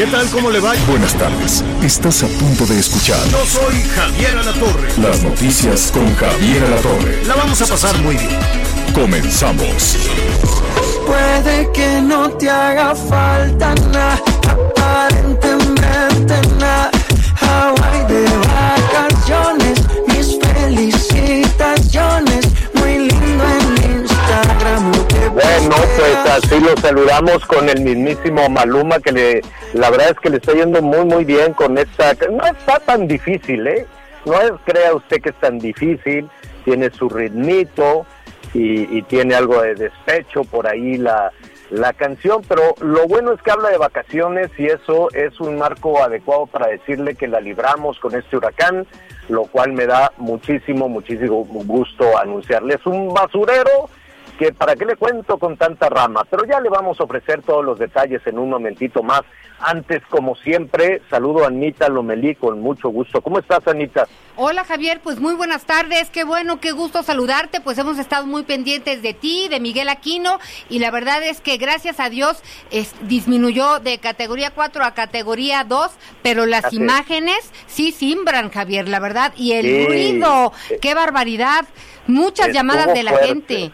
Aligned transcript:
¿Qué 0.00 0.06
tal? 0.06 0.26
¿Cómo 0.30 0.50
le 0.50 0.60
va? 0.60 0.72
Buenas 0.88 1.12
tardes. 1.12 1.62
Estás 1.82 2.22
a 2.22 2.26
punto 2.26 2.64
de 2.64 2.78
escuchar 2.78 3.18
Yo 3.28 3.44
soy 3.44 3.82
Javier 3.82 4.34
Alatorre. 4.38 4.88
las 4.96 5.22
noticias 5.22 5.90
con 5.92 6.16
Javier 6.16 6.64
Alatorre. 6.64 7.22
La 7.26 7.34
vamos 7.34 7.60
a 7.60 7.66
pasar 7.66 7.98
muy 7.98 8.16
bien. 8.16 8.38
Comenzamos. 8.94 9.98
Puede 11.06 11.70
que 11.72 12.00
no 12.00 12.30
te 12.30 12.48
haga 12.48 12.94
falta 12.94 13.74
nada, 13.92 14.18
aparentemente 14.48 16.40
nada. 16.58 16.90
Hawaii 17.42 18.06
de 18.08 18.24
vacaciones, 18.48 19.82
mis 20.06 20.38
felicitaciones. 20.40 22.46
Muy 22.72 23.00
lindo 23.00 23.44
Bueno, 25.42 25.74
pues 25.96 26.16
así 26.26 26.60
lo 26.60 26.76
saludamos 26.76 27.46
con 27.46 27.68
el 27.68 27.80
mismísimo 27.80 28.48
Maluma, 28.50 28.98
que 28.98 29.12
le, 29.12 29.40
la 29.72 29.88
verdad 29.90 30.10
es 30.10 30.20
que 30.20 30.28
le 30.28 30.36
está 30.36 30.52
yendo 30.52 30.82
muy, 30.82 31.04
muy 31.06 31.24
bien 31.24 31.54
con 31.54 31.78
esta. 31.78 32.12
No 32.30 32.44
está 32.44 32.78
tan 32.80 33.06
difícil, 33.08 33.66
¿eh? 33.66 33.86
No 34.26 34.34
es, 34.40 34.52
crea 34.66 34.94
usted 34.94 35.22
que 35.22 35.30
es 35.30 35.40
tan 35.40 35.58
difícil, 35.58 36.28
tiene 36.64 36.90
su 36.90 37.08
ritmito 37.08 38.04
y, 38.52 38.98
y 38.98 39.02
tiene 39.02 39.34
algo 39.34 39.62
de 39.62 39.74
despecho 39.76 40.44
por 40.44 40.66
ahí 40.66 40.98
la, 40.98 41.32
la 41.70 41.94
canción, 41.94 42.42
pero 42.46 42.74
lo 42.80 43.06
bueno 43.06 43.32
es 43.32 43.40
que 43.40 43.50
habla 43.50 43.70
de 43.70 43.78
vacaciones 43.78 44.50
y 44.58 44.66
eso 44.66 45.08
es 45.12 45.40
un 45.40 45.56
marco 45.56 46.02
adecuado 46.02 46.46
para 46.46 46.66
decirle 46.66 47.14
que 47.14 47.28
la 47.28 47.40
libramos 47.40 47.98
con 47.98 48.14
este 48.14 48.36
huracán, 48.36 48.86
lo 49.30 49.44
cual 49.44 49.72
me 49.72 49.86
da 49.86 50.12
muchísimo, 50.18 50.88
muchísimo 50.88 51.44
gusto 51.44 52.18
anunciarle. 52.18 52.74
Es 52.74 52.84
un 52.84 53.14
basurero 53.14 53.88
que 54.40 54.54
para 54.54 54.74
qué 54.74 54.86
le 54.86 54.96
cuento 54.96 55.36
con 55.38 55.58
tanta 55.58 55.90
rama, 55.90 56.24
pero 56.30 56.46
ya 56.46 56.58
le 56.60 56.70
vamos 56.70 56.98
a 56.98 57.04
ofrecer 57.04 57.42
todos 57.42 57.62
los 57.62 57.78
detalles 57.78 58.22
en 58.26 58.38
un 58.38 58.48
momentito 58.48 59.02
más. 59.02 59.20
Antes, 59.58 60.00
como 60.08 60.34
siempre, 60.36 61.02
saludo 61.10 61.44
a 61.44 61.48
Anita 61.48 61.90
Lomelí 61.90 62.34
con 62.36 62.58
mucho 62.62 62.88
gusto. 62.88 63.20
¿Cómo 63.20 63.38
estás, 63.38 63.60
Anita? 63.68 64.08
Hola 64.36 64.64
Javier, 64.64 65.02
pues 65.02 65.20
muy 65.20 65.34
buenas 65.34 65.66
tardes, 65.66 66.08
qué 66.08 66.24
bueno, 66.24 66.58
qué 66.58 66.72
gusto 66.72 67.02
saludarte, 67.02 67.60
pues 67.60 67.76
hemos 67.76 67.98
estado 67.98 68.24
muy 68.26 68.44
pendientes 68.44 69.02
de 69.02 69.12
ti, 69.12 69.48
de 69.50 69.60
Miguel 69.60 69.90
Aquino, 69.90 70.38
y 70.70 70.78
la 70.78 70.90
verdad 70.90 71.22
es 71.22 71.42
que 71.42 71.58
gracias 71.58 72.00
a 72.00 72.08
Dios 72.08 72.42
es- 72.70 72.94
disminuyó 73.02 73.78
de 73.80 73.98
categoría 73.98 74.52
4 74.52 74.82
a 74.84 74.94
categoría 74.94 75.64
2, 75.64 75.90
pero 76.22 76.46
las 76.46 76.64
Así 76.64 76.76
es. 76.76 76.80
imágenes 76.82 77.52
sí 77.66 77.92
simbran, 77.92 78.48
Javier, 78.48 78.88
la 78.88 79.00
verdad, 79.00 79.34
y 79.36 79.52
el 79.52 79.66
Sí. 79.66 79.86
ruido, 79.86 80.54
qué 80.80 80.94
barbaridad, 80.94 81.66
muchas 82.06 82.46
Estuvo 82.46 82.54
llamadas 82.54 82.94
de 82.94 83.02
la 83.02 83.10
fuerte. 83.10 83.28
gente. 83.28 83.72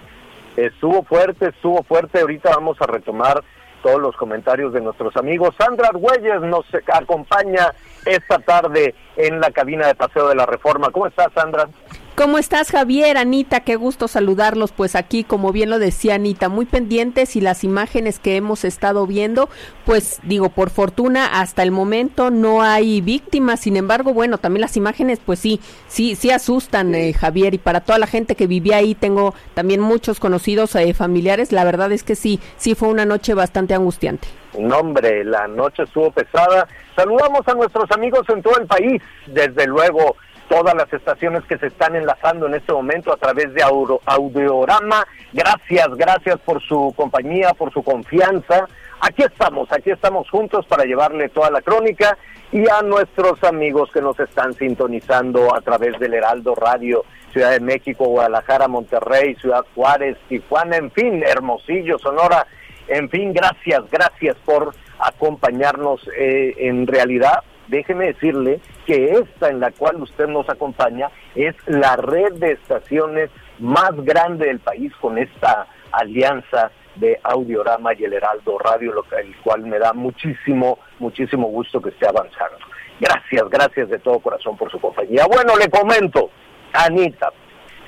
Estuvo 0.56 1.02
fuerte, 1.02 1.48
estuvo 1.48 1.82
fuerte. 1.82 2.20
Ahorita 2.20 2.50
vamos 2.50 2.80
a 2.80 2.86
retomar 2.86 3.42
todos 3.82 4.00
los 4.00 4.16
comentarios 4.16 4.72
de 4.72 4.80
nuestros 4.80 5.16
amigos. 5.16 5.54
Sandra 5.58 5.88
Argüelles 5.88 6.40
nos 6.42 6.64
acompaña 6.92 7.72
esta 8.04 8.38
tarde 8.38 8.94
en 9.16 9.40
la 9.40 9.50
cabina 9.50 9.86
de 9.86 9.94
Paseo 9.94 10.28
de 10.28 10.34
la 10.34 10.46
Reforma. 10.46 10.90
¿Cómo 10.90 11.06
estás, 11.06 11.28
Sandra? 11.34 11.68
¿Cómo 12.16 12.38
estás, 12.38 12.70
Javier? 12.70 13.18
Anita, 13.18 13.60
qué 13.60 13.76
gusto 13.76 14.08
saludarlos. 14.08 14.72
Pues 14.72 14.96
aquí, 14.96 15.22
como 15.22 15.52
bien 15.52 15.68
lo 15.68 15.78
decía 15.78 16.14
Anita, 16.14 16.48
muy 16.48 16.64
pendientes 16.64 17.36
y 17.36 17.42
las 17.42 17.62
imágenes 17.62 18.18
que 18.18 18.36
hemos 18.36 18.64
estado 18.64 19.06
viendo, 19.06 19.50
pues 19.84 20.20
digo, 20.22 20.48
por 20.48 20.70
fortuna, 20.70 21.38
hasta 21.38 21.62
el 21.62 21.72
momento 21.72 22.30
no 22.30 22.62
hay 22.62 23.02
víctimas. 23.02 23.60
Sin 23.60 23.76
embargo, 23.76 24.14
bueno, 24.14 24.38
también 24.38 24.62
las 24.62 24.78
imágenes, 24.78 25.20
pues 25.22 25.40
sí, 25.40 25.60
sí, 25.88 26.16
sí 26.16 26.30
asustan, 26.30 26.94
eh, 26.94 27.12
Javier. 27.12 27.52
Y 27.52 27.58
para 27.58 27.80
toda 27.80 27.98
la 27.98 28.06
gente 28.06 28.34
que 28.34 28.46
vivía 28.46 28.78
ahí, 28.78 28.94
tengo 28.94 29.34
también 29.52 29.82
muchos 29.82 30.18
conocidos 30.18 30.74
eh, 30.74 30.94
familiares. 30.94 31.52
La 31.52 31.64
verdad 31.64 31.92
es 31.92 32.02
que 32.02 32.14
sí, 32.14 32.40
sí 32.56 32.74
fue 32.74 32.88
una 32.88 33.04
noche 33.04 33.34
bastante 33.34 33.74
angustiante. 33.74 34.26
No, 34.58 34.78
hombre, 34.78 35.22
la 35.22 35.46
noche 35.48 35.82
estuvo 35.82 36.10
pesada. 36.12 36.66
Saludamos 36.96 37.46
a 37.46 37.52
nuestros 37.52 37.90
amigos 37.90 38.22
en 38.30 38.40
todo 38.40 38.58
el 38.58 38.66
país, 38.66 39.02
desde 39.26 39.66
luego 39.66 40.16
todas 40.48 40.74
las 40.74 40.92
estaciones 40.92 41.44
que 41.44 41.58
se 41.58 41.66
están 41.68 41.96
enlazando 41.96 42.46
en 42.46 42.54
este 42.54 42.72
momento 42.72 43.12
a 43.12 43.16
través 43.16 43.52
de 43.54 43.62
Audiorama. 43.62 45.06
Gracias, 45.32 45.88
gracias 45.96 46.38
por 46.40 46.62
su 46.62 46.92
compañía, 46.96 47.52
por 47.54 47.72
su 47.72 47.82
confianza. 47.82 48.66
Aquí 49.00 49.22
estamos, 49.22 49.70
aquí 49.72 49.90
estamos 49.90 50.30
juntos 50.30 50.64
para 50.66 50.84
llevarle 50.84 51.28
toda 51.28 51.50
la 51.50 51.60
crónica 51.60 52.16
y 52.52 52.68
a 52.68 52.82
nuestros 52.82 53.42
amigos 53.44 53.90
que 53.92 54.00
nos 54.00 54.18
están 54.20 54.54
sintonizando 54.54 55.54
a 55.54 55.60
través 55.60 55.98
del 55.98 56.14
Heraldo 56.14 56.54
Radio, 56.54 57.04
Ciudad 57.32 57.50
de 57.50 57.60
México, 57.60 58.06
Guadalajara, 58.06 58.68
Monterrey, 58.68 59.34
Ciudad 59.34 59.64
Juárez, 59.74 60.16
Tijuana, 60.28 60.76
en 60.76 60.90
fin, 60.90 61.22
Hermosillo, 61.22 61.98
Sonora. 61.98 62.46
En 62.88 63.10
fin, 63.10 63.32
gracias, 63.32 63.82
gracias 63.90 64.36
por 64.44 64.74
acompañarnos. 64.98 66.00
Eh, 66.16 66.54
en 66.58 66.86
realidad, 66.86 67.42
déjeme 67.68 68.06
decirle 68.06 68.60
que 68.86 69.12
esta 69.12 69.48
en 69.48 69.60
la 69.60 69.70
cual 69.70 70.02
usted 70.02 70.26
nos 70.26 70.48
acompaña 70.48 71.10
es 71.34 71.54
la 71.66 71.96
red 71.96 72.34
de 72.34 72.52
estaciones 72.52 73.30
más 73.58 73.92
grande 73.96 74.46
del 74.46 74.60
país 74.60 74.92
con 75.00 75.18
esta 75.18 75.66
alianza 75.92 76.70
de 76.96 77.18
Audiorama 77.22 77.94
y 77.94 78.04
el 78.04 78.14
Heraldo 78.14 78.58
Radio, 78.58 78.92
lo 78.92 79.04
el 79.18 79.36
cual 79.42 79.62
me 79.62 79.78
da 79.78 79.92
muchísimo, 79.92 80.78
muchísimo 80.98 81.48
gusto 81.48 81.80
que 81.80 81.90
esté 81.90 82.06
avanzando. 82.06 82.58
Gracias, 82.98 83.48
gracias 83.50 83.88
de 83.90 83.98
todo 83.98 84.18
corazón 84.20 84.56
por 84.56 84.70
su 84.70 84.80
compañía. 84.80 85.26
Bueno, 85.26 85.56
le 85.56 85.68
comento, 85.68 86.30
Anita, 86.72 87.30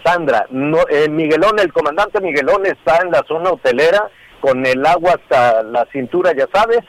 Sandra, 0.04 0.46
no, 0.50 0.78
eh, 0.90 1.08
Miguelón, 1.08 1.58
el 1.58 1.72
comandante 1.72 2.20
Miguelón 2.20 2.66
está 2.66 2.98
en 3.02 3.10
la 3.10 3.22
zona 3.26 3.50
hotelera 3.50 4.08
con 4.40 4.64
el 4.64 4.84
agua 4.86 5.14
hasta 5.14 5.62
la 5.62 5.86
cintura, 5.86 6.32
ya 6.32 6.46
sabes, 6.52 6.80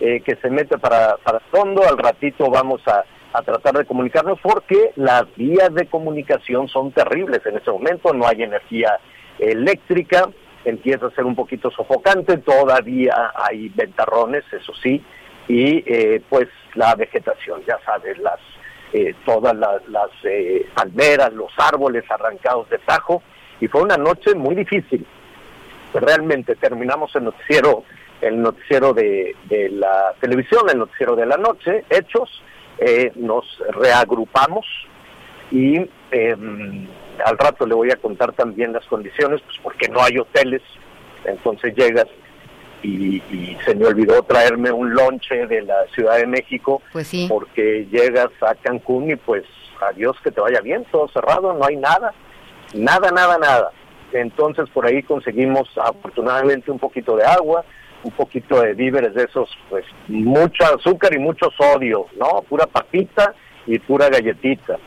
eh, 0.00 0.20
que 0.20 0.36
se 0.36 0.50
mete 0.50 0.78
para, 0.78 1.16
para 1.18 1.38
el 1.38 1.44
fondo. 1.50 1.82
Al 1.88 1.98
ratito 1.98 2.50
vamos 2.50 2.80
a, 2.88 3.04
a 3.32 3.42
tratar 3.42 3.74
de 3.78 3.84
comunicarnos 3.84 4.38
porque 4.42 4.92
las 4.96 5.24
vías 5.36 5.72
de 5.74 5.86
comunicación 5.86 6.68
son 6.68 6.90
terribles 6.92 7.40
en 7.46 7.56
este 7.58 7.70
momento, 7.70 8.12
no 8.12 8.26
hay 8.26 8.42
energía 8.42 8.98
eléctrica, 9.38 10.28
empieza 10.64 11.06
a 11.06 11.10
ser 11.12 11.24
un 11.24 11.34
poquito 11.34 11.70
sofocante, 11.70 12.36
todavía 12.38 13.32
hay 13.34 13.68
ventarrones, 13.70 14.44
eso 14.52 14.72
sí, 14.82 15.02
y 15.48 15.82
eh, 15.86 16.22
pues 16.28 16.48
la 16.74 16.94
vegetación, 16.94 17.62
ya 17.66 17.78
sabes, 17.84 18.18
las 18.18 18.38
eh, 18.92 19.14
todas 19.24 19.54
la- 19.54 19.80
las 19.88 20.10
eh, 20.24 20.66
palmeras, 20.74 21.32
los 21.32 21.52
árboles 21.56 22.04
arrancados 22.10 22.68
de 22.70 22.78
tajo, 22.78 23.22
y 23.60 23.68
fue 23.68 23.82
una 23.82 23.96
noche 23.96 24.34
muy 24.34 24.54
difícil. 24.56 25.06
Realmente 25.94 26.54
terminamos 26.56 27.14
el 27.16 27.24
noticiero, 27.24 27.84
el 28.20 28.40
noticiero 28.40 28.92
de, 28.92 29.34
de 29.48 29.70
la 29.70 30.14
televisión, 30.20 30.62
el 30.70 30.78
noticiero 30.78 31.16
de 31.16 31.26
la 31.26 31.36
noche, 31.36 31.84
hechos, 31.90 32.42
eh, 32.78 33.12
nos 33.16 33.44
reagrupamos 33.70 34.66
y 35.50 35.78
eh, 36.10 36.36
al 37.24 37.38
rato 37.38 37.66
le 37.66 37.74
voy 37.74 37.90
a 37.90 37.96
contar 37.96 38.32
también 38.32 38.72
las 38.72 38.84
condiciones, 38.86 39.40
pues 39.42 39.58
porque 39.62 39.88
no 39.88 40.02
hay 40.02 40.18
hoteles, 40.18 40.62
entonces 41.24 41.74
llegas 41.74 42.06
y, 42.82 43.16
y 43.30 43.58
se 43.64 43.74
me 43.74 43.86
olvidó 43.86 44.22
traerme 44.22 44.72
un 44.72 44.94
lonche 44.94 45.46
de 45.46 45.62
la 45.62 45.84
Ciudad 45.94 46.16
de 46.16 46.26
México, 46.26 46.80
Pues 46.92 47.08
sí. 47.08 47.26
porque 47.28 47.86
llegas 47.90 48.30
a 48.40 48.54
Cancún 48.54 49.10
y 49.10 49.16
pues 49.16 49.44
adiós 49.82 50.16
que 50.22 50.30
te 50.30 50.40
vaya 50.40 50.60
bien, 50.60 50.84
todo 50.90 51.08
cerrado, 51.08 51.52
no 51.54 51.64
hay 51.66 51.76
nada, 51.76 52.12
nada, 52.74 53.10
nada, 53.10 53.36
nada. 53.38 53.70
Entonces 54.12 54.68
por 54.70 54.86
ahí 54.86 55.02
conseguimos 55.02 55.68
afortunadamente 55.76 56.70
un 56.70 56.78
poquito 56.78 57.16
de 57.16 57.24
agua, 57.24 57.64
un 58.02 58.10
poquito 58.12 58.60
de 58.60 58.74
víveres 58.74 59.14
de 59.14 59.24
esos, 59.24 59.48
pues 59.68 59.84
mucho 60.08 60.64
azúcar 60.64 61.14
y 61.14 61.18
mucho 61.18 61.50
sodio, 61.50 62.06
¿no? 62.16 62.42
Pura 62.48 62.66
papita 62.66 63.34
y 63.66 63.78
pura 63.78 64.08
galletita. 64.08 64.78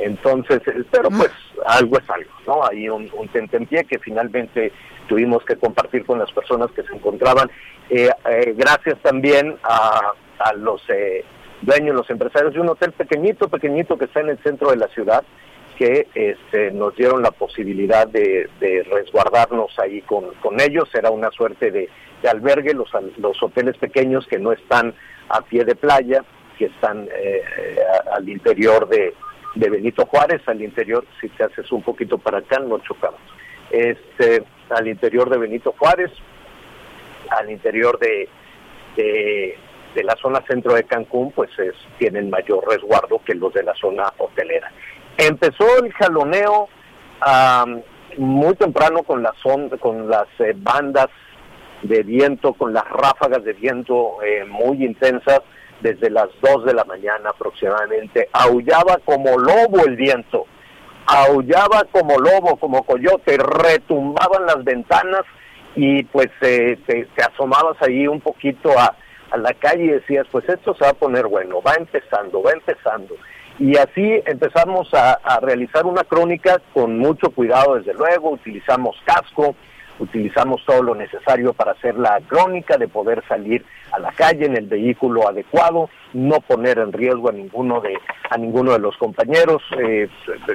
Entonces, 0.00 0.60
eh, 0.66 0.84
pero 0.90 1.08
pues 1.10 1.30
algo 1.66 1.98
es 1.98 2.10
algo, 2.10 2.30
¿no? 2.46 2.64
Hay 2.66 2.88
un, 2.88 3.10
un 3.16 3.28
tentempié 3.28 3.84
que 3.84 3.98
finalmente 3.98 4.72
tuvimos 5.08 5.44
que 5.44 5.56
compartir 5.56 6.04
con 6.04 6.18
las 6.18 6.30
personas 6.32 6.70
que 6.72 6.82
se 6.82 6.94
encontraban. 6.94 7.50
Eh, 7.88 8.10
eh, 8.28 8.54
gracias 8.56 8.98
también 9.00 9.56
a, 9.62 10.12
a 10.38 10.52
los 10.54 10.82
eh, 10.88 11.24
dueños, 11.62 11.94
los 11.94 12.10
empresarios 12.10 12.52
de 12.52 12.60
un 12.60 12.68
hotel 12.68 12.92
pequeñito, 12.92 13.48
pequeñito 13.48 13.96
que 13.96 14.06
está 14.06 14.20
en 14.20 14.30
el 14.30 14.38
centro 14.42 14.70
de 14.70 14.76
la 14.76 14.88
ciudad, 14.88 15.22
que 15.76 16.08
este, 16.14 16.70
nos 16.72 16.96
dieron 16.96 17.22
la 17.22 17.30
posibilidad 17.30 18.06
de, 18.08 18.48
resguardarnos 18.90 19.78
ahí 19.78 20.00
con, 20.02 20.32
con 20.42 20.60
ellos. 20.60 20.88
Era 20.94 21.10
una 21.10 21.30
suerte 21.30 21.70
de, 21.70 21.88
de 22.22 22.28
albergue, 22.28 22.72
los, 22.74 22.90
hoteles 23.42 23.76
pequeños 23.76 24.26
que 24.26 24.38
no 24.38 24.52
están 24.52 24.94
a 25.28 25.42
pie 25.42 25.64
de 25.64 25.74
playa, 25.74 26.24
que 26.58 26.66
están 26.66 27.08
eh, 27.14 27.42
a- 28.10 28.16
al 28.16 28.28
interior 28.28 28.88
de, 28.88 29.12
de 29.54 29.70
Benito 29.70 30.06
Juárez, 30.06 30.40
al 30.46 30.62
interior, 30.62 31.04
si 31.20 31.28
te 31.28 31.44
haces 31.44 31.70
un 31.72 31.82
poquito 31.82 32.16
para 32.18 32.38
acá, 32.38 32.58
no 32.58 32.78
chocamos. 32.78 33.20
Este, 33.70 34.42
al 34.70 34.88
interior 34.88 35.28
de 35.28 35.38
Benito 35.38 35.74
Juárez, 35.78 36.10
al 37.30 37.50
interior 37.50 37.98
de, 37.98 38.28
de, 38.96 39.58
de 39.94 40.04
la 40.04 40.14
zona 40.16 40.40
centro 40.46 40.74
de 40.74 40.84
Cancún, 40.84 41.32
pues 41.32 41.50
es, 41.58 41.74
tienen 41.98 42.30
mayor 42.30 42.64
resguardo 42.68 43.20
que 43.24 43.34
los 43.34 43.52
de 43.52 43.62
la 43.64 43.74
zona 43.74 44.04
hotelera. 44.18 44.70
Empezó 45.18 45.64
el 45.84 45.92
jaloneo 45.92 46.68
muy 48.18 48.54
temprano 48.54 49.02
con 49.02 49.22
las, 49.22 49.34
on- 49.44 49.68
con 49.78 50.08
las 50.08 50.26
eh, 50.38 50.52
bandas 50.56 51.08
de 51.82 52.02
viento, 52.02 52.54
con 52.54 52.72
las 52.72 52.84
ráfagas 52.88 53.44
de 53.44 53.52
viento 53.52 54.22
eh, 54.22 54.44
muy 54.44 54.84
intensas 54.84 55.40
desde 55.80 56.08
las 56.10 56.28
2 56.40 56.64
de 56.64 56.74
la 56.74 56.84
mañana 56.84 57.30
aproximadamente. 57.30 58.28
Aullaba 58.32 58.98
como 59.04 59.38
lobo 59.38 59.84
el 59.86 59.96
viento, 59.96 60.46
aullaba 61.06 61.84
como 61.92 62.18
lobo, 62.18 62.56
como 62.56 62.82
coyote, 62.84 63.36
retumbaban 63.38 64.46
las 64.46 64.64
ventanas 64.64 65.22
y 65.74 66.02
pues 66.04 66.28
eh, 66.40 66.78
te, 66.86 67.04
te 67.14 67.22
asomabas 67.22 67.76
ahí 67.82 68.06
un 68.06 68.20
poquito 68.20 68.70
a, 68.78 68.96
a 69.30 69.36
la 69.36 69.52
calle 69.54 69.84
y 69.84 69.88
decías, 69.88 70.26
pues 70.32 70.48
esto 70.48 70.74
se 70.74 70.84
va 70.84 70.90
a 70.90 70.94
poner 70.94 71.26
bueno, 71.26 71.60
va 71.60 71.74
empezando, 71.74 72.42
va 72.42 72.52
empezando. 72.52 73.14
Y 73.58 73.76
así 73.78 74.20
empezamos 74.26 74.88
a, 74.92 75.18
realizar 75.40 75.86
una 75.86 76.02
crónica 76.04 76.60
con 76.74 76.98
mucho 76.98 77.30
cuidado, 77.30 77.76
desde 77.76 77.94
luego, 77.94 78.30
utilizamos 78.30 78.96
casco, 79.04 79.54
utilizamos 79.98 80.62
todo 80.66 80.82
lo 80.82 80.94
necesario 80.94 81.54
para 81.54 81.72
hacer 81.72 81.96
la 81.96 82.20
crónica, 82.28 82.76
de 82.76 82.86
poder 82.88 83.22
salir 83.26 83.64
a 83.92 83.98
la 83.98 84.12
calle 84.12 84.44
en 84.44 84.56
el 84.56 84.66
vehículo 84.66 85.26
adecuado, 85.26 85.88
no 86.12 86.40
poner 86.40 86.78
en 86.78 86.92
riesgo 86.92 87.30
a 87.30 87.32
ninguno 87.32 87.80
de 87.80 87.96
a 88.28 88.36
ninguno 88.36 88.72
de 88.72 88.78
los 88.80 88.96
compañeros, 88.98 89.62
eh, 89.78 90.08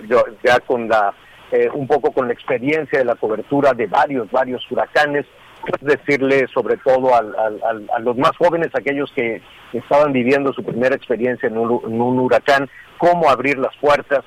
yo- 0.07 0.25
ya 0.43 0.59
con 0.59 0.87
la 0.87 1.13
eh, 1.51 1.69
un 1.73 1.85
poco 1.87 2.11
con 2.11 2.27
la 2.27 2.33
experiencia 2.33 2.99
de 2.99 3.05
la 3.05 3.15
cobertura 3.15 3.73
de 3.73 3.87
varios 3.87 4.29
varios 4.31 4.63
huracanes, 4.71 5.25
pues 5.61 5.81
decirle 5.81 6.47
sobre 6.53 6.77
todo 6.77 7.13
al- 7.15 7.35
al- 7.37 7.89
a 7.93 7.99
los 7.99 8.15
más 8.17 8.31
jóvenes, 8.37 8.69
aquellos 8.73 9.11
que 9.13 9.41
estaban 9.73 10.13
viviendo 10.13 10.53
su 10.53 10.63
primera 10.63 10.95
experiencia 10.95 11.47
en 11.47 11.57
un, 11.57 11.81
en 11.85 11.99
un 12.01 12.19
huracán, 12.19 12.69
cómo 13.01 13.29
abrir 13.31 13.57
las 13.57 13.75
puertas, 13.77 14.23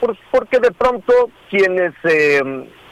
por- 0.00 0.16
porque 0.30 0.58
de 0.60 0.70
pronto 0.72 1.12
quienes 1.50 1.92
eh, 2.04 2.40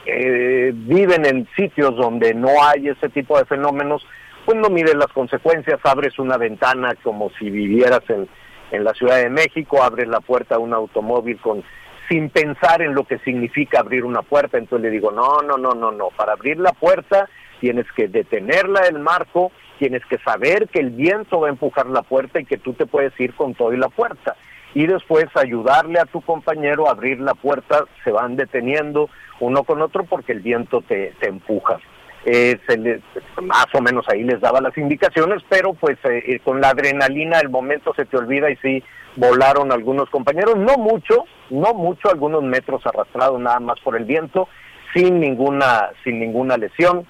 eh, 0.04 0.72
viven 0.74 1.24
en 1.24 1.48
sitios 1.56 1.96
donde 1.96 2.34
no 2.34 2.50
hay 2.62 2.88
ese 2.88 3.08
tipo 3.08 3.38
de 3.38 3.46
fenómenos, 3.46 4.06
pues 4.44 4.58
no 4.58 4.68
miden 4.68 4.98
las 4.98 5.12
consecuencias, 5.20 5.80
abres 5.84 6.18
una 6.18 6.36
ventana 6.36 6.94
como 7.02 7.30
si 7.38 7.48
vivieras 7.50 8.02
en, 8.08 8.28
en 8.72 8.84
la 8.84 8.92
Ciudad 8.92 9.16
de 9.16 9.30
México, 9.30 9.82
abres 9.82 10.06
la 10.08 10.20
puerta 10.20 10.56
a 10.56 10.58
un 10.58 10.74
automóvil 10.74 11.38
con 11.40 11.64
sin 12.08 12.28
pensar 12.30 12.82
en 12.82 12.94
lo 12.94 13.02
que 13.04 13.18
significa 13.20 13.80
abrir 13.80 14.04
una 14.04 14.22
puerta, 14.22 14.58
entonces 14.58 14.84
le 14.84 14.90
digo, 14.90 15.10
no, 15.10 15.38
no, 15.42 15.56
no, 15.56 15.72
no, 15.72 15.90
no, 15.90 16.10
para 16.16 16.34
abrir 16.34 16.58
la 16.58 16.72
puerta 16.72 17.28
tienes 17.58 17.86
que 17.96 18.06
detenerla 18.06 18.82
del 18.82 18.98
marco, 19.00 19.50
tienes 19.78 20.04
que 20.06 20.18
saber 20.18 20.68
que 20.68 20.78
el 20.80 20.90
viento 20.90 21.40
va 21.40 21.46
a 21.48 21.50
empujar 21.50 21.86
la 21.86 22.02
puerta 22.02 22.38
y 22.38 22.44
que 22.44 22.58
tú 22.58 22.74
te 22.74 22.84
puedes 22.86 23.18
ir 23.18 23.34
con 23.34 23.54
todo 23.54 23.72
y 23.72 23.78
la 23.78 23.88
puerta. 23.88 24.36
Y 24.76 24.86
después 24.86 25.24
ayudarle 25.34 25.98
a 25.98 26.04
tu 26.04 26.20
compañero 26.20 26.86
a 26.86 26.90
abrir 26.90 27.18
la 27.18 27.32
puerta, 27.32 27.84
se 28.04 28.10
van 28.10 28.36
deteniendo 28.36 29.08
uno 29.40 29.64
con 29.64 29.80
otro 29.80 30.04
porque 30.04 30.32
el 30.32 30.40
viento 30.40 30.82
te, 30.82 31.14
te 31.18 31.28
empuja. 31.28 31.78
Eh, 32.26 32.58
se 32.66 32.76
les- 32.76 33.00
más 33.42 33.66
o 33.72 33.80
menos 33.80 34.04
ahí 34.10 34.22
les 34.22 34.38
daba 34.40 34.60
las 34.60 34.76
indicaciones, 34.76 35.42
pero 35.48 35.72
pues 35.72 35.96
eh, 36.04 36.22
eh, 36.26 36.40
con 36.40 36.60
la 36.60 36.70
adrenalina 36.70 37.38
el 37.40 37.48
momento 37.48 37.94
se 37.94 38.04
te 38.04 38.18
olvida 38.18 38.50
y 38.50 38.56
sí 38.56 38.82
volaron 39.16 39.72
algunos 39.72 40.10
compañeros, 40.10 40.56
no 40.58 40.76
mucho, 40.76 41.24
no 41.48 41.72
mucho, 41.72 42.10
algunos 42.10 42.42
metros 42.42 42.84
arrastrados 42.86 43.40
nada 43.40 43.60
más 43.60 43.80
por 43.80 43.96
el 43.96 44.04
viento, 44.04 44.46
sin 44.92 45.20
ninguna, 45.20 45.88
sin 46.04 46.18
ninguna 46.20 46.58
lesión 46.58 47.06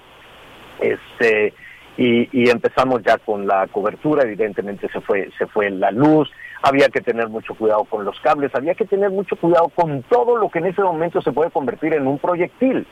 este 0.79 1.53
y, 1.97 2.29
y 2.31 2.49
empezamos 2.49 3.01
ya 3.03 3.17
con 3.17 3.47
la 3.47 3.67
cobertura 3.67 4.23
evidentemente 4.23 4.87
se 4.89 5.01
fue 5.01 5.29
se 5.37 5.47
fue 5.47 5.69
la 5.71 5.89
luz 5.91 6.29
había 6.61 6.89
que 6.89 7.01
tener 7.01 7.29
mucho 7.29 7.55
cuidado 7.55 7.83
con 7.85 8.05
los 8.05 8.19
cables 8.21 8.53
había 8.55 8.75
que 8.75 8.85
tener 8.85 9.09
mucho 9.09 9.35
cuidado 9.35 9.69
con 9.69 10.03
todo 10.03 10.37
lo 10.37 10.49
que 10.49 10.59
en 10.59 10.67
ese 10.67 10.81
momento 10.81 11.21
se 11.21 11.31
puede 11.31 11.51
convertir 11.51 11.93
en 11.93 12.07
un 12.07 12.19
proyectil 12.19 12.87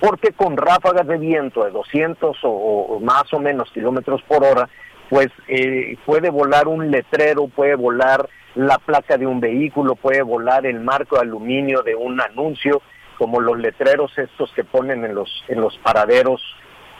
porque 0.00 0.32
con 0.32 0.56
ráfagas 0.56 1.06
de 1.06 1.18
viento 1.18 1.64
de 1.64 1.70
200 1.70 2.38
o, 2.44 2.48
o 2.50 3.00
más 3.00 3.32
o 3.32 3.38
menos 3.38 3.70
kilómetros 3.72 4.22
por 4.22 4.44
hora 4.44 4.68
pues 5.08 5.28
eh, 5.48 5.96
puede 6.06 6.30
volar 6.30 6.68
un 6.68 6.90
letrero 6.90 7.48
puede 7.48 7.74
volar 7.74 8.28
la 8.54 8.78
placa 8.78 9.16
de 9.16 9.26
un 9.26 9.40
vehículo 9.40 9.96
puede 9.96 10.22
volar 10.22 10.66
el 10.66 10.80
marco 10.80 11.16
de 11.16 11.22
aluminio 11.22 11.82
de 11.82 11.94
un 11.94 12.20
anuncio 12.20 12.82
como 13.18 13.40
los 13.40 13.58
letreros 13.58 14.16
estos 14.16 14.50
que 14.52 14.64
ponen 14.64 15.04
en 15.04 15.14
los 15.14 15.44
en 15.48 15.60
los 15.60 15.76
paraderos 15.78 16.40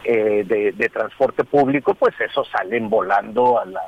eh, 0.02 0.44
de, 0.46 0.72
de 0.72 0.88
transporte 0.88 1.44
público, 1.44 1.92
pues 1.92 2.14
esos 2.20 2.48
salen 2.48 2.88
volando 2.88 3.60
a 3.60 3.66
la, 3.66 3.82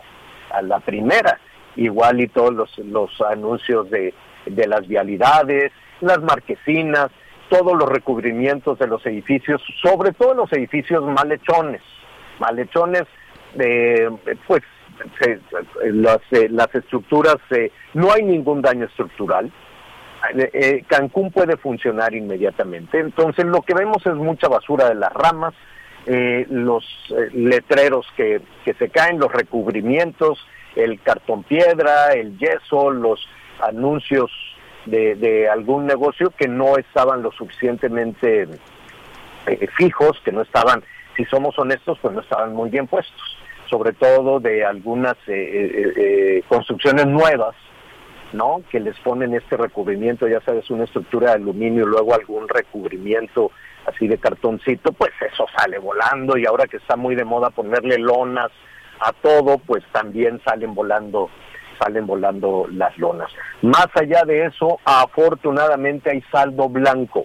a 0.51 0.61
la 0.61 0.79
primera. 0.81 1.41
Igual 1.77 2.21
y 2.21 2.29
todos 2.29 2.53
los, 2.53 2.79
los 2.79 3.11
anuncios 3.23 3.89
de, 3.91 4.13
de 4.47 4.67
las 4.67 4.87
vialidades, 4.87 5.73
las 6.01 6.21
marquesinas, 6.21 7.09
todos 7.49 7.75
los 7.79 7.89
recubrimientos 7.89 8.79
de 8.79 8.87
los 8.87 9.05
edificios, 9.07 9.63
sobre 9.83 10.13
todo 10.13 10.35
los 10.35 10.53
edificios 10.53 11.03
malhechones, 11.05 11.83
malhechones, 12.39 13.05
eh, 13.59 14.09
pues 14.47 14.63
se- 15.21 15.41
las, 15.93 16.19
eh, 16.31 16.49
las 16.51 16.75
estructuras, 16.75 17.37
eh, 17.51 17.71
no 17.95 18.13
hay 18.13 18.23
ningún 18.23 18.63
daño 18.63 18.87
estructural, 18.87 19.51
eh, 20.37 20.51
eh, 20.53 20.85
Cancún 20.87 21.31
puede 21.33 21.57
funcionar 21.57 22.15
inmediatamente. 22.15 22.99
Entonces 23.01 23.45
lo 23.45 23.63
que 23.63 23.75
vemos 23.75 24.07
es 24.07 24.15
mucha 24.15 24.49
basura 24.49 24.89
de 24.89 24.95
las 24.95 25.13
ramas, 25.13 25.55
los 26.05 26.85
letreros 27.33 28.05
que, 28.17 28.41
que 28.65 28.75
se 28.75 28.89
caen, 28.89 29.21
los 29.21 29.31
recubrimientos, 29.33 30.45
el 30.77 31.01
cartón 31.01 31.43
piedra, 31.43 32.13
el 32.13 32.39
yeso, 32.39 32.91
los 32.91 33.29
anuncios 33.61 34.31
de, 34.87 35.15
de 35.15 35.49
algún 35.49 35.87
negocio 35.87 36.31
que 36.31 36.49
no 36.49 36.77
estaban 36.77 37.23
lo 37.23 37.31
suficientemente 37.33 38.49
eh, 39.47 39.69
fijos, 39.77 40.21
que 40.25 40.33
no 40.33 40.43
estaban, 40.43 40.83
si 41.17 41.25
somos 41.27 41.59
honestos, 41.59 41.99
pues 42.01 42.15
no 42.15 42.21
estaban 42.21 42.55
muy 42.55 42.71
bien 42.71 42.87
puestos, 42.87 43.39
sobre 43.69 43.93
todo 43.93 44.41
de 44.41 44.65
algunas 44.65 45.17
eh, 45.27 45.33
eh, 45.33 45.93
eh, 45.97 46.43
construcciones 46.49 47.07
nuevas, 47.07 47.55
¿no? 48.33 48.63
Que 48.71 48.81
les 48.81 48.99
ponen 49.01 49.35
este 49.35 49.57
recubrimiento, 49.57 50.27
ya 50.27 50.41
sabes, 50.41 50.71
una 50.71 50.85
estructura 50.85 51.31
de 51.31 51.37
aluminio, 51.37 51.87
luego 51.87 52.15
algún 52.15 52.49
recubrimiento 52.49 53.51
así 53.87 54.07
de 54.07 54.19
cartoncito, 54.19 54.93
pues 54.93 55.11
eso 55.21 55.45
sale 55.57 55.79
volando 55.79 56.37
y 56.39 56.47
ahora 56.47 56.67
que 56.67 56.77
está 56.77 56.97
muy 56.97 57.15
de 57.15 57.25
moda 57.25 57.51
ponerle 57.51 57.99
lonas 57.99 58.51
a 59.05 59.13
todo, 59.13 59.59
pues 59.59 59.83
también 59.93 60.41
salen 60.45 60.75
volando 60.75 61.29
salen 61.83 62.07
volando 62.07 62.67
las 62.71 62.97
lonas. 62.99 63.31
Más 63.63 63.89
allá 63.95 64.23
de 64.25 64.47
eso, 64.47 64.79
afortunadamente 64.85 66.11
hay 66.11 66.23
saldo 66.31 66.69
blanco. 66.69 67.25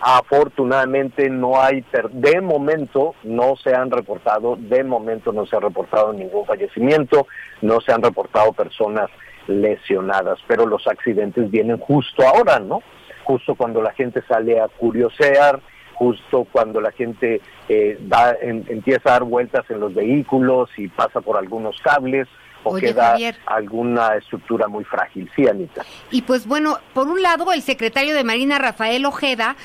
Afortunadamente 0.00 1.28
no 1.28 1.60
hay, 1.60 1.84
de 2.12 2.40
momento 2.40 3.14
no 3.22 3.56
se 3.56 3.74
han 3.74 3.90
reportado, 3.90 4.56
de 4.56 4.82
momento 4.82 5.30
no 5.30 5.44
se 5.44 5.56
ha 5.56 5.60
reportado 5.60 6.14
ningún 6.14 6.46
fallecimiento, 6.46 7.26
no 7.60 7.82
se 7.82 7.92
han 7.92 8.02
reportado 8.02 8.54
personas 8.54 9.10
lesionadas, 9.46 10.38
pero 10.46 10.64
los 10.64 10.86
accidentes 10.86 11.50
vienen 11.50 11.76
justo 11.78 12.26
ahora, 12.26 12.58
¿no? 12.58 12.82
Justo 13.24 13.54
cuando 13.54 13.82
la 13.82 13.92
gente 13.92 14.22
sale 14.26 14.58
a 14.58 14.68
curiosear, 14.68 15.60
justo 16.00 16.46
cuando 16.50 16.80
la 16.80 16.92
gente 16.92 17.42
eh, 17.68 17.98
da, 18.00 18.34
em- 18.40 18.64
empieza 18.68 19.10
a 19.10 19.12
dar 19.12 19.24
vueltas 19.24 19.66
en 19.68 19.80
los 19.80 19.92
vehículos 19.94 20.70
y 20.78 20.88
pasa 20.88 21.20
por 21.20 21.36
algunos 21.36 21.78
cables 21.82 22.26
o 22.64 22.70
Oye, 22.70 22.86
queda 22.88 23.10
Javier. 23.10 23.36
alguna 23.44 24.14
estructura 24.16 24.66
muy 24.66 24.82
frágil. 24.84 25.30
Sí, 25.36 25.46
Anita. 25.46 25.84
Y 26.10 26.22
pues 26.22 26.46
bueno, 26.46 26.78
por 26.94 27.06
un 27.08 27.20
lado, 27.20 27.52
el 27.52 27.60
secretario 27.60 28.14
de 28.14 28.24
Marina, 28.24 28.58
Rafael 28.58 29.04
Ojeda, 29.04 29.56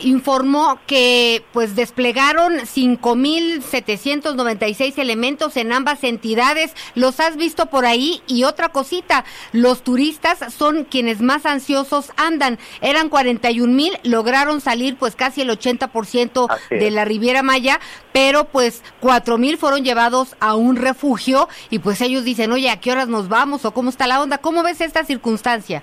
informó 0.00 0.80
que 0.86 1.44
pues 1.52 1.76
desplegaron 1.76 2.54
5.796 2.54 4.98
elementos 4.98 5.56
en 5.56 5.72
ambas 5.72 6.02
entidades. 6.04 6.74
¿Los 6.94 7.20
has 7.20 7.36
visto 7.36 7.66
por 7.66 7.84
ahí? 7.86 8.22
Y 8.26 8.44
otra 8.44 8.70
cosita, 8.70 9.24
los 9.52 9.82
turistas 9.82 10.38
son 10.52 10.84
quienes 10.84 11.20
más 11.20 11.46
ansiosos 11.46 12.12
andan. 12.16 12.58
Eran 12.80 13.08
41 13.08 13.72
mil, 13.72 13.98
lograron 14.02 14.60
salir 14.60 14.96
pues 14.96 15.14
casi 15.16 15.42
el 15.42 15.50
80% 15.50 16.48
de 16.70 16.90
la 16.90 17.04
Riviera 17.04 17.42
Maya, 17.42 17.80
pero 18.12 18.44
pues 18.44 18.82
4 19.00 19.36
mil 19.38 19.58
fueron 19.58 19.84
llevados 19.84 20.36
a 20.40 20.54
un 20.54 20.76
refugio 20.76 21.48
y 21.70 21.80
pues 21.80 22.00
ellos 22.00 22.24
dicen, 22.24 22.52
oye, 22.52 22.70
¿a 22.70 22.80
qué 22.80 22.92
horas 22.92 23.08
nos 23.08 23.28
vamos 23.28 23.64
o 23.64 23.72
cómo 23.72 23.90
está 23.90 24.06
la 24.06 24.22
onda? 24.22 24.38
¿Cómo 24.38 24.62
ves 24.62 24.80
esta 24.80 25.04
circunstancia? 25.04 25.82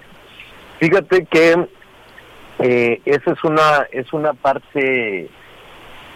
Fíjate 0.80 1.26
que 1.26 1.68
eh, 2.60 3.02
esa 3.06 3.32
es 3.32 3.44
una 3.44 3.88
es 3.92 4.14
una 4.14 4.34
parte 4.34 5.30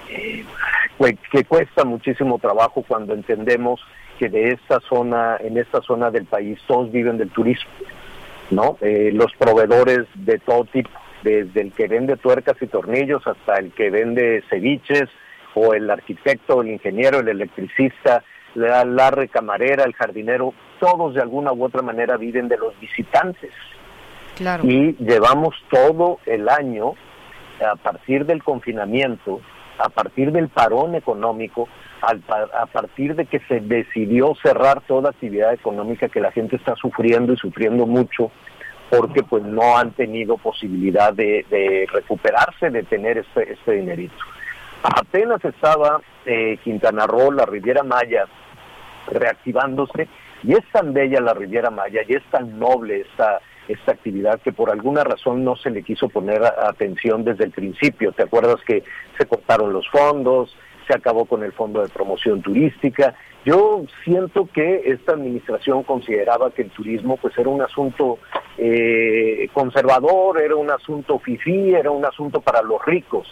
eh, 0.10 0.46
que 1.32 1.44
cuesta 1.44 1.84
muchísimo 1.84 2.40
trabajo 2.40 2.84
cuando 2.88 3.14
entendemos 3.14 3.82
que 4.18 4.30
de 4.30 4.50
esta 4.50 4.80
zona 4.82 5.38
en 5.40 5.58
esta 5.58 5.82
zona 5.82 6.12
del 6.12 6.26
país 6.26 6.58
todos 6.66 6.92
viven 6.92 7.18
del 7.18 7.30
turismo 7.30 7.70
no 8.52 8.78
eh, 8.80 9.12
los 9.14 9.34
proveedores 9.38 10.06
de 10.16 10.40
todo 10.40 10.64
tipo 10.66 10.90
desde 11.24 11.62
el 11.62 11.74
que 11.74 11.88
vende 11.88 12.16
tuercas 12.16 12.56
y 12.62 12.68
tornillos 12.68 13.28
hasta 13.28 13.56
el 13.56 13.74
que 13.74 13.90
vende 13.90 14.42
ceviches 14.50 15.10
o 15.56 15.74
el 15.74 15.90
arquitecto 15.90 16.62
el 16.62 16.70
ingeniero 16.70 17.20
el 17.20 17.28
electricista 17.28 18.24
la, 18.56 18.86
la 18.86 19.12
recamarera 19.12 19.84
el 19.84 19.94
jardinero 19.94 20.54
todos 20.80 21.16
de 21.16 21.22
alguna 21.22 21.52
u 21.52 21.66
otra 21.66 21.82
manera 21.82 22.16
viven 22.16 22.48
de 22.48 22.58
los 22.58 22.80
visitantes 22.80 23.52
y 24.64 24.96
llevamos 25.04 25.56
todo 25.70 26.20
el 26.26 26.50
año, 26.50 26.94
a 27.66 27.76
partir 27.76 28.26
del 28.26 28.44
confinamiento, 28.44 29.42
a 29.78 29.90
partir 29.90 30.32
del 30.32 30.50
parón 30.50 30.96
económico, 30.96 31.68
a 32.02 32.66
partir 32.68 33.16
de 33.16 33.26
que 33.26 33.40
se 33.42 33.60
decidió 33.60 34.34
cerrar 34.42 34.82
toda 34.82 35.10
actividad 35.10 35.54
económica 35.54 36.08
que 36.08 36.22
la 36.22 36.32
gente 36.32 36.56
está 36.56 36.76
sufriendo 36.76 37.34
y 37.34 37.38
sufriendo 37.38 37.86
mucho, 37.86 38.32
porque 38.90 39.24
pues 39.24 39.44
no 39.44 39.78
han 39.78 39.92
tenido 39.92 40.38
posibilidad 40.38 41.14
de, 41.14 41.88
recuperarse, 41.92 42.70
de 42.70 42.84
tener 42.84 43.20
este, 43.20 43.54
este 43.54 43.74
dinerito. 43.74 44.16
Apenas 44.84 45.44
estaba 45.44 46.02
eh, 46.26 46.58
Quintana 46.64 47.06
Roo, 47.06 47.32
la 47.32 47.46
Riviera 47.46 47.84
Maya, 47.84 48.26
reactivándose, 49.08 50.08
y 50.44 50.54
es 50.54 50.66
tan 50.72 50.94
bella 50.94 51.20
la 51.20 51.34
Riviera 51.34 51.70
Maya, 51.70 52.02
y 52.08 52.14
es 52.14 52.24
tan 52.32 52.58
noble 52.58 53.02
esta, 53.02 53.42
esta 53.70 53.92
actividad 53.92 54.42
que 54.42 54.52
por 54.52 54.72
alguna 54.72 55.04
razón 55.04 55.44
no 55.44 55.56
se 55.56 55.70
le 55.70 55.84
quiso 55.84 56.10
poner 56.10 56.44
atención 56.44 57.24
desde 57.24 57.46
el 57.46 57.52
principio. 57.52 58.12
¿Te 58.12 58.24
acuerdas 58.24 58.58
que 58.66 58.84
se 59.18 59.26
cortaron 59.28 59.72
los 59.72 59.88
fondos, 59.90 60.56
se 60.88 60.98
acabó 60.98 61.26
con 61.26 61.44
el 61.44 61.54
fondo 61.54 61.82
de 61.82 61.90
promoción 61.90 62.42
turística? 62.42 63.16
Yo 63.46 63.84
siento 64.04 64.50
que 64.52 64.82
esta 64.86 65.14
administración 65.14 65.84
consideraba 65.84 66.52
que 66.52 66.64
el 66.64 66.72
turismo 66.72 67.18
pues 67.18 67.38
era 67.38 67.50
un 67.50 67.62
asunto 67.62 68.18
eh, 68.58 69.48
conservador, 69.54 70.42
era 70.42 70.56
un 70.56 70.72
asunto 70.72 71.20
fifí, 71.20 71.74
era 71.74 71.92
un 71.92 72.04
asunto 72.04 72.42
para 72.42 72.64
los 72.64 72.84
ricos. 72.86 73.32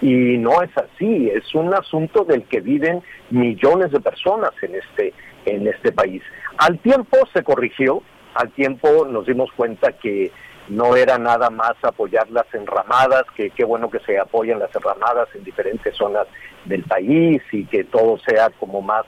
Y 0.00 0.38
no 0.38 0.62
es 0.62 0.70
así, 0.76 1.30
es 1.30 1.54
un 1.54 1.72
asunto 1.74 2.24
del 2.24 2.44
que 2.44 2.60
viven 2.60 3.02
millones 3.30 3.92
de 3.92 4.00
personas 4.00 4.52
en 4.62 4.74
este, 4.74 5.12
en 5.44 5.66
este 5.66 5.92
país. 5.92 6.22
Al 6.58 6.78
tiempo 6.78 7.18
se 7.32 7.42
corrigió, 7.42 8.02
al 8.36 8.50
tiempo 8.52 9.06
nos 9.06 9.26
dimos 9.26 9.50
cuenta 9.52 9.92
que 9.92 10.30
no 10.68 10.96
era 10.96 11.18
nada 11.18 11.50
más 11.50 11.74
apoyar 11.82 12.30
las 12.30 12.52
enramadas, 12.52 13.24
que 13.36 13.50
qué 13.50 13.64
bueno 13.64 13.88
que 13.90 14.00
se 14.00 14.18
apoyen 14.18 14.58
las 14.58 14.74
enramadas 14.74 15.28
en 15.34 15.44
diferentes 15.44 15.94
zonas 15.96 16.26
del 16.64 16.82
país 16.82 17.42
y 17.52 17.64
que 17.66 17.84
todo 17.84 18.18
sea 18.18 18.50
como 18.50 18.82
más 18.82 19.04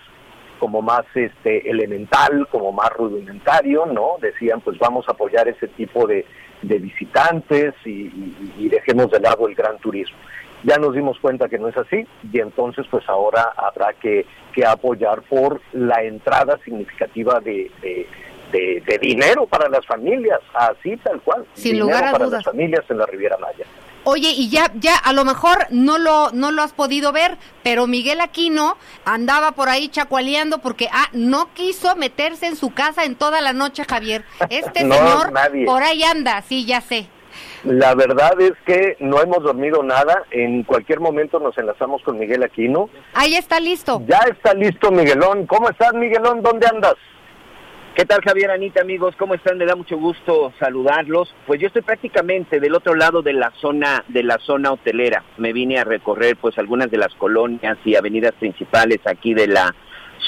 como 0.59 0.83
más 0.83 1.05
este 1.15 1.71
elemental, 1.71 2.49
como 2.51 2.73
más 2.73 2.91
rudimentario, 2.91 3.87
¿no? 3.87 4.17
Decían, 4.21 4.61
pues 4.61 4.77
vamos 4.79 5.09
a 5.09 5.13
apoyar 5.13 5.47
ese 5.47 5.69
tipo 5.69 6.07
de, 6.07 6.27
visitantes 6.63 7.75
y, 7.85 8.69
dejemos 8.69 9.11
de 9.13 9.21
lado 9.21 9.47
el 9.47 9.55
gran 9.55 9.79
turismo. 9.79 10.17
Ya 10.65 10.77
nos 10.77 10.95
dimos 10.95 11.17
cuenta 11.21 11.49
que 11.49 11.59
no 11.59 11.69
es 11.69 11.77
así 11.77 12.05
y 12.33 12.41
entonces 12.41 12.85
pues 12.91 13.09
ahora 13.09 13.53
habrá 13.57 13.93
que, 13.93 14.27
apoyar 14.67 15.23
por 15.23 15.61
la 15.71 16.03
entrada 16.03 16.59
significativa 16.65 17.39
de, 17.39 17.71
dinero 19.00 19.47
para 19.47 19.69
las 19.69 19.85
familias, 19.87 20.40
así 20.55 20.97
tal 20.99 21.21
cual. 21.23 21.47
Sin 21.55 21.73
dinero 21.73 21.87
lugar 21.87 22.05
a 22.05 22.12
para 22.12 22.25
dudas. 22.26 22.45
las 22.45 22.52
familias 22.52 22.85
en 22.88 22.99
la 22.99 23.07
Riviera 23.07 23.37
Maya. 23.38 23.64
Oye, 24.05 24.31
y 24.31 24.49
ya, 24.49 24.73
ya, 24.75 24.97
a 24.97 25.12
lo 25.12 25.25
mejor 25.26 25.67
no 25.71 25.99
lo, 25.99 26.31
no 26.33 26.50
lo 26.50 26.62
has 26.62 26.73
podido 26.73 27.12
ver, 27.12 27.37
pero 27.62 27.87
Miguel 27.87 28.23
Aquino 28.23 28.78
andaba 29.05 29.52
por 29.52 29.69
ahí 29.69 29.88
chacualeando 29.88 30.61
porque 30.61 30.88
ah, 30.90 31.09
no 31.12 31.52
quiso 31.52 31.95
meterse 31.95 32.47
en 32.47 32.57
su 32.57 32.73
casa 32.73 33.05
en 33.05 33.17
toda 33.17 33.43
la 33.43 33.52
noche, 33.52 33.85
Javier. 33.85 34.25
Este 34.49 34.81
señor 34.81 35.33
por 35.67 35.83
ahí 35.83 36.02
anda, 36.05 36.40
sí, 36.43 36.64
ya 36.64 36.81
sé. 36.81 37.09
La 37.64 37.95
verdad 37.95 38.40
es 38.40 38.52
que 38.64 38.97
no 39.00 39.21
hemos 39.21 39.43
dormido 39.43 39.83
nada. 39.83 40.25
En 40.31 40.62
cualquier 40.62 41.00
momento 41.00 41.38
nos 41.38 41.59
enlazamos 41.59 42.02
con 42.02 42.19
Miguel 42.19 42.43
Aquino. 42.45 42.88
Ahí 43.14 43.35
está 43.35 43.61
listo. 43.61 44.00
Ya 44.07 44.21
está 44.31 44.55
listo, 44.55 44.90
Miguelón. 44.90 45.47
¿Cómo 45.47 45.69
estás, 45.69 45.93
Miguelón? 45.93 46.43
¿Dónde 46.43 46.67
andas? 46.67 46.95
¿Qué 47.99 48.07
tal 48.07 48.21
Javier, 48.23 48.52
Anita, 48.52 48.81
amigos? 48.81 49.17
¿Cómo 49.19 49.35
están? 49.35 49.59
Me 49.59 49.67
da 49.67 49.75
mucho 49.75 49.97
gusto 49.99 50.52
saludarlos. 50.61 51.35
Pues 51.49 51.61
yo 51.61 51.67
estoy 51.67 51.83
prácticamente 51.83 52.61
del 52.61 52.76
otro 52.76 52.95
lado 52.95 53.23
de 53.23 53.33
la 53.33 53.50
zona 53.61 54.05
de 54.07 54.23
la 54.23 54.38
zona 54.38 54.71
hotelera. 54.71 55.25
Me 55.37 55.52
vine 55.52 55.81
a 55.81 55.85
recorrer 55.85 56.37
pues 56.37 56.57
algunas 56.59 56.93
de 56.93 56.99
las 56.99 57.12
colonias 57.14 57.76
y 57.85 57.97
avenidas 57.97 58.35
principales 58.35 59.00
aquí 59.05 59.35
de 59.35 59.49
la 59.49 59.75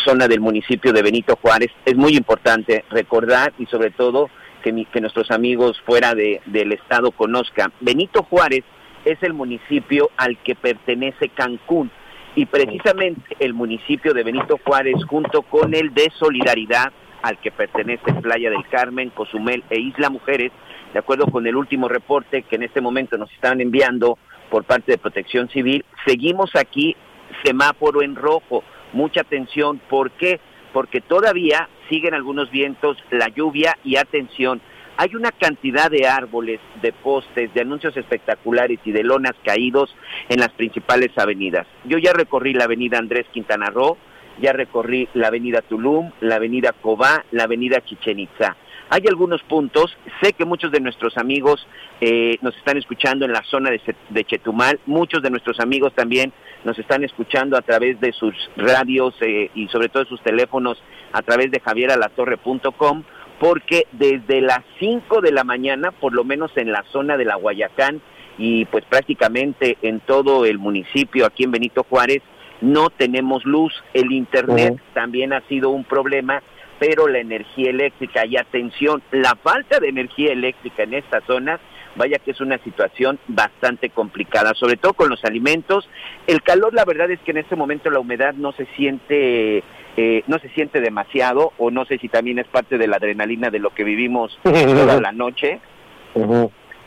zona 0.05 0.27
del 0.27 0.41
municipio 0.41 0.93
de 0.93 1.01
Benito 1.01 1.39
Juárez. 1.41 1.71
Es 1.85 1.95
muy 1.95 2.17
importante 2.17 2.85
recordar 2.91 3.53
y 3.57 3.67
sobre 3.67 3.93
todo 3.93 4.31
que, 4.65 4.75
que 4.93 5.01
nuestros 5.01 5.31
amigos 5.31 5.81
fuera 5.87 6.17
de, 6.17 6.41
del 6.47 6.73
estado 6.73 7.13
conozcan. 7.13 7.73
Benito 7.79 8.25
Juárez 8.25 8.65
es 9.05 9.23
el 9.23 9.33
municipio 9.33 10.11
al 10.17 10.37
que 10.39 10.57
pertenece 10.57 11.29
Cancún 11.29 11.93
y 12.35 12.47
precisamente 12.47 13.37
el 13.39 13.55
municipio 13.55 14.13
de 14.13 14.25
Benito 14.25 14.59
Juárez 14.65 14.97
junto 15.07 15.43
con 15.43 15.73
el 15.73 15.95
de 15.95 16.11
Solidaridad 16.19 16.93
al 17.23 17.39
que 17.39 17.51
pertenece 17.51 18.13
Playa 18.15 18.51
del 18.51 18.67
Carmen, 18.69 19.11
Cozumel 19.11 19.65
e 19.71 19.79
Isla 19.79 20.11
Mujeres, 20.11 20.53
de 20.93 20.99
acuerdo 20.99 21.27
con 21.27 21.47
el 21.47 21.57
último 21.57 21.89
reporte 21.89 22.43
que 22.43 22.57
en 22.57 22.63
este 22.65 22.81
momento 22.81 23.17
nos 23.17 23.31
están 23.33 23.61
enviando 23.61 24.19
por 24.51 24.65
parte 24.65 24.93
de 24.93 24.99
Protección 24.99 25.49
Civil, 25.49 25.85
seguimos 26.07 26.55
aquí 26.57 26.97
semáforo 27.45 28.03
en 28.03 28.17
rojo. 28.17 28.65
Mucha 28.93 29.21
atención, 29.21 29.81
¿por 29.89 30.11
qué? 30.13 30.41
Porque 30.73 31.01
todavía 31.01 31.69
siguen 31.89 32.15
algunos 32.15 32.51
vientos, 32.51 32.97
la 33.11 33.29
lluvia 33.29 33.77
y 33.85 33.97
atención. 33.97 34.61
Hay 34.97 35.15
una 35.15 35.33
cantidad 35.33 35.91
de 35.91 36.07
árboles, 36.07 36.61
de 36.83 36.93
postes, 36.93 37.55
de 37.55 37.61
anuncios 37.61 37.97
espectaculares 37.97 38.79
y 38.85 38.93
de 38.93 39.03
lonas 39.03 39.35
caídos 39.45 39.95
en 40.29 40.41
las 40.41 40.51
principales 40.51 41.17
avenidas. 41.17 41.67
Yo 41.85 41.99
ya 41.99 42.13
recorrí 42.13 42.53
la 42.53 42.65
avenida 42.65 42.99
Andrés 42.99 43.27
Quintana 43.33 43.71
Roo, 43.71 43.97
ya 44.41 44.53
recorrí 44.53 45.09
la 45.15 45.29
avenida 45.29 45.63
Tulum, 45.63 46.11
la 46.21 46.37
avenida 46.37 46.73
Cobá, 46.73 47.25
la 47.31 47.45
avenida 47.45 47.81
Chichen 47.85 48.19
Itza. 48.19 48.57
Hay 48.93 49.03
algunos 49.07 49.41
puntos, 49.43 49.97
sé 50.21 50.33
que 50.33 50.45
muchos 50.45 50.73
de 50.73 50.81
nuestros 50.81 51.17
amigos 51.17 51.65
eh, 52.01 52.39
nos 52.43 52.57
están 52.57 52.77
escuchando 52.77 53.25
en 53.25 53.33
la 53.33 53.45
zona 53.45 53.71
de, 53.71 54.25
Chetumal, 54.25 54.81
muchos 54.87 55.23
de 55.23 55.31
nuestros 55.31 55.61
amigos 55.61 55.93
también 55.95 56.33
nos 56.65 56.77
están 56.77 57.05
escuchando 57.05 57.57
a 57.57 57.63
través 57.63 58.01
de 58.01 58.13
sus 58.13 58.35
radios 58.57 59.15
eh, 59.21 59.49
y 59.55 59.69
sobre 59.69 59.91
todo 59.91 60.05
sus 60.07 60.21
teléfonos 60.23 60.83
a 61.13 61.23
través 61.23 61.53
de 61.53 61.61
javieralatorre.com, 61.61 63.05
porque 63.39 63.87
desde 63.93 64.41
las 64.41 64.61
5 64.81 65.21
de 65.21 65.33
la 65.33 65.45
mañana, 65.45 65.93
por 65.93 66.13
lo 66.13 66.25
menos 66.25 66.51
en 66.57 66.73
la 66.73 66.85
zona 66.91 67.17
de 67.17 67.27
la 67.27 67.37
Guayacán 67.37 68.03
y 68.39 68.65
pues 68.65 68.85
prácticamente 68.87 69.79
en 69.83 70.01
todo 70.01 70.47
el 70.47 70.59
municipio 70.59 71.27
aquí 71.27 71.45
en 71.45 71.53
Benito 71.53 71.87
Juárez, 71.89 72.23
no 72.61 72.91
tenemos 72.91 73.45
luz, 73.45 73.73
el 73.95 74.13
Internet 74.13 74.81
también 74.95 75.33
ha 75.33 75.41
sido 75.43 75.71
un 75.71 75.85
problema, 75.85 76.43
pero 76.79 77.09
la 77.09 77.19
energía 77.19 77.71
eléctrica 77.71 78.27
y 78.27 78.37
atención, 78.37 79.03
la 79.11 79.35
falta 79.37 79.81
de 79.81 79.89
energía 79.89 80.33
eléctrica 80.33 80.83
en 80.83 80.95
estas 80.95 81.25
zonas, 81.25 81.61
vaya 81.97 82.19
que 82.19 82.31
es 82.31 82.41
una 82.41 82.59
situación 82.59 83.19
bastante 83.29 83.91
complicada, 83.91 84.55
sobre 84.55 84.77
todo 84.77 84.95
con 84.95 85.09
los 85.09 85.25
alimentos. 85.25 85.89
El 86.27 86.43
calor, 86.43 86.73
la 86.73 86.85
verdad 86.85 87.11
es 87.11 87.21
que 87.21 87.33
en 87.33 87.39
este 87.39 87.57
momento 87.57 87.91
la 87.91 88.01
humedad 88.01 88.35
no 88.35 88.53
se 88.53 88.67
siente 88.77 89.63
eh, 89.97 90.23
no 90.29 90.39
se 90.39 90.49
siente 90.51 90.81
demasiado 90.81 91.53
o 91.59 91.71
no 91.71 91.85
sé 91.85 91.99
si 91.99 92.09
también 92.09 92.39
es 92.39 92.47
parte 92.47 92.79
de 92.79 92.87
la 92.87 92.97
adrenalina 92.97 93.51
de 93.51 93.59
lo 93.59 93.71
que 93.71 93.85
vivimos 93.85 94.39
toda 94.43 95.01
la 95.01 95.13
noche. 95.13 95.61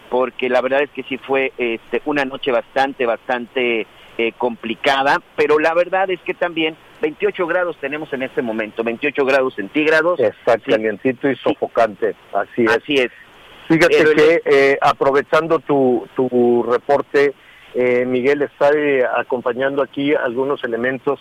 Porque 0.09 0.49
la 0.49 0.61
verdad 0.61 0.83
es 0.83 0.89
que 0.91 1.03
sí 1.03 1.17
fue 1.17 1.53
este, 1.57 2.01
una 2.05 2.23
noche 2.23 2.51
bastante, 2.51 3.05
bastante 3.05 3.87
eh, 4.17 4.31
complicada, 4.37 5.21
pero 5.35 5.59
la 5.59 5.73
verdad 5.73 6.09
es 6.09 6.19
que 6.21 6.33
también 6.33 6.75
28 7.01 7.47
grados 7.47 7.77
tenemos 7.81 8.11
en 8.13 8.23
este 8.23 8.41
momento, 8.41 8.83
28 8.83 9.25
grados 9.25 9.55
centígrados. 9.55 10.19
Está 10.19 10.57
calientito 10.57 11.29
y 11.29 11.35
sofocante, 11.35 12.15
así 12.33 12.63
es. 12.63 12.69
Así 12.69 12.95
es. 12.95 13.11
Fíjate 13.67 14.15
que 14.15 14.41
eh, 14.45 14.77
aprovechando 14.81 15.59
tu, 15.59 16.07
tu 16.15 16.63
reporte, 16.63 17.33
eh, 17.73 18.05
Miguel 18.05 18.41
está 18.41 18.69
eh, 18.71 19.03
acompañando 19.03 19.81
aquí 19.81 20.13
algunos 20.13 20.63
elementos 20.63 21.19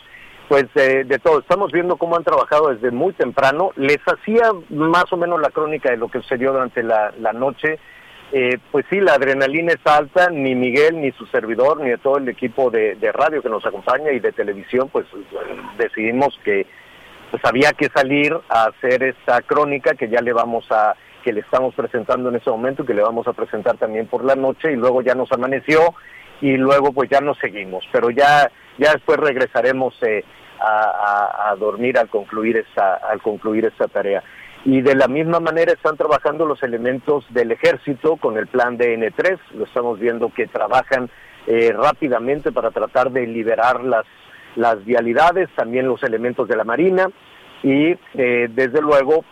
pues 0.48 0.66
de, 0.74 1.04
de, 1.04 1.18
todo. 1.18 1.38
Estamos 1.38 1.72
viendo 1.72 1.96
cómo 1.96 2.16
han 2.16 2.24
trabajado 2.24 2.74
desde 2.74 2.90
muy 2.90 3.12
temprano. 3.14 3.70
Les 3.76 4.00
hacía 4.06 4.50
más 4.68 5.10
o 5.12 5.16
menos 5.16 5.40
la 5.40 5.50
crónica 5.50 5.90
de 5.90 5.96
lo 5.96 6.08
que 6.08 6.20
sucedió 6.20 6.52
durante 6.52 6.82
la, 6.82 7.12
la 7.18 7.32
noche. 7.32 7.78
Eh, 8.34 8.58
pues 8.70 8.86
sí, 8.88 8.98
la 8.98 9.12
adrenalina 9.14 9.74
es 9.74 9.86
alta, 9.86 10.30
ni 10.30 10.54
Miguel, 10.54 11.00
ni 11.00 11.12
su 11.12 11.26
servidor, 11.26 11.82
ni 11.82 11.94
todo 11.98 12.16
el 12.16 12.28
equipo 12.30 12.70
de, 12.70 12.94
de 12.94 13.12
radio 13.12 13.42
que 13.42 13.50
nos 13.50 13.66
acompaña 13.66 14.10
y 14.10 14.20
de 14.20 14.32
televisión, 14.32 14.88
pues 14.88 15.04
decidimos 15.76 16.38
que 16.42 16.66
pues 17.30 17.44
había 17.44 17.72
que 17.72 17.88
salir 17.88 18.34
a 18.48 18.64
hacer 18.64 19.02
esta 19.02 19.40
crónica 19.42 19.94
que 19.94 20.08
ya 20.08 20.20
le 20.20 20.32
vamos 20.32 20.64
a 20.70 20.94
que 21.22 21.32
le 21.32 21.40
estamos 21.40 21.74
presentando 21.74 22.28
en 22.28 22.36
ese 22.36 22.50
momento 22.50 22.82
y 22.82 22.86
que 22.86 22.94
le 22.94 23.02
vamos 23.02 23.26
a 23.26 23.32
presentar 23.32 23.76
también 23.76 24.06
por 24.06 24.24
la 24.24 24.34
noche 24.34 24.72
y 24.72 24.76
luego 24.76 25.02
ya 25.02 25.14
nos 25.14 25.30
amaneció 25.32 25.94
y 26.40 26.56
luego 26.56 26.92
pues 26.92 27.08
ya 27.08 27.20
nos 27.20 27.38
seguimos, 27.38 27.84
pero 27.92 28.10
ya 28.10 28.50
ya 28.78 28.92
después 28.92 29.18
regresaremos 29.18 29.94
eh, 30.02 30.24
a, 30.58 31.50
a, 31.50 31.56
dormir 31.56 31.98
al 31.98 32.08
concluir 32.08 32.56
esta 32.56 32.94
al 32.96 33.20
concluir 33.20 33.66
esta 33.66 33.88
tarea. 33.88 34.22
Y 34.64 34.80
de 34.80 34.94
la 34.94 35.08
misma 35.08 35.40
manera 35.40 35.72
están 35.72 35.96
trabajando 35.96 36.46
los 36.46 36.62
elementos 36.62 37.24
del 37.30 37.50
ejército 37.50 38.16
con 38.16 38.36
el 38.38 38.46
plan 38.46 38.76
de 38.76 38.96
N3, 38.96 39.38
lo 39.54 39.64
estamos 39.64 39.98
viendo 39.98 40.32
que 40.32 40.46
trabajan 40.46 41.10
eh, 41.46 41.72
rápidamente 41.72 42.52
para 42.52 42.70
tratar 42.70 43.10
de 43.10 43.26
liberar 43.26 43.82
las 43.82 44.06
las 44.56 44.84
vialidades, 44.84 45.48
también 45.54 45.86
los 45.86 46.02
elementos 46.02 46.48
de 46.48 46.56
la 46.56 46.64
Marina 46.64 47.08
y 47.62 47.96
eh, 48.14 48.48
desde 48.50 48.80
luego 48.80 49.24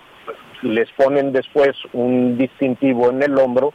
les 0.63 0.91
ponen 0.93 1.33
después 1.33 1.71
un 1.93 2.37
distintivo 2.37 3.11
en 3.11 3.23
el 3.23 3.37
hombro 3.39 3.73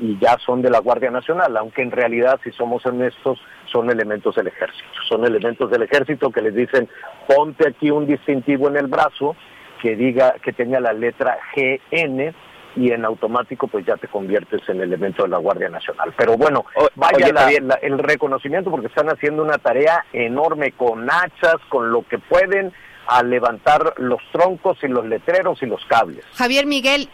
y 0.00 0.16
ya 0.18 0.36
son 0.44 0.62
de 0.62 0.70
la 0.70 0.78
Guardia 0.78 1.10
Nacional, 1.10 1.56
aunque 1.56 1.82
en 1.82 1.90
realidad, 1.90 2.38
si 2.44 2.52
somos 2.52 2.86
honestos, 2.86 3.40
son 3.66 3.90
elementos 3.90 4.36
del 4.36 4.46
ejército. 4.46 4.84
Son 5.08 5.26
elementos 5.26 5.68
del 5.70 5.82
ejército 5.82 6.30
que 6.30 6.40
les 6.40 6.54
dicen, 6.54 6.88
ponte 7.26 7.66
aquí 7.66 7.90
un 7.90 8.06
distintivo 8.06 8.68
en 8.68 8.76
el 8.76 8.86
brazo 8.86 9.34
que 9.80 9.96
diga, 9.96 10.34
que 10.42 10.52
tenga 10.52 10.80
la 10.80 10.92
letra 10.92 11.38
GN 11.54 12.34
y 12.76 12.92
en 12.92 13.04
automático 13.04 13.66
pues 13.66 13.84
ya 13.84 13.96
te 13.96 14.08
conviertes 14.08 14.60
en 14.68 14.80
elemento 14.80 15.22
de 15.22 15.28
la 15.28 15.38
Guardia 15.38 15.68
Nacional. 15.68 16.12
Pero 16.16 16.36
bueno, 16.36 16.64
vaya 16.94 17.48
el 17.82 17.98
reconocimiento 17.98 18.70
porque 18.70 18.86
están 18.86 19.08
haciendo 19.08 19.42
una 19.42 19.58
tarea 19.58 20.04
enorme 20.12 20.72
con 20.72 21.10
hachas, 21.10 21.56
con 21.68 21.90
lo 21.90 22.06
que 22.06 22.18
pueden, 22.18 22.72
a 23.08 23.22
levantar 23.22 23.94
los 23.96 24.20
troncos 24.32 24.78
y 24.82 24.88
los 24.88 25.06
letreros 25.06 25.62
y 25.62 25.66
los 25.66 25.84
cables. 25.86 26.24
Javier 26.34 26.66
Miguel, 26.66 27.08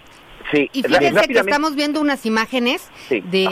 Sí, 0.54 0.70
y 0.72 0.82
fíjense 0.82 1.28
que 1.28 1.38
estamos 1.38 1.74
viendo 1.74 2.00
unas 2.00 2.26
imágenes 2.26 2.90
de 3.10 3.48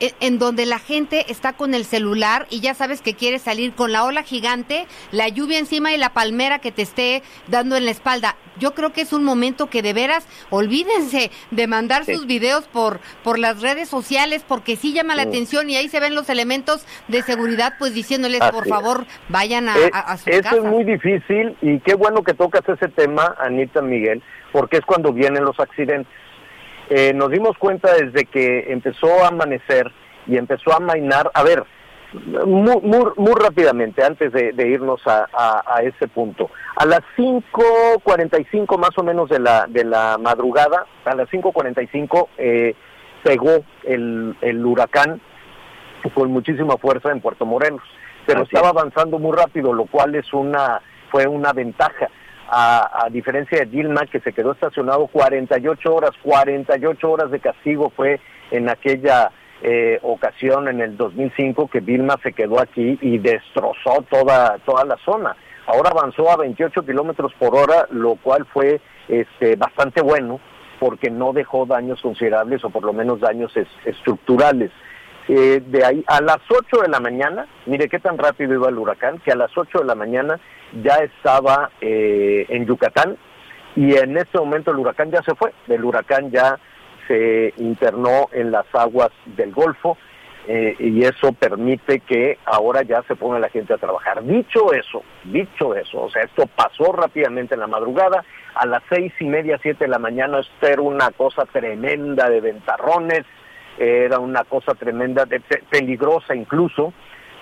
e, 0.00 0.14
en 0.20 0.38
donde 0.38 0.64
la 0.64 0.78
gente 0.78 1.30
está 1.30 1.52
con 1.52 1.74
el 1.74 1.84
celular 1.84 2.46
y 2.48 2.60
ya 2.60 2.72
sabes 2.72 3.02
que 3.02 3.14
quiere 3.14 3.38
salir 3.38 3.74
con 3.74 3.92
la 3.92 4.04
ola 4.04 4.22
gigante, 4.22 4.86
la 5.12 5.28
lluvia 5.28 5.58
encima 5.58 5.92
y 5.92 5.98
la 5.98 6.14
palmera 6.14 6.58
que 6.58 6.72
te 6.72 6.82
esté 6.82 7.22
dando 7.48 7.76
en 7.76 7.84
la 7.84 7.90
espalda. 7.90 8.36
Yo 8.58 8.74
creo 8.74 8.92
que 8.92 9.02
es 9.02 9.12
un 9.12 9.24
momento 9.24 9.68
que 9.68 9.82
de 9.82 9.92
veras 9.92 10.26
olvídense 10.48 11.30
de 11.50 11.66
mandar 11.66 12.04
sus 12.04 12.26
videos 12.26 12.66
por 12.66 13.00
por 13.22 13.38
las 13.38 13.60
redes 13.60 13.88
sociales 13.88 14.44
porque 14.46 14.76
sí 14.76 14.92
llama 14.92 15.14
la 15.14 15.22
atención 15.22 15.68
y 15.68 15.76
ahí 15.76 15.88
se 15.88 16.00
ven 16.00 16.14
los 16.14 16.30
elementos 16.30 16.86
de 17.08 17.22
seguridad 17.22 17.74
pues 17.78 17.94
diciéndoles 17.94 18.40
por 18.50 18.66
favor 18.66 19.06
vayan 19.28 19.68
a, 19.68 19.78
eh, 19.78 19.90
a, 19.92 20.16
su 20.16 20.30
Eso 20.30 20.56
es 20.56 20.64
muy 20.64 20.84
difícil 20.84 21.56
y 21.60 21.78
qué 21.80 21.94
bueno 21.94 22.22
que 22.22 22.34
tocas 22.34 22.62
ese 22.68 22.88
tema, 22.88 23.34
Anita 23.38 23.82
Miguel, 23.82 24.22
porque 24.52 24.78
es 24.78 24.84
cuando 24.84 25.12
vienen 25.12 25.44
los 25.44 25.58
accidentes 25.60 26.06
eh, 26.90 27.12
nos 27.14 27.30
dimos 27.30 27.56
cuenta 27.56 27.94
desde 27.94 28.24
que 28.24 28.72
empezó 28.72 29.22
a 29.24 29.28
amanecer 29.28 29.90
y 30.26 30.36
empezó 30.36 30.74
a 30.74 30.80
mainar, 30.80 31.30
a 31.34 31.44
ver, 31.44 31.64
muy, 32.44 32.80
muy, 32.80 33.34
rápidamente, 33.40 34.02
antes 34.02 34.32
de, 34.32 34.68
irnos 34.68 35.00
a, 35.06 35.28
a, 35.32 35.82
ese 35.82 36.08
punto. 36.08 36.50
A 36.74 36.84
las 36.84 37.02
5.45 37.16 38.76
más 38.76 38.90
o 38.98 39.04
menos 39.04 39.28
de 39.30 39.38
la, 39.38 39.66
de 39.68 39.84
la 39.84 40.18
madrugada, 40.18 40.86
a 41.04 41.14
las 41.14 41.28
5.45 41.28 42.26
eh, 42.36 42.74
pegó 43.22 43.64
el, 43.84 44.36
el 44.40 44.66
huracán 44.66 45.20
con 46.14 46.32
muchísima 46.32 46.76
fuerza 46.76 47.12
en 47.12 47.20
Puerto 47.20 47.46
Morelos, 47.46 47.82
pero 48.26 48.42
estaba 48.42 48.70
avanzando 48.70 49.20
muy 49.20 49.36
rápido, 49.36 49.72
lo 49.72 49.84
cual 49.86 50.16
es 50.16 50.32
una 50.32 50.80
fue 51.10 51.26
una 51.26 51.52
ventaja 51.52 52.08
a, 52.50 53.08
diferencia 53.10 53.60
de 53.60 53.66
Dilma, 53.66 54.06
que 54.06 54.20
se 54.20 54.32
quedó 54.32 54.52
estacionado 54.52 55.06
48 55.06 55.94
horas, 55.94 56.10
48 56.22 57.10
horas 57.10 57.30
de 57.30 57.38
castigo 57.38 57.90
fue 57.94 58.20
en 58.50 58.68
aquella 58.68 59.30
eh, 59.62 59.98
ocasión 60.02 60.68
en 60.68 60.80
el 60.80 60.96
2005 60.96 61.68
que 61.68 61.80
Dilma 61.80 62.16
se 62.22 62.32
quedó 62.32 62.60
aquí 62.60 62.98
y 63.00 63.18
destrozó 63.18 64.04
toda, 64.10 64.58
toda 64.64 64.84
la 64.84 64.96
zona. 65.04 65.36
Ahora 65.66 65.90
avanzó 65.90 66.30
a 66.30 66.36
28 66.36 66.84
kilómetros 66.84 67.32
por 67.34 67.54
hora, 67.54 67.86
lo 67.90 68.16
cual 68.16 68.44
fue 68.52 68.80
este, 69.08 69.54
bastante 69.56 70.02
bueno 70.02 70.40
porque 70.80 71.10
no 71.10 71.32
dejó 71.32 71.66
daños 71.66 72.00
considerables 72.00 72.64
o 72.64 72.70
por 72.70 72.84
lo 72.84 72.92
menos 72.92 73.20
daños 73.20 73.52
estructurales. 73.84 74.72
Eh, 75.28 75.62
de 75.64 75.84
ahí 75.84 76.04
a 76.08 76.20
las 76.20 76.38
8 76.48 76.82
de 76.82 76.88
la 76.88 76.98
mañana, 76.98 77.46
mire 77.66 77.88
qué 77.88 78.00
tan 78.00 78.18
rápido 78.18 78.54
iba 78.54 78.68
el 78.68 78.78
huracán, 78.78 79.18
que 79.18 79.30
a 79.30 79.36
las 79.36 79.56
8 79.56 79.80
de 79.80 79.84
la 79.84 79.94
mañana 79.94 80.40
ya 80.82 80.96
estaba 80.96 81.70
eh, 81.80 82.46
en 82.48 82.66
Yucatán 82.66 83.16
y 83.76 83.96
en 83.96 84.16
este 84.16 84.38
momento 84.38 84.70
el 84.70 84.78
huracán 84.78 85.10
ya 85.10 85.22
se 85.22 85.34
fue, 85.34 85.52
el 85.68 85.84
huracán 85.84 86.30
ya 86.30 86.58
se 87.06 87.52
internó 87.56 88.28
en 88.32 88.50
las 88.50 88.66
aguas 88.74 89.10
del 89.24 89.52
Golfo 89.52 89.96
eh, 90.46 90.74
y 90.78 91.02
eso 91.02 91.32
permite 91.32 92.00
que 92.00 92.38
ahora 92.46 92.82
ya 92.82 93.02
se 93.02 93.14
ponga 93.14 93.38
la 93.38 93.50
gente 93.50 93.74
a 93.74 93.78
trabajar. 93.78 94.24
Dicho 94.24 94.72
eso, 94.72 95.02
dicho 95.24 95.74
eso, 95.74 96.02
o 96.02 96.10
sea, 96.10 96.22
esto 96.22 96.46
pasó 96.46 96.92
rápidamente 96.92 97.54
en 97.54 97.60
la 97.60 97.66
madrugada, 97.66 98.24
a 98.54 98.66
las 98.66 98.82
seis 98.88 99.12
y 99.20 99.26
media, 99.26 99.58
siete 99.62 99.84
de 99.84 99.90
la 99.90 99.98
mañana, 99.98 100.40
esto 100.40 100.66
era 100.66 100.82
una 100.82 101.10
cosa 101.10 101.44
tremenda 101.46 102.28
de 102.28 102.40
ventarrones, 102.40 103.24
era 103.78 104.18
una 104.18 104.44
cosa 104.44 104.74
tremenda, 104.74 105.24
de, 105.24 105.40
peligrosa 105.70 106.34
incluso, 106.34 106.92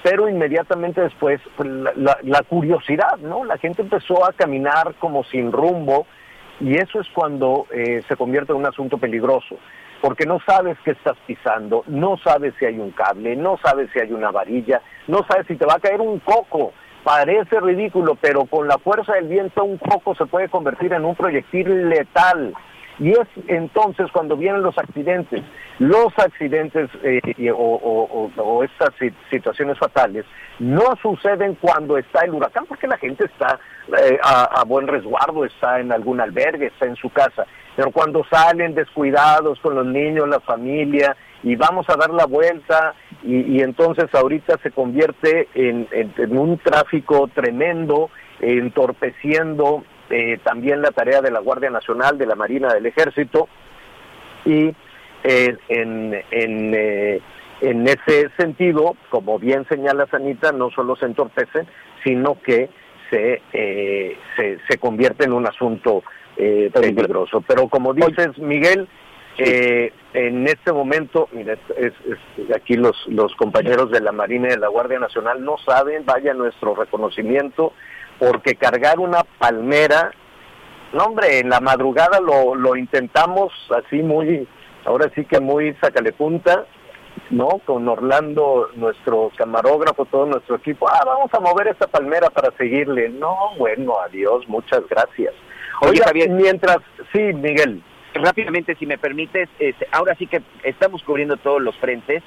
pero 0.02 0.28
inmediatamente 0.28 1.00
después 1.00 1.40
pues, 1.56 1.68
la, 1.96 2.42
curiosidad, 2.48 3.18
¿no? 3.18 3.44
La 3.44 3.58
gente 3.58 3.82
empezó 3.82 4.24
a 4.24 4.32
caminar 4.32 4.94
como 4.98 5.24
sin 5.24 5.52
rumbo 5.52 6.06
y 6.60 6.76
eso 6.76 7.00
es 7.00 7.08
cuando 7.14 7.66
eh, 7.72 8.02
se 8.08 8.16
convierte 8.16 8.52
en 8.52 8.58
un 8.58 8.66
asunto 8.66 8.98
peligroso, 8.98 9.56
porque 10.00 10.26
no 10.26 10.40
sabes 10.46 10.76
qué 10.84 10.92
estás 10.92 11.16
pisando, 11.26 11.84
no 11.86 12.16
sabes 12.18 12.54
si 12.58 12.64
hay 12.64 12.78
un 12.78 12.90
cable, 12.90 13.36
no 13.36 13.58
sabes 13.58 13.90
si 13.92 14.00
hay 14.00 14.12
una 14.12 14.30
varilla, 14.30 14.80
no 15.06 15.24
sabes 15.28 15.46
si 15.46 15.56
te 15.56 15.66
va 15.66 15.74
a 15.74 15.80
caer 15.80 16.00
un 16.00 16.18
coco. 16.20 16.72
Parece 17.04 17.60
ridículo, 17.60 18.16
pero 18.20 18.44
con 18.44 18.68
la 18.68 18.76
fuerza 18.78 19.14
del 19.14 19.28
viento 19.28 19.64
un 19.64 19.78
coco 19.78 20.14
se 20.14 20.26
puede 20.26 20.48
convertir 20.48 20.92
en 20.92 21.04
un 21.04 21.14
proyectil 21.14 21.88
letal. 21.88 22.54
Y 22.98 23.10
es 23.10 23.28
entonces 23.46 24.08
cuando 24.12 24.36
vienen 24.36 24.62
los 24.62 24.76
accidentes. 24.76 25.44
Los 25.78 26.08
accidentes 26.18 26.90
eh, 27.04 27.20
o, 27.54 28.64
estas 28.64 28.90
situaciones 29.30 29.78
fatales 29.78 30.24
no 30.58 30.96
suceden 31.00 31.54
cuando 31.60 31.96
está 31.96 32.24
el 32.24 32.34
huracán, 32.34 32.66
porque 32.66 32.88
la 32.88 32.98
gente 32.98 33.26
está 33.26 33.60
eh, 33.96 34.18
a, 34.22 34.64
buen 34.64 34.88
resguardo, 34.88 35.44
está 35.44 35.78
en 35.78 35.92
algún 35.92 36.20
albergue, 36.20 36.66
está 36.66 36.86
en 36.86 36.96
su 36.96 37.10
casa. 37.10 37.46
Pero 37.76 37.92
cuando 37.92 38.24
salen 38.24 38.74
descuidados 38.74 39.60
con 39.60 39.76
los 39.76 39.86
niños, 39.86 40.28
la 40.28 40.40
familia, 40.40 41.16
y 41.44 41.54
vamos 41.54 41.88
a 41.88 41.96
dar 41.96 42.10
la 42.10 42.26
vuelta, 42.26 42.94
y, 43.22 43.62
entonces 43.62 44.12
ahorita 44.12 44.58
se 44.64 44.72
convierte 44.72 45.48
en 45.54 45.86
un 46.36 46.58
tráfico 46.58 47.28
tremendo, 47.32 48.10
entorpeciendo 48.40 49.84
eh, 50.10 50.38
también 50.42 50.80
la 50.80 50.90
tarea 50.90 51.20
de 51.20 51.30
la 51.30 51.40
Guardia 51.40 51.70
Nacional, 51.70 52.16
de 52.16 52.26
la 52.26 52.34
Marina, 52.34 52.72
del 52.72 52.86
Ejército, 52.86 53.48
y 54.44 54.74
eh, 55.24 55.56
en, 55.68 56.14
en, 56.30 56.74
eh, 56.74 57.20
en 57.60 57.86
ese 57.86 58.30
sentido, 58.38 58.96
como 59.10 59.38
bien 59.38 59.66
señala 59.68 60.06
Sanita, 60.06 60.52
no 60.52 60.70
solo 60.70 60.96
se 60.96 61.06
entorpecen, 61.06 61.66
sino 62.04 62.40
que 62.40 62.70
se, 63.10 63.42
se, 64.36 64.58
se, 64.68 64.78
convierte 64.78 65.24
en 65.24 65.32
un 65.32 65.46
asunto 65.46 66.02
peligroso. 66.36 67.42
Pero 67.46 67.66
como 67.68 67.94
dices, 67.94 68.38
Miguel, 68.38 68.86
en 69.38 70.46
este 70.46 70.72
momento, 70.72 71.28
mira, 71.32 71.56
es, 71.76 71.92
aquí 72.54 72.74
los, 72.74 72.96
los 73.08 73.34
compañeros 73.36 73.90
de 73.90 74.00
la 74.00 74.12
Marina 74.12 74.48
y 74.48 74.50
de 74.50 74.58
la 74.58 74.68
Guardia 74.68 74.98
Nacional 74.98 75.42
no 75.42 75.56
saben, 75.58 76.04
vaya 76.04 76.34
nuestro 76.34 76.74
reconocimiento 76.74 77.72
porque 78.18 78.56
cargar 78.56 78.98
una 78.98 79.24
palmera, 79.38 80.12
no 80.92 81.04
hombre, 81.04 81.40
en 81.40 81.50
la 81.50 81.60
madrugada 81.60 82.20
lo, 82.20 82.54
lo 82.54 82.76
intentamos 82.76 83.52
así 83.76 84.02
muy, 84.02 84.48
ahora 84.84 85.10
sí 85.14 85.24
que 85.24 85.40
muy 85.40 85.74
sacale 85.74 86.12
punta, 86.12 86.66
¿no? 87.30 87.60
Con 87.64 87.88
Orlando, 87.88 88.70
nuestro 88.74 89.30
camarógrafo, 89.36 90.06
todo 90.06 90.26
nuestro 90.26 90.56
equipo, 90.56 90.88
ah, 90.88 91.02
vamos 91.04 91.32
a 91.32 91.40
mover 91.40 91.68
esta 91.68 91.86
palmera 91.86 92.30
para 92.30 92.50
seguirle. 92.56 93.08
No, 93.08 93.36
bueno, 93.58 93.94
adiós, 94.00 94.48
muchas 94.48 94.82
gracias. 94.88 95.34
Oye, 95.80 96.00
Javier, 96.04 96.30
mientras, 96.30 96.78
sí, 97.12 97.32
Miguel. 97.34 97.82
Rápidamente, 98.14 98.74
si 98.76 98.86
me 98.86 98.98
permites, 98.98 99.48
este, 99.58 99.86
ahora 99.92 100.14
sí 100.16 100.26
que 100.26 100.42
estamos 100.64 101.02
cubriendo 101.04 101.36
todos 101.36 101.60
los 101.60 101.76
frentes 101.76 102.22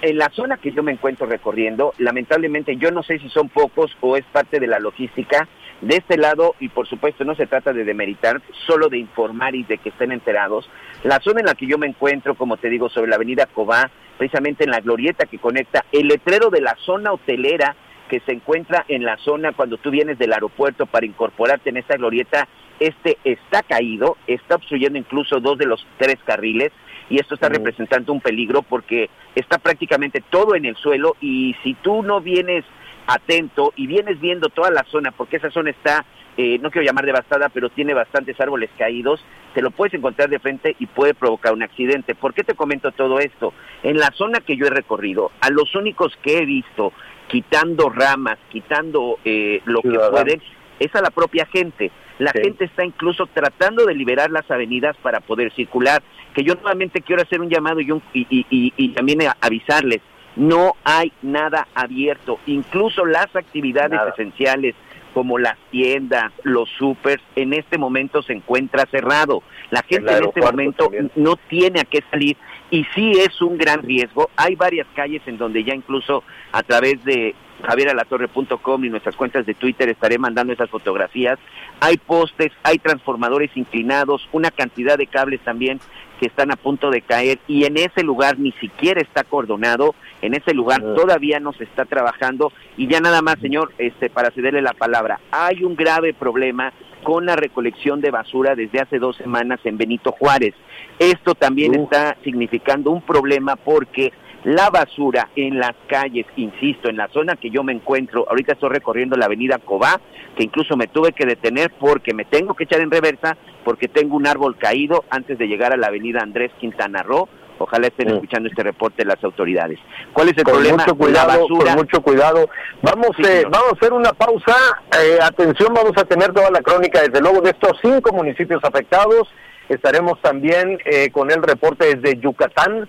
En 0.00 0.16
la 0.16 0.30
zona 0.30 0.56
que 0.56 0.72
yo 0.72 0.82
me 0.82 0.92
encuentro 0.92 1.26
recorriendo, 1.26 1.92
lamentablemente 1.98 2.76
yo 2.76 2.90
no 2.90 3.02
sé 3.02 3.18
si 3.18 3.28
son 3.28 3.50
pocos 3.50 3.94
o 4.00 4.16
es 4.16 4.24
parte 4.24 4.58
de 4.58 4.66
la 4.66 4.78
logística, 4.78 5.46
de 5.82 5.96
este 5.96 6.16
lado, 6.16 6.54
y 6.58 6.70
por 6.70 6.86
supuesto 6.86 7.24
no 7.24 7.34
se 7.34 7.46
trata 7.46 7.74
de 7.74 7.84
demeritar, 7.84 8.40
solo 8.66 8.88
de 8.88 8.96
informar 8.96 9.54
y 9.54 9.64
de 9.64 9.76
que 9.76 9.90
estén 9.90 10.12
enterados, 10.12 10.68
la 11.04 11.20
zona 11.20 11.40
en 11.40 11.46
la 11.46 11.54
que 11.54 11.66
yo 11.66 11.76
me 11.76 11.86
encuentro, 11.86 12.34
como 12.34 12.56
te 12.56 12.70
digo, 12.70 12.88
sobre 12.88 13.10
la 13.10 13.16
avenida 13.16 13.44
Cobá, 13.44 13.90
precisamente 14.16 14.64
en 14.64 14.70
la 14.70 14.80
glorieta 14.80 15.26
que 15.26 15.38
conecta 15.38 15.84
el 15.92 16.08
letrero 16.08 16.48
de 16.48 16.62
la 16.62 16.74
zona 16.86 17.12
hotelera 17.12 17.76
que 18.08 18.20
se 18.20 18.32
encuentra 18.32 18.84
en 18.88 19.04
la 19.04 19.18
zona 19.18 19.52
cuando 19.52 19.76
tú 19.76 19.90
vienes 19.90 20.18
del 20.18 20.32
aeropuerto 20.32 20.86
para 20.86 21.04
incorporarte 21.04 21.70
en 21.70 21.76
esta 21.76 21.96
glorieta, 21.96 22.48
este 22.80 23.18
está 23.24 23.62
caído, 23.62 24.16
está 24.26 24.54
obstruyendo 24.54 24.98
incluso 24.98 25.40
dos 25.40 25.58
de 25.58 25.66
los 25.66 25.86
tres 25.98 26.16
carriles 26.24 26.72
y 27.08 27.20
esto 27.20 27.34
está 27.34 27.48
representando 27.48 28.12
un 28.12 28.20
peligro 28.20 28.62
porque 28.62 29.10
está 29.34 29.58
prácticamente 29.58 30.22
todo 30.28 30.54
en 30.54 30.64
el 30.64 30.76
suelo 30.76 31.16
y 31.20 31.54
si 31.62 31.74
tú 31.74 32.02
no 32.02 32.20
vienes 32.20 32.64
atento 33.06 33.72
y 33.76 33.86
vienes 33.86 34.20
viendo 34.20 34.48
toda 34.48 34.70
la 34.70 34.84
zona, 34.84 35.12
porque 35.12 35.36
esa 35.36 35.50
zona 35.50 35.70
está, 35.70 36.04
eh, 36.36 36.58
no 36.60 36.70
quiero 36.70 36.86
llamar 36.86 37.06
devastada, 37.06 37.48
pero 37.48 37.70
tiene 37.70 37.94
bastantes 37.94 38.40
árboles 38.40 38.70
caídos, 38.76 39.24
te 39.54 39.62
lo 39.62 39.70
puedes 39.70 39.94
encontrar 39.94 40.28
de 40.28 40.38
frente 40.38 40.76
y 40.78 40.86
puede 40.86 41.14
provocar 41.14 41.52
un 41.52 41.62
accidente. 41.62 42.14
¿Por 42.14 42.34
qué 42.34 42.42
te 42.42 42.54
comento 42.54 42.90
todo 42.92 43.20
esto? 43.20 43.52
En 43.82 43.98
la 43.98 44.10
zona 44.12 44.40
que 44.40 44.56
yo 44.56 44.66
he 44.66 44.70
recorrido, 44.70 45.30
a 45.40 45.50
los 45.50 45.74
únicos 45.74 46.16
que 46.22 46.38
he 46.38 46.44
visto 46.44 46.92
quitando 47.28 47.88
ramas, 47.88 48.38
quitando 48.50 49.18
eh, 49.24 49.60
lo 49.64 49.82
que 49.82 49.98
pueden, 50.10 50.42
es 50.78 50.94
a 50.94 51.00
la 51.00 51.10
propia 51.10 51.46
gente. 51.46 51.90
La 52.18 52.32
gente 52.32 52.64
está 52.64 52.84
incluso 52.84 53.26
tratando 53.26 53.84
de 53.84 53.94
liberar 53.94 54.30
las 54.30 54.50
avenidas 54.50 54.96
para 55.02 55.20
poder 55.20 55.52
circular. 55.52 56.02
Que 56.34 56.42
yo 56.42 56.54
nuevamente 56.54 57.00
quiero 57.00 57.22
hacer 57.22 57.40
un 57.40 57.50
llamado 57.50 57.80
y, 57.80 57.90
un, 57.90 58.02
y, 58.12 58.26
y, 58.30 58.72
y 58.76 58.88
también 58.90 59.20
avisarles 59.40 60.00
no 60.36 60.74
hay 60.84 61.12
nada 61.22 61.66
abierto, 61.74 62.38
incluso 62.46 63.04
las 63.06 63.34
actividades 63.34 63.98
esenciales 64.12 64.74
como 65.14 65.38
las 65.38 65.56
tiendas, 65.70 66.30
los 66.42 66.68
supers, 66.78 67.22
en 67.36 67.54
este 67.54 67.78
momento 67.78 68.22
se 68.22 68.34
encuentra 68.34 68.84
cerrado. 68.90 69.42
La 69.70 69.82
gente 69.82 70.14
en 70.14 70.24
este 70.24 70.42
momento 70.42 70.90
no 71.14 71.36
tiene 71.48 71.80
a 71.80 71.84
qué 71.84 72.04
salir 72.10 72.36
y 72.70 72.84
sí 72.94 73.12
es 73.12 73.40
un 73.40 73.56
gran 73.56 73.82
riesgo. 73.82 74.28
Hay 74.36 74.56
varias 74.56 74.86
calles 74.94 75.22
en 75.24 75.38
donde 75.38 75.64
ya 75.64 75.74
incluso 75.74 76.22
a 76.52 76.62
través 76.62 77.02
de 77.04 77.34
javieralatorre.com 77.62 78.84
y 78.84 78.90
nuestras 78.90 79.16
cuentas 79.16 79.46
de 79.46 79.54
Twitter 79.54 79.88
estaré 79.88 80.18
mandando 80.18 80.52
esas 80.52 80.70
fotografías. 80.70 81.38
Hay 81.80 81.96
postes, 81.96 82.52
hay 82.62 82.78
transformadores 82.78 83.50
inclinados, 83.56 84.28
una 84.32 84.50
cantidad 84.50 84.98
de 84.98 85.06
cables 85.06 85.40
también 85.40 85.80
que 86.20 86.26
están 86.26 86.50
a 86.50 86.56
punto 86.56 86.90
de 86.90 87.02
caer 87.02 87.38
y 87.46 87.64
en 87.64 87.76
ese 87.76 88.02
lugar 88.02 88.38
ni 88.38 88.52
siquiera 88.52 89.00
está 89.00 89.20
acordonado, 89.20 89.94
en 90.22 90.34
ese 90.34 90.54
lugar 90.54 90.80
todavía 90.80 91.40
no 91.40 91.52
se 91.52 91.64
está 91.64 91.84
trabajando 91.84 92.52
y 92.76 92.86
ya 92.86 93.00
nada 93.00 93.20
más, 93.22 93.36
señor, 93.40 93.72
este 93.78 94.08
para 94.08 94.30
cederle 94.30 94.62
la 94.62 94.72
palabra, 94.72 95.20
hay 95.30 95.62
un 95.62 95.76
grave 95.76 96.14
problema 96.14 96.72
con 97.02 97.26
la 97.26 97.36
recolección 97.36 98.00
de 98.00 98.10
basura 98.10 98.54
desde 98.54 98.80
hace 98.80 98.98
dos 98.98 99.16
semanas 99.16 99.60
en 99.64 99.76
Benito 99.76 100.12
Juárez. 100.12 100.54
Esto 100.98 101.34
también 101.34 101.74
está 101.74 102.16
significando 102.24 102.90
un 102.90 103.02
problema 103.02 103.56
porque 103.56 104.12
la 104.46 104.70
basura 104.70 105.30
en 105.34 105.58
las 105.58 105.72
calles, 105.88 106.24
insisto, 106.36 106.88
en 106.88 106.96
la 106.96 107.08
zona 107.08 107.34
que 107.34 107.50
yo 107.50 107.64
me 107.64 107.72
encuentro, 107.72 108.26
ahorita 108.28 108.52
estoy 108.52 108.68
recorriendo 108.68 109.16
la 109.16 109.24
avenida 109.24 109.58
Cobá, 109.58 110.00
que 110.36 110.44
incluso 110.44 110.76
me 110.76 110.86
tuve 110.86 111.10
que 111.10 111.26
detener 111.26 111.72
porque 111.80 112.14
me 112.14 112.24
tengo 112.24 112.54
que 112.54 112.62
echar 112.62 112.80
en 112.80 112.92
reversa, 112.92 113.36
porque 113.64 113.88
tengo 113.88 114.14
un 114.14 114.24
árbol 114.24 114.56
caído 114.56 115.04
antes 115.10 115.36
de 115.36 115.48
llegar 115.48 115.72
a 115.72 115.76
la 115.76 115.88
avenida 115.88 116.20
Andrés 116.22 116.52
Quintana 116.60 117.02
Roo. 117.02 117.28
Ojalá 117.58 117.88
estén 117.88 118.08
escuchando 118.08 118.48
este 118.48 118.62
reporte 118.62 119.02
de 119.02 119.06
las 119.06 119.24
autoridades. 119.24 119.80
¿Cuál 120.12 120.28
es 120.28 120.38
el 120.38 120.44
problema? 120.44 120.84
Mucho 120.84 120.94
cuidado, 120.94 121.26
la 121.26 121.38
basura. 121.38 121.66
Con 121.72 121.74
mucho 121.74 122.02
cuidado. 122.02 122.50
Vamos, 122.82 123.10
eh, 123.28 123.42
vamos 123.50 123.72
a 123.72 123.76
hacer 123.76 123.92
una 123.94 124.12
pausa. 124.12 124.54
Eh, 125.02 125.18
atención, 125.20 125.74
vamos 125.74 125.94
a 125.96 126.04
tener 126.04 126.32
toda 126.32 126.52
la 126.52 126.60
crónica, 126.60 127.00
desde 127.00 127.20
luego, 127.20 127.40
de 127.40 127.50
estos 127.50 127.78
cinco 127.82 128.12
municipios 128.12 128.62
afectados. 128.62 129.26
Estaremos 129.68 130.20
también 130.22 130.78
eh, 130.84 131.10
con 131.10 131.32
el 131.32 131.42
reporte 131.42 131.96
desde 131.96 132.20
Yucatán 132.20 132.88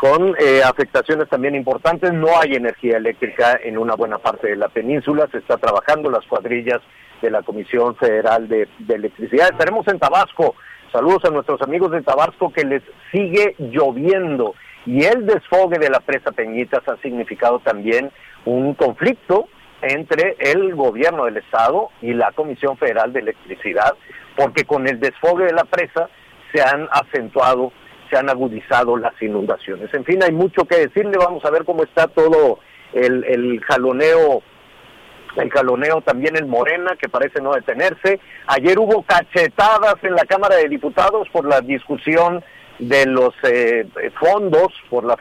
con 0.00 0.34
eh, 0.38 0.62
afectaciones 0.64 1.28
también 1.28 1.54
importantes. 1.54 2.10
No 2.14 2.28
hay 2.40 2.54
energía 2.54 2.96
eléctrica 2.96 3.60
en 3.62 3.76
una 3.76 3.96
buena 3.96 4.16
parte 4.16 4.48
de 4.48 4.56
la 4.56 4.70
península. 4.70 5.28
Se 5.30 5.36
está 5.36 5.58
trabajando 5.58 6.10
las 6.10 6.24
cuadrillas 6.24 6.80
de 7.20 7.30
la 7.30 7.42
Comisión 7.42 7.94
Federal 7.96 8.48
de, 8.48 8.66
Electricidad. 8.88 9.50
Estaremos 9.52 9.86
en 9.88 9.98
Tabasco. 9.98 10.54
Saludos 10.90 11.26
a 11.26 11.30
nuestros 11.30 11.60
amigos 11.60 11.90
de 11.90 12.00
Tabasco 12.00 12.50
que 12.50 12.64
les 12.64 12.82
sigue 13.12 13.54
lloviendo. 13.58 14.54
Y 14.86 15.04
el 15.04 15.26
desfogue 15.26 15.78
de 15.78 15.90
la 15.90 16.00
presa 16.00 16.32
Peñitas 16.32 16.88
ha 16.88 16.96
significado 17.02 17.58
también 17.58 18.10
un 18.46 18.72
conflicto 18.72 19.48
entre 19.82 20.34
el 20.38 20.74
gobierno 20.76 21.26
del 21.26 21.36
estado 21.36 21.90
y 22.00 22.14
la 22.14 22.32
Comisión 22.32 22.78
Federal 22.78 23.12
de 23.12 23.20
Electricidad, 23.20 23.92
porque 24.34 24.64
con 24.64 24.88
el 24.88 24.98
desfogue 24.98 25.44
de 25.44 25.52
la 25.52 25.64
presa 25.64 26.08
se 26.54 26.62
han 26.62 26.88
acentuado 26.90 27.70
se 28.10 28.18
han 28.18 28.28
agudizado 28.28 28.96
las 28.96 29.14
inundaciones. 29.22 29.92
En 29.94 30.04
fin, 30.04 30.22
hay 30.22 30.32
mucho 30.32 30.64
que 30.64 30.76
decirle, 30.76 31.16
vamos 31.16 31.44
a 31.44 31.50
ver 31.50 31.64
cómo 31.64 31.84
está 31.84 32.08
todo 32.08 32.58
el, 32.92 33.24
el 33.24 33.60
jaloneo 33.60 34.42
el 35.36 35.48
jaloneo 35.50 36.00
también 36.00 36.36
en 36.36 36.48
Morena, 36.48 36.96
que 37.00 37.08
parece 37.08 37.40
no 37.40 37.52
detenerse. 37.52 38.18
Ayer 38.48 38.76
hubo 38.80 39.04
cachetadas 39.04 39.94
en 40.02 40.14
la 40.14 40.24
Cámara 40.24 40.56
de 40.56 40.68
Diputados 40.68 41.28
por 41.30 41.46
la 41.46 41.60
discusión 41.60 42.42
de 42.80 43.06
los 43.06 43.32
eh, 43.44 43.86
fondos, 44.18 44.72
por 44.88 45.04
la 45.04 45.16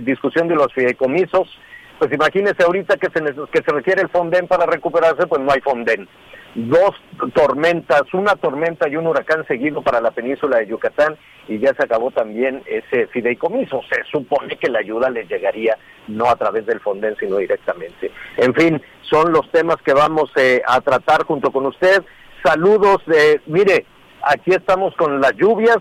discusión 0.00 0.48
de 0.48 0.54
los 0.54 0.72
fideicomisos. 0.72 1.58
Pues 1.98 2.10
imagínese 2.10 2.62
ahorita 2.64 2.96
que 2.96 3.08
se, 3.10 3.22
que 3.22 3.62
se 3.62 3.72
requiere 3.72 4.00
el 4.00 4.08
Fonden 4.08 4.48
para 4.48 4.64
recuperarse, 4.64 5.26
pues 5.26 5.42
no 5.42 5.52
hay 5.52 5.60
Fonden 5.60 6.08
dos 6.54 6.92
tormentas, 7.34 8.02
una 8.12 8.36
tormenta 8.36 8.88
y 8.88 8.96
un 8.96 9.06
huracán 9.06 9.46
seguido 9.46 9.82
para 9.82 10.00
la 10.00 10.12
península 10.12 10.58
de 10.58 10.68
Yucatán 10.68 11.16
y 11.48 11.58
ya 11.58 11.74
se 11.74 11.84
acabó 11.84 12.10
también 12.10 12.62
ese 12.66 13.06
fideicomiso. 13.08 13.80
Se 13.90 14.04
supone 14.10 14.56
que 14.56 14.70
la 14.70 14.78
ayuda 14.78 15.10
les 15.10 15.28
llegaría 15.28 15.76
no 16.08 16.28
a 16.28 16.36
través 16.36 16.64
del 16.66 16.80
Fonden, 16.80 17.16
sino 17.18 17.36
directamente. 17.38 18.10
En 18.36 18.54
fin, 18.54 18.80
son 19.02 19.32
los 19.32 19.50
temas 19.50 19.76
que 19.84 19.92
vamos 19.92 20.30
eh, 20.36 20.62
a 20.66 20.80
tratar 20.80 21.24
junto 21.24 21.50
con 21.50 21.66
usted. 21.66 22.02
Saludos 22.42 22.98
de, 23.06 23.40
mire, 23.46 23.86
aquí 24.22 24.52
estamos 24.52 24.94
con 24.96 25.20
las 25.20 25.32
lluvias, 25.34 25.78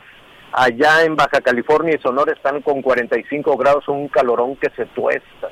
allá 0.54 1.04
en 1.04 1.16
Baja 1.16 1.42
California 1.42 1.96
y 1.96 2.02
Sonora 2.02 2.34
están 2.34 2.62
con 2.62 2.82
45 2.82 3.58
grados, 3.58 3.88
un 3.88 4.08
calorón 4.08 4.56
que 4.56 4.70
se 4.72 4.86
tuesta 4.88 5.50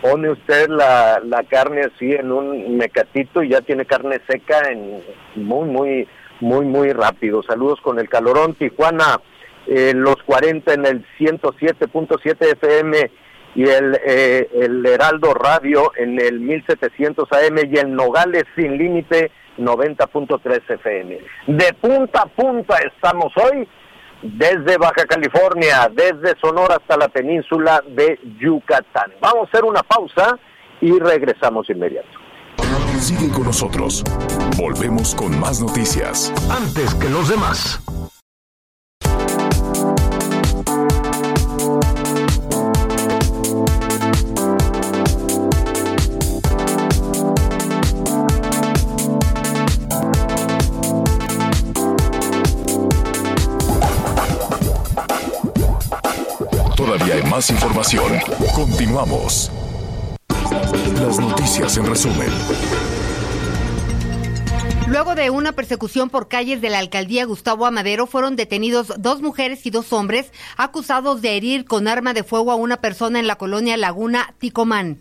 pone 0.00 0.30
usted 0.30 0.68
la, 0.68 1.20
la 1.24 1.42
carne 1.44 1.82
así 1.82 2.12
en 2.12 2.32
un 2.32 2.76
mecatito 2.76 3.42
y 3.42 3.50
ya 3.50 3.60
tiene 3.60 3.84
carne 3.84 4.20
seca 4.28 4.70
en 4.70 5.02
muy, 5.36 5.68
muy, 5.68 6.08
muy, 6.40 6.64
muy 6.64 6.92
rápido. 6.92 7.42
Saludos 7.42 7.80
con 7.80 7.98
el 7.98 8.08
calorón. 8.08 8.54
Tijuana, 8.54 9.20
eh, 9.66 9.92
los 9.94 10.16
40 10.24 10.74
en 10.74 10.86
el 10.86 11.06
107.7 11.18 12.52
FM 12.52 13.10
y 13.54 13.64
el, 13.64 13.98
eh, 14.06 14.48
el 14.52 14.86
Heraldo 14.86 15.34
Radio 15.34 15.92
en 15.96 16.20
el 16.20 16.40
1700 16.40 17.28
AM 17.32 17.58
y 17.70 17.78
el 17.78 17.94
Nogales 17.94 18.44
sin 18.56 18.78
límite 18.78 19.30
90.3 19.58 20.62
FM. 20.74 21.18
De 21.46 21.72
punta 21.74 22.22
a 22.22 22.26
punta 22.26 22.78
estamos 22.78 23.32
hoy 23.36 23.68
desde 24.22 24.76
Baja 24.76 25.04
California, 25.06 25.90
desde 25.92 26.38
Sonora 26.40 26.76
hasta 26.76 26.96
la 26.96 27.08
península 27.08 27.82
de 27.86 28.18
Yucatán. 28.40 29.12
Vamos 29.20 29.46
a 29.46 29.48
hacer 29.48 29.64
una 29.64 29.82
pausa 29.82 30.38
y 30.80 30.98
regresamos 30.98 31.68
inmediato. 31.70 32.08
Sigue 32.98 33.30
con 33.32 33.44
nosotros. 33.44 34.04
Volvemos 34.58 35.14
con 35.14 35.38
más 35.40 35.60
noticias. 35.60 36.32
Antes 36.50 36.94
que 36.94 37.08
los 37.08 37.30
demás. 37.30 37.80
Información. 57.48 58.12
Continuamos. 58.54 59.50
Las 61.00 61.18
noticias 61.18 61.76
en 61.78 61.86
resumen. 61.86 62.28
Luego 64.86 65.14
de 65.14 65.30
una 65.30 65.52
persecución 65.52 66.10
por 66.10 66.28
calles 66.28 66.60
de 66.60 66.68
la 66.68 66.80
alcaldía 66.80 67.24
Gustavo 67.24 67.64
Amadero, 67.64 68.06
fueron 68.06 68.36
detenidos 68.36 68.92
dos 68.98 69.22
mujeres 69.22 69.64
y 69.64 69.70
dos 69.70 69.92
hombres 69.94 70.32
acusados 70.58 71.22
de 71.22 71.36
herir 71.36 71.64
con 71.64 71.88
arma 71.88 72.12
de 72.12 72.24
fuego 72.24 72.50
a 72.50 72.56
una 72.56 72.82
persona 72.82 73.20
en 73.20 73.26
la 73.26 73.36
colonia 73.36 73.78
Laguna 73.78 74.34
Ticomán. 74.38 74.98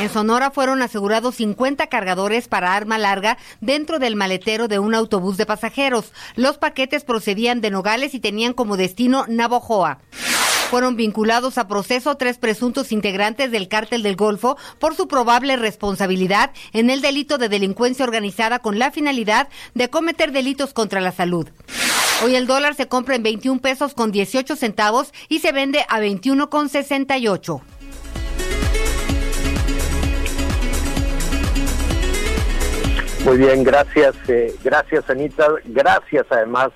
En 0.00 0.10
Sonora 0.10 0.50
fueron 0.50 0.82
asegurados 0.82 1.36
50 1.36 1.86
cargadores 1.86 2.48
para 2.48 2.74
arma 2.74 2.98
larga 2.98 3.38
dentro 3.60 3.98
del 3.98 4.16
maletero 4.16 4.68
de 4.68 4.78
un 4.78 4.94
autobús 4.94 5.36
de 5.38 5.46
pasajeros. 5.46 6.12
Los 6.34 6.58
paquetes 6.58 7.04
procedían 7.04 7.60
de 7.60 7.70
Nogales 7.70 8.14
y 8.14 8.20
tenían 8.20 8.52
como 8.52 8.76
destino 8.76 9.24
Navojoa. 9.28 10.00
Fueron 10.72 10.96
vinculados 10.96 11.58
a 11.58 11.68
proceso 11.68 12.16
tres 12.16 12.38
presuntos 12.38 12.92
integrantes 12.92 13.50
del 13.50 13.68
cártel 13.68 14.02
del 14.02 14.16
Golfo 14.16 14.56
por 14.78 14.94
su 14.94 15.06
probable 15.06 15.56
responsabilidad 15.56 16.50
en 16.72 16.88
el 16.88 17.02
delito 17.02 17.36
de 17.36 17.50
delincuencia 17.50 18.06
organizada 18.06 18.58
con 18.58 18.78
la 18.78 18.90
finalidad 18.90 19.50
de 19.74 19.90
cometer 19.90 20.32
delitos 20.32 20.72
contra 20.72 21.02
la 21.02 21.12
salud. 21.12 21.46
Hoy 22.24 22.36
el 22.36 22.46
dólar 22.46 22.74
se 22.74 22.88
compra 22.88 23.16
en 23.16 23.22
21 23.22 23.60
pesos 23.60 23.92
con 23.92 24.12
18 24.12 24.56
centavos 24.56 25.12
y 25.28 25.40
se 25.40 25.52
vende 25.52 25.84
a 25.90 26.00
21 26.00 26.48
con 26.48 26.70
68. 26.70 27.60
Muy 33.26 33.36
bien, 33.36 33.62
gracias, 33.62 34.14
eh, 34.26 34.56
gracias 34.64 35.10
Anita, 35.10 35.48
gracias 35.66 36.24
además 36.30 36.70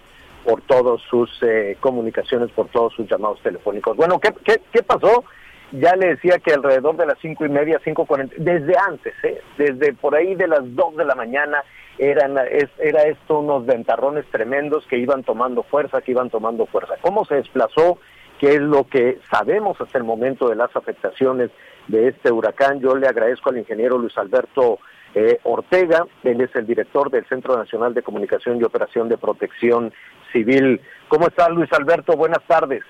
por 0.46 0.62
todas 0.62 1.00
sus 1.10 1.28
eh, 1.42 1.76
comunicaciones, 1.80 2.50
por 2.52 2.68
todos 2.68 2.94
sus 2.94 3.06
llamados 3.10 3.40
telefónicos. 3.42 3.96
Bueno, 3.96 4.20
¿qué, 4.20 4.30
qué, 4.44 4.62
qué 4.72 4.82
pasó? 4.82 5.24
Ya 5.72 5.96
le 5.96 6.10
decía 6.14 6.38
que 6.38 6.54
alrededor 6.54 6.96
de 6.96 7.06
las 7.06 7.18
cinco 7.20 7.44
y 7.44 7.48
media, 7.48 7.80
cinco 7.82 8.06
cuarenta, 8.06 8.34
desde 8.38 8.74
antes, 8.78 9.14
¿eh? 9.24 9.40
desde 9.58 9.92
por 9.94 10.14
ahí 10.14 10.36
de 10.36 10.46
las 10.46 10.62
dos 10.76 10.94
de 10.96 11.04
la 11.04 11.16
mañana, 11.16 11.64
eran, 11.98 12.38
es, 12.50 12.68
era 12.78 13.02
esto 13.02 13.40
unos 13.40 13.66
ventarrones 13.66 14.24
tremendos 14.30 14.86
que 14.86 14.98
iban 14.98 15.24
tomando 15.24 15.64
fuerza, 15.64 16.02
que 16.02 16.12
iban 16.12 16.30
tomando 16.30 16.66
fuerza. 16.66 16.94
¿Cómo 17.00 17.24
se 17.24 17.36
desplazó? 17.36 17.98
¿Qué 18.38 18.50
es 18.54 18.60
lo 18.60 18.84
que 18.84 19.18
sabemos 19.30 19.80
hasta 19.80 19.98
el 19.98 20.04
momento 20.04 20.48
de 20.48 20.56
las 20.56 20.74
afectaciones 20.76 21.50
de 21.88 22.08
este 22.08 22.30
huracán? 22.30 22.80
Yo 22.80 22.94
le 22.94 23.08
agradezco 23.08 23.50
al 23.50 23.58
ingeniero 23.58 23.98
Luis 23.98 24.16
Alberto 24.18 24.78
eh, 25.14 25.40
Ortega, 25.44 26.06
él 26.22 26.40
es 26.42 26.54
el 26.54 26.66
director 26.66 27.10
del 27.10 27.24
Centro 27.26 27.56
Nacional 27.56 27.94
de 27.94 28.02
Comunicación 28.02 28.60
y 28.60 28.64
Operación 28.64 29.08
de 29.08 29.16
Protección 29.16 29.92
Civil. 30.36 30.80
¿Cómo 31.08 31.28
está 31.28 31.48
Luis 31.48 31.72
Alberto? 31.72 32.16
Buenas 32.16 32.42
tardes. 32.46 32.82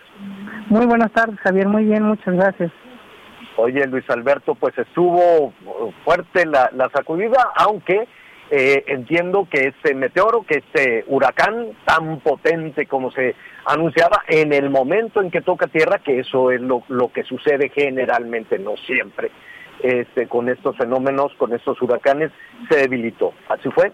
Muy 0.69 0.87
buenas 0.87 1.13
tardes, 1.13 1.39
Javier. 1.41 1.69
Muy 1.69 1.85
bien, 1.85 2.03
muchas 2.03 2.35
gracias. 2.35 2.73
Oye, 3.57 3.87
Luis 3.87 4.09
Alberto, 4.11 4.55
pues 4.55 4.77
estuvo 4.77 5.53
fuerte 6.05 6.45
la, 6.45 6.71
la 6.75 6.91
sacudida, 6.91 7.53
aunque 7.57 8.07
eh, 8.51 8.85
entiendo 8.87 9.49
que 9.51 9.69
este 9.69 9.95
meteoro, 9.95 10.43
que 10.43 10.59
este 10.59 11.05
huracán 11.09 11.69
tan 11.85 12.21
potente 12.21 12.87
como 12.87 13.11
se 13.11 13.35
anunciaba 13.65 14.23
en 14.29 14.53
el 14.53 14.71
momento 14.71 15.23
en 15.23 15.31
que 15.31 15.41
toca 15.41 15.69
tierra, 15.69 16.01
que 16.01 16.21
eso 16.21 16.51
es 16.51 16.61
lo, 16.61 16.83
lo 16.89 17.13
que 17.13 17.23
sucede 17.25 17.71
generalmente, 17.71 18.59
no 18.59 18.77
siempre, 18.77 19.31
este, 19.83 20.27
con 20.29 20.49
estos 20.49 20.77
fenómenos, 20.77 21.33
con 21.39 21.55
estos 21.55 21.81
huracanes, 21.81 22.31
se 22.69 22.79
debilitó. 22.79 23.33
¿Así 23.49 23.71
fue? 23.71 23.93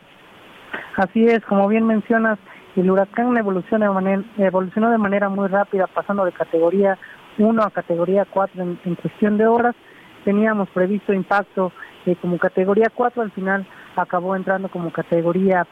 Así 0.96 1.24
es, 1.26 1.40
como 1.44 1.68
bien 1.68 1.86
mencionas, 1.86 2.38
el 2.80 2.90
huracán 2.90 3.36
evolucionó 3.36 3.86
de 3.86 3.92
manera, 3.92 4.22
evolucionó 4.38 4.90
de 4.90 4.98
manera 4.98 5.28
muy 5.28 5.48
rápida, 5.48 5.86
pasando 5.86 6.24
de 6.24 6.32
categoría 6.32 6.98
1 7.38 7.62
a 7.62 7.70
categoría 7.70 8.24
4 8.24 8.62
en, 8.62 8.94
cuestión 8.96 9.38
de 9.38 9.46
horas. 9.46 9.74
Teníamos 10.24 10.68
previsto 10.70 11.12
impacto 11.12 11.72
eh, 12.06 12.16
como 12.20 12.38
categoría 12.38 12.90
4, 12.94 13.22
al 13.22 13.30
final 13.32 13.66
acabó 13.96 14.36
entrando 14.36 14.68
como 14.68 14.92
categoría 14.92 15.66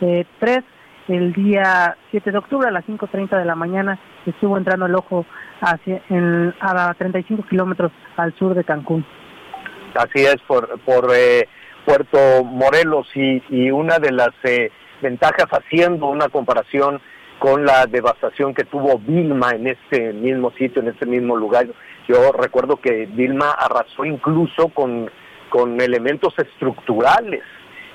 eh, 0.00 0.24
3. 0.38 0.60
El 1.06 1.34
día 1.34 1.96
7 2.10 2.30
de 2.30 2.38
octubre 2.38 2.66
a 2.66 2.70
las 2.70 2.84
5.30 2.86 3.38
de 3.38 3.44
la 3.44 3.54
mañana 3.54 3.98
estuvo 4.24 4.56
entrando 4.56 4.86
el 4.86 4.94
ojo 4.94 5.26
hacia, 5.60 6.00
en, 6.08 6.54
a 6.60 6.94
35 6.94 7.42
kilómetros 7.46 7.92
al 8.16 8.34
sur 8.38 8.54
de 8.54 8.64
Cancún. 8.64 9.04
Así 9.94 10.24
es, 10.24 10.36
por, 10.46 10.80
por 10.80 11.10
eh, 11.14 11.46
Puerto 11.84 12.42
Morelos 12.44 13.06
y, 13.14 13.42
y, 13.50 13.70
una 13.70 13.98
de 13.98 14.12
las 14.12 14.32
eh, 14.44 14.70
ventajas 15.04 15.46
haciendo 15.50 16.06
una 16.06 16.28
comparación 16.30 17.00
con 17.38 17.66
la 17.66 17.84
devastación 17.86 18.54
que 18.54 18.64
tuvo 18.64 18.98
Vilma 18.98 19.50
en 19.50 19.66
este 19.66 20.14
mismo 20.14 20.50
sitio, 20.52 20.80
en 20.80 20.88
este 20.88 21.04
mismo 21.04 21.36
lugar. 21.36 21.66
Yo 22.08 22.32
recuerdo 22.32 22.76
que 22.78 23.06
Vilma 23.06 23.50
arrasó 23.50 24.06
incluso 24.06 24.68
con, 24.68 25.10
con 25.50 25.78
elementos 25.78 26.32
estructurales 26.38 27.42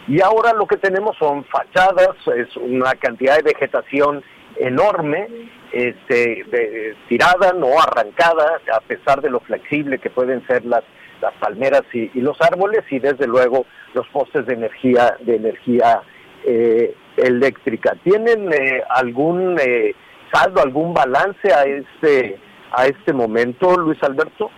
y 0.07 0.21
ahora 0.21 0.53
lo 0.53 0.67
que 0.67 0.77
tenemos 0.77 1.17
son 1.17 1.43
fachadas, 1.45 2.15
es 2.35 2.55
una 2.57 2.91
cantidad 2.93 3.37
de 3.37 3.43
vegetación 3.53 4.23
enorme, 4.57 5.27
este, 5.71 6.43
de, 6.51 6.95
tirada, 7.07 7.53
no 7.53 7.79
arrancada, 7.79 8.59
a 8.71 8.81
pesar 8.81 9.21
de 9.21 9.31
lo 9.31 9.39
flexible 9.39 9.97
que 9.97 10.09
pueden 10.09 10.45
ser 10.45 10.63
las 10.65 10.83
las 11.21 11.33
palmeras 11.33 11.83
y, 11.91 12.09
y, 12.13 12.21
los 12.21 12.39
árboles 12.39 12.85
y 12.89 12.99
desde 12.99 13.27
luego 13.27 13.65
los 13.93 14.07
postes 14.07 14.45
de 14.45 14.53
energía 14.53 15.17
de 15.19 15.35
energía 15.35 16.01
eh, 16.45 16.95
eléctrica. 17.17 17.95
¿Tienen 18.03 18.51
eh, 18.51 18.81
algún 18.89 19.57
eh, 19.59 19.95
saldo, 20.31 20.61
algún 20.61 20.93
balance 20.93 21.53
a 21.53 21.63
este 21.63 22.39
a 22.71 22.85
este 22.85 23.13
momento, 23.13 23.75
Luis 23.77 24.01
Alberto? 24.03 24.51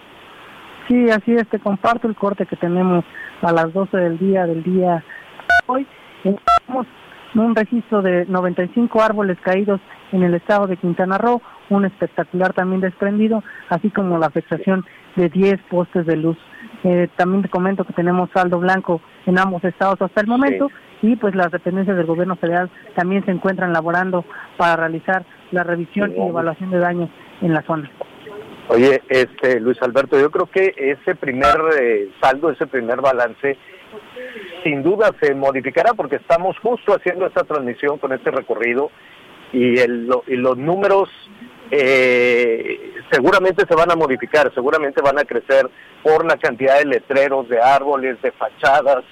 Sí, 0.87 1.09
así 1.09 1.33
es, 1.33 1.47
te 1.47 1.59
comparto 1.59 2.07
el 2.07 2.15
corte 2.15 2.45
que 2.45 2.57
tenemos 2.57 3.05
a 3.41 3.51
las 3.53 3.71
12 3.71 3.95
del 3.95 4.17
día 4.17 4.45
del 4.45 4.63
día 4.63 5.03
hoy. 5.67 5.87
Tenemos 6.23 6.87
un 7.35 7.55
registro 7.55 8.01
de 8.01 8.25
95 8.25 9.01
árboles 9.01 9.37
caídos 9.41 9.79
en 10.11 10.23
el 10.23 10.33
estado 10.33 10.67
de 10.67 10.75
Quintana 10.75 11.17
Roo, 11.17 11.41
un 11.69 11.85
espectacular 11.85 12.51
también 12.53 12.81
desprendido, 12.81 13.43
así 13.69 13.89
como 13.89 14.17
la 14.17 14.27
afectación 14.27 14.85
de 15.15 15.29
10 15.29 15.61
postes 15.69 16.05
de 16.05 16.17
luz. 16.17 16.37
Eh, 16.83 17.07
también 17.15 17.43
te 17.43 17.49
comento 17.49 17.85
que 17.85 17.93
tenemos 17.93 18.29
saldo 18.33 18.59
blanco 18.59 19.01
en 19.25 19.39
ambos 19.39 19.63
estados 19.63 20.01
hasta 20.01 20.21
el 20.21 20.27
momento 20.27 20.69
y 21.01 21.15
pues 21.15 21.35
las 21.35 21.51
dependencias 21.51 21.97
del 21.97 22.05
gobierno 22.05 22.35
federal 22.35 22.69
también 22.95 23.25
se 23.25 23.31
encuentran 23.31 23.73
laborando 23.73 24.25
para 24.57 24.75
realizar 24.75 25.25
la 25.51 25.63
revisión 25.63 26.13
y 26.15 26.21
evaluación 26.21 26.71
de 26.71 26.79
daños 26.79 27.09
en 27.41 27.53
la 27.53 27.61
zona. 27.63 27.89
Oye, 28.69 29.01
este 29.09 29.59
Luis 29.59 29.81
Alberto, 29.81 30.19
yo 30.19 30.31
creo 30.31 30.45
que 30.45 30.73
ese 30.77 31.15
primer 31.15 31.57
eh, 31.79 32.09
saldo, 32.21 32.51
ese 32.51 32.67
primer 32.67 33.01
balance, 33.01 33.57
sin 34.63 34.83
duda 34.83 35.11
se 35.19 35.33
modificará 35.35 35.93
porque 35.93 36.17
estamos 36.17 36.57
justo 36.59 36.93
haciendo 36.93 37.25
esta 37.25 37.43
transmisión 37.43 37.97
con 37.97 38.13
este 38.13 38.31
recorrido 38.31 38.91
y, 39.51 39.77
el, 39.79 40.09
y 40.27 40.35
los 40.35 40.57
números 40.57 41.09
eh, 41.71 42.93
seguramente 43.11 43.65
se 43.67 43.75
van 43.75 43.91
a 43.91 43.95
modificar, 43.95 44.53
seguramente 44.53 45.01
van 45.01 45.19
a 45.19 45.23
crecer 45.23 45.69
por 46.03 46.25
la 46.25 46.37
cantidad 46.37 46.79
de 46.79 46.85
letreros, 46.85 47.49
de 47.49 47.59
árboles, 47.59 48.21
de 48.21 48.31
fachadas. 48.31 49.03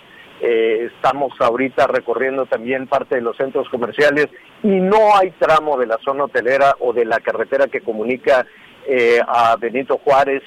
Eh, 0.41 0.89
estamos 0.95 1.33
ahorita 1.39 1.87
recorriendo 1.87 2.45
también 2.45 2.87
parte 2.87 3.15
de 3.15 3.21
los 3.21 3.35
centros 3.35 3.67
comerciales 3.69 4.27
y 4.63 4.69
no 4.69 5.17
hay 5.17 5.31
tramo 5.31 5.77
de 5.77 5.85
la 5.85 5.97
zona 6.03 6.25
hotelera 6.25 6.75
o 6.79 6.93
de 6.93 7.03
la 7.03 7.19
carretera 7.19 7.67
que 7.67 7.81
comunica 7.81 8.45
eh, 8.87 9.19
a 9.27 9.57
Benito 9.57 9.97
Juárez 9.97 10.41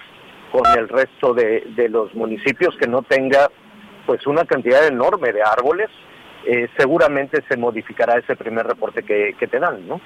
con 0.50 0.62
el 0.78 0.88
resto 0.88 1.34
de, 1.34 1.64
de, 1.76 1.90
los 1.90 2.14
municipios 2.14 2.74
que 2.76 2.86
no 2.86 3.02
tenga 3.02 3.50
pues 4.06 4.26
una 4.26 4.44
cantidad 4.44 4.86
enorme 4.86 5.32
de 5.32 5.42
árboles. 5.42 5.88
Eh, 6.46 6.68
seguramente 6.76 7.42
se 7.48 7.56
modificará 7.56 8.18
ese 8.18 8.34
primer 8.34 8.66
reporte 8.66 9.02
que, 9.02 9.34
que 9.38 9.46
te 9.46 9.60
dan, 9.60 9.86
¿no? 9.86 10.00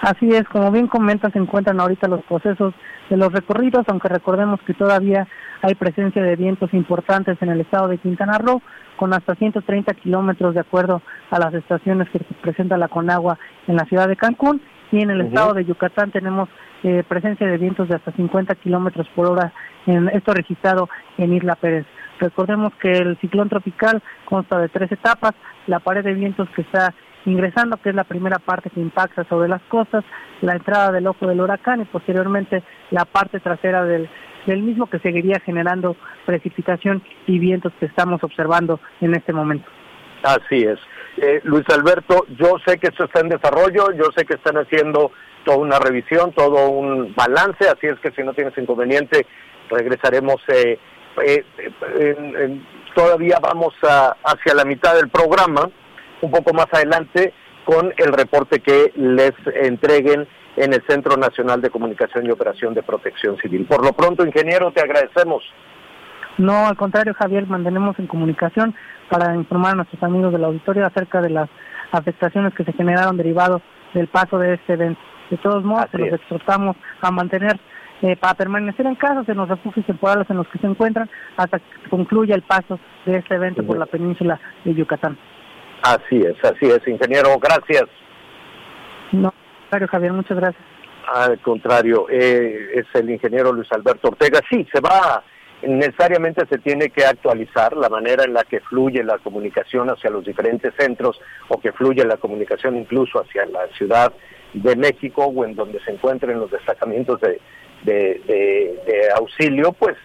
Así 0.00 0.28
es, 0.30 0.44
como 0.48 0.70
bien 0.70 0.86
comentas, 0.86 1.32
se 1.32 1.38
encuentran 1.38 1.80
ahorita 1.80 2.08
los 2.08 2.22
procesos 2.24 2.72
de 3.10 3.16
los 3.16 3.32
recorridos, 3.32 3.84
aunque 3.88 4.08
recordemos 4.08 4.60
que 4.62 4.74
todavía 4.74 5.26
hay 5.60 5.74
presencia 5.74 6.22
de 6.22 6.36
vientos 6.36 6.72
importantes 6.72 7.36
en 7.40 7.50
el 7.50 7.60
estado 7.60 7.88
de 7.88 7.98
Quintana 7.98 8.38
Roo, 8.38 8.62
con 8.96 9.12
hasta 9.14 9.34
130 9.34 9.94
kilómetros 9.94 10.54
de 10.54 10.60
acuerdo 10.60 11.02
a 11.30 11.38
las 11.38 11.54
estaciones 11.54 12.08
que 12.10 12.20
presenta 12.40 12.76
la 12.76 12.88
Conagua 12.88 13.38
en 13.66 13.76
la 13.76 13.84
ciudad 13.84 14.08
de 14.08 14.16
Cancún, 14.16 14.60
y 14.90 15.02
en 15.02 15.10
el 15.10 15.20
uh 15.20 15.24
-huh. 15.24 15.28
estado 15.28 15.54
de 15.54 15.64
Yucatán 15.64 16.10
tenemos 16.10 16.48
eh, 16.82 17.02
presencia 17.08 17.46
de 17.46 17.58
vientos 17.58 17.88
de 17.88 17.94
hasta 17.94 18.12
50 18.12 18.54
kilómetros 18.56 19.08
por 19.14 19.26
hora, 19.30 19.52
en 19.86 20.08
esto 20.08 20.32
registrado 20.34 20.88
en 21.16 21.32
Isla 21.32 21.56
Pérez. 21.56 21.86
Recordemos 22.20 22.72
que 22.80 22.92
el 22.92 23.16
ciclón 23.18 23.48
tropical 23.48 24.02
consta 24.26 24.58
de 24.58 24.68
tres 24.68 24.92
etapas, 24.92 25.32
la 25.66 25.80
pared 25.80 26.04
de 26.04 26.14
vientos 26.14 26.48
que 26.50 26.62
está 26.62 26.92
ingresando, 27.24 27.76
que 27.76 27.90
es 27.90 27.94
la 27.94 28.04
primera 28.04 28.38
parte 28.38 28.70
que 28.70 28.80
impacta 28.80 29.24
sobre 29.24 29.48
las 29.48 29.62
costas, 29.62 30.04
la 30.40 30.54
entrada 30.54 30.92
del 30.92 31.06
ojo 31.06 31.26
del 31.26 31.40
huracán 31.40 31.80
y 31.80 31.84
posteriormente 31.84 32.62
la 32.90 33.04
parte 33.04 33.40
trasera 33.40 33.84
del, 33.84 34.08
del 34.46 34.62
mismo 34.62 34.88
que 34.88 34.98
seguiría 34.98 35.40
generando 35.40 35.96
precipitación 36.26 37.02
y 37.26 37.38
vientos 37.38 37.72
que 37.78 37.86
estamos 37.86 38.22
observando 38.24 38.80
en 39.00 39.14
este 39.14 39.32
momento. 39.32 39.68
Así 40.22 40.62
es. 40.62 40.78
Eh, 41.16 41.40
Luis 41.44 41.64
Alberto, 41.68 42.26
yo 42.38 42.56
sé 42.66 42.78
que 42.78 42.88
esto 42.88 43.04
está 43.04 43.20
en 43.20 43.28
desarrollo, 43.28 43.92
yo 43.92 44.04
sé 44.16 44.24
que 44.24 44.34
están 44.34 44.56
haciendo 44.56 45.12
toda 45.44 45.58
una 45.58 45.78
revisión, 45.78 46.32
todo 46.32 46.70
un 46.70 47.14
balance, 47.14 47.68
así 47.68 47.86
es 47.86 47.98
que 48.00 48.12
si 48.12 48.22
no 48.22 48.32
tienes 48.32 48.56
inconveniente, 48.56 49.26
regresaremos. 49.68 50.36
Eh, 50.48 50.78
eh, 51.24 51.44
todavía 52.94 53.38
vamos 53.42 53.74
a, 53.82 54.16
hacia 54.24 54.54
la 54.54 54.64
mitad 54.64 54.94
del 54.94 55.10
programa 55.10 55.68
un 56.22 56.30
poco 56.30 56.54
más 56.54 56.66
adelante 56.72 57.34
con 57.64 57.92
el 57.96 58.12
reporte 58.12 58.60
que 58.60 58.92
les 58.96 59.32
entreguen 59.54 60.26
en 60.56 60.72
el 60.72 60.82
Centro 60.86 61.16
Nacional 61.16 61.60
de 61.60 61.70
Comunicación 61.70 62.26
y 62.26 62.30
Operación 62.30 62.74
de 62.74 62.82
Protección 62.82 63.36
Civil. 63.38 63.66
Por 63.66 63.84
lo 63.84 63.92
pronto, 63.92 64.24
ingeniero, 64.24 64.72
te 64.72 64.82
agradecemos. 64.82 65.42
No, 66.38 66.66
al 66.66 66.76
contrario, 66.76 67.14
Javier, 67.14 67.46
mantenemos 67.46 67.98
en 67.98 68.06
comunicación 68.06 68.74
para 69.10 69.34
informar 69.34 69.72
a 69.72 69.76
nuestros 69.76 70.02
amigos 70.02 70.32
del 70.32 70.44
auditorio 70.44 70.86
acerca 70.86 71.20
de 71.20 71.30
las 71.30 71.48
afectaciones 71.92 72.54
que 72.54 72.64
se 72.64 72.72
generaron 72.72 73.16
derivados 73.16 73.62
del 73.94 74.08
paso 74.08 74.38
de 74.38 74.54
este 74.54 74.74
evento. 74.74 75.00
De 75.30 75.36
todos 75.38 75.64
modos, 75.64 75.86
los 75.92 76.12
exhortamos 76.12 76.76
a 77.00 77.10
mantener 77.10 77.58
eh, 78.02 78.16
para 78.16 78.34
permanecer 78.34 78.86
en 78.86 78.96
casa 78.96 79.22
en 79.26 79.36
los 79.36 79.48
refugios 79.48 79.86
temporales 79.86 80.28
en 80.28 80.36
los 80.36 80.48
que 80.48 80.58
se 80.58 80.66
encuentran 80.66 81.08
hasta 81.36 81.58
que 81.58 81.88
concluya 81.88 82.34
el 82.34 82.42
paso 82.42 82.78
de 83.06 83.18
este 83.18 83.34
evento 83.34 83.62
por 83.62 83.78
la 83.78 83.86
península 83.86 84.40
de 84.64 84.74
Yucatán. 84.74 85.16
Así 85.82 86.16
es, 86.16 86.36
así 86.44 86.66
es, 86.66 86.80
ingeniero, 86.86 87.38
gracias. 87.40 87.84
No, 89.12 89.32
Javier, 89.88 90.12
muchas 90.12 90.36
gracias. 90.36 90.64
Al 91.06 91.40
contrario, 91.40 92.06
eh, 92.10 92.70
es 92.74 92.86
el 92.94 93.10
ingeniero 93.10 93.52
Luis 93.52 93.70
Alberto 93.72 94.08
Ortega. 94.08 94.40
Sí, 94.48 94.66
se 94.72 94.80
va, 94.80 95.22
necesariamente 95.62 96.46
se 96.46 96.58
tiene 96.58 96.90
que 96.90 97.04
actualizar 97.04 97.76
la 97.76 97.88
manera 97.88 98.24
en 98.24 98.34
la 98.34 98.44
que 98.44 98.60
fluye 98.60 99.02
la 99.02 99.18
comunicación 99.18 99.90
hacia 99.90 100.10
los 100.10 100.24
diferentes 100.24 100.72
centros 100.78 101.20
o 101.48 101.60
que 101.60 101.72
fluye 101.72 102.04
la 102.04 102.16
comunicación 102.16 102.76
incluso 102.76 103.20
hacia 103.20 103.46
la 103.46 103.66
ciudad 103.76 104.12
de 104.52 104.76
México 104.76 105.24
o 105.24 105.44
en 105.44 105.54
donde 105.54 105.80
se 105.80 105.92
encuentren 105.92 106.38
los 106.38 106.50
destacamientos 106.50 107.20
de, 107.20 107.40
de, 107.84 109.08
auxilio, 109.16 109.72
pues 109.72 109.96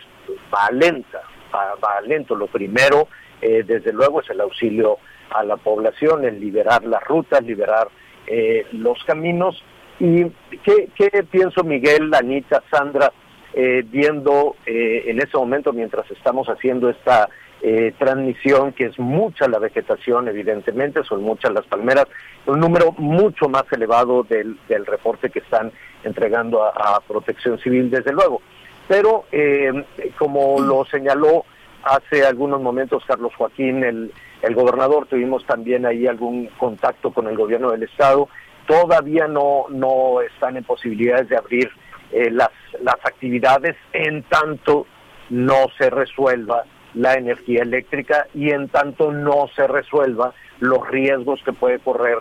va 0.53 0.69
lenta, 0.71 1.21
va, 1.53 2.01
lento. 2.01 2.35
Lo 2.35 2.47
primero, 2.47 3.07
eh, 3.41 3.63
desde 3.65 3.93
luego, 3.93 4.21
es 4.21 4.29
el 4.29 4.41
auxilio 4.41 4.97
a 5.29 5.43
la 5.43 5.57
población, 5.57 6.25
el 6.25 6.39
liberar 6.39 6.85
las 6.85 7.03
rutas, 7.03 7.43
liberar 7.43 7.89
eh, 8.27 8.65
los 8.73 9.03
caminos. 9.05 9.63
¿Y 9.99 10.25
qué, 10.63 11.25
pienso 11.29 11.63
Miguel, 11.63 12.13
Anita, 12.13 12.61
Sandra, 12.69 13.11
eh, 13.53 13.83
viendo 13.89 14.55
en 14.65 15.17
ese 15.17 15.35
momento 15.35 15.73
mientras 15.73 16.09
estamos 16.11 16.47
haciendo 16.47 16.89
esta 16.89 17.29
transmisión, 17.97 18.73
que 18.73 18.85
es 18.85 18.99
mucha 18.99 19.47
la 19.47 19.57
vegetación, 19.57 20.27
evidentemente, 20.27 21.03
son 21.03 21.23
muchas 21.23 21.51
las 21.51 21.65
palmeras, 21.65 22.05
un 22.45 22.59
número 22.59 22.91
mucho 22.99 23.49
más 23.49 23.63
elevado 23.71 24.21
del, 24.21 24.59
del 24.69 24.85
reporte 24.85 25.31
que 25.31 25.39
están 25.39 25.71
entregando 26.03 26.63
a, 26.63 27.01
Protección 27.07 27.59
Civil, 27.59 27.89
desde 27.89 28.11
luego. 28.11 28.41
Pero, 28.87 29.25
eh, 29.31 29.71
como 30.17 30.59
lo 30.59 30.85
señaló 30.85 31.45
hace 31.83 32.25
algunos 32.25 32.61
momentos 32.61 33.03
Carlos 33.05 33.33
Joaquín, 33.35 33.83
el, 33.83 34.11
el 34.41 34.55
gobernador, 34.55 35.07
tuvimos 35.07 35.45
también 35.45 35.85
ahí 35.85 36.07
algún 36.07 36.47
contacto 36.57 37.11
con 37.11 37.27
el 37.27 37.37
gobierno 37.37 37.71
del 37.71 37.83
Estado, 37.83 38.29
todavía 38.65 39.27
no, 39.27 39.65
no 39.69 40.21
están 40.21 40.57
en 40.57 40.63
posibilidades 40.63 41.29
de 41.29 41.37
abrir 41.37 41.69
eh, 42.11 42.29
las, 42.31 42.51
las 42.81 42.95
actividades 43.03 43.75
en 43.93 44.23
tanto 44.23 44.85
no 45.29 45.65
se 45.77 45.89
resuelva 45.89 46.63
la 46.93 47.13
energía 47.13 47.63
eléctrica 47.63 48.27
y 48.33 48.51
en 48.51 48.69
tanto 48.69 49.11
no 49.11 49.47
se 49.55 49.67
resuelva 49.67 50.33
los 50.59 50.87
riesgos 50.89 51.41
que 51.43 51.53
puede 51.53 51.79
correr 51.79 52.17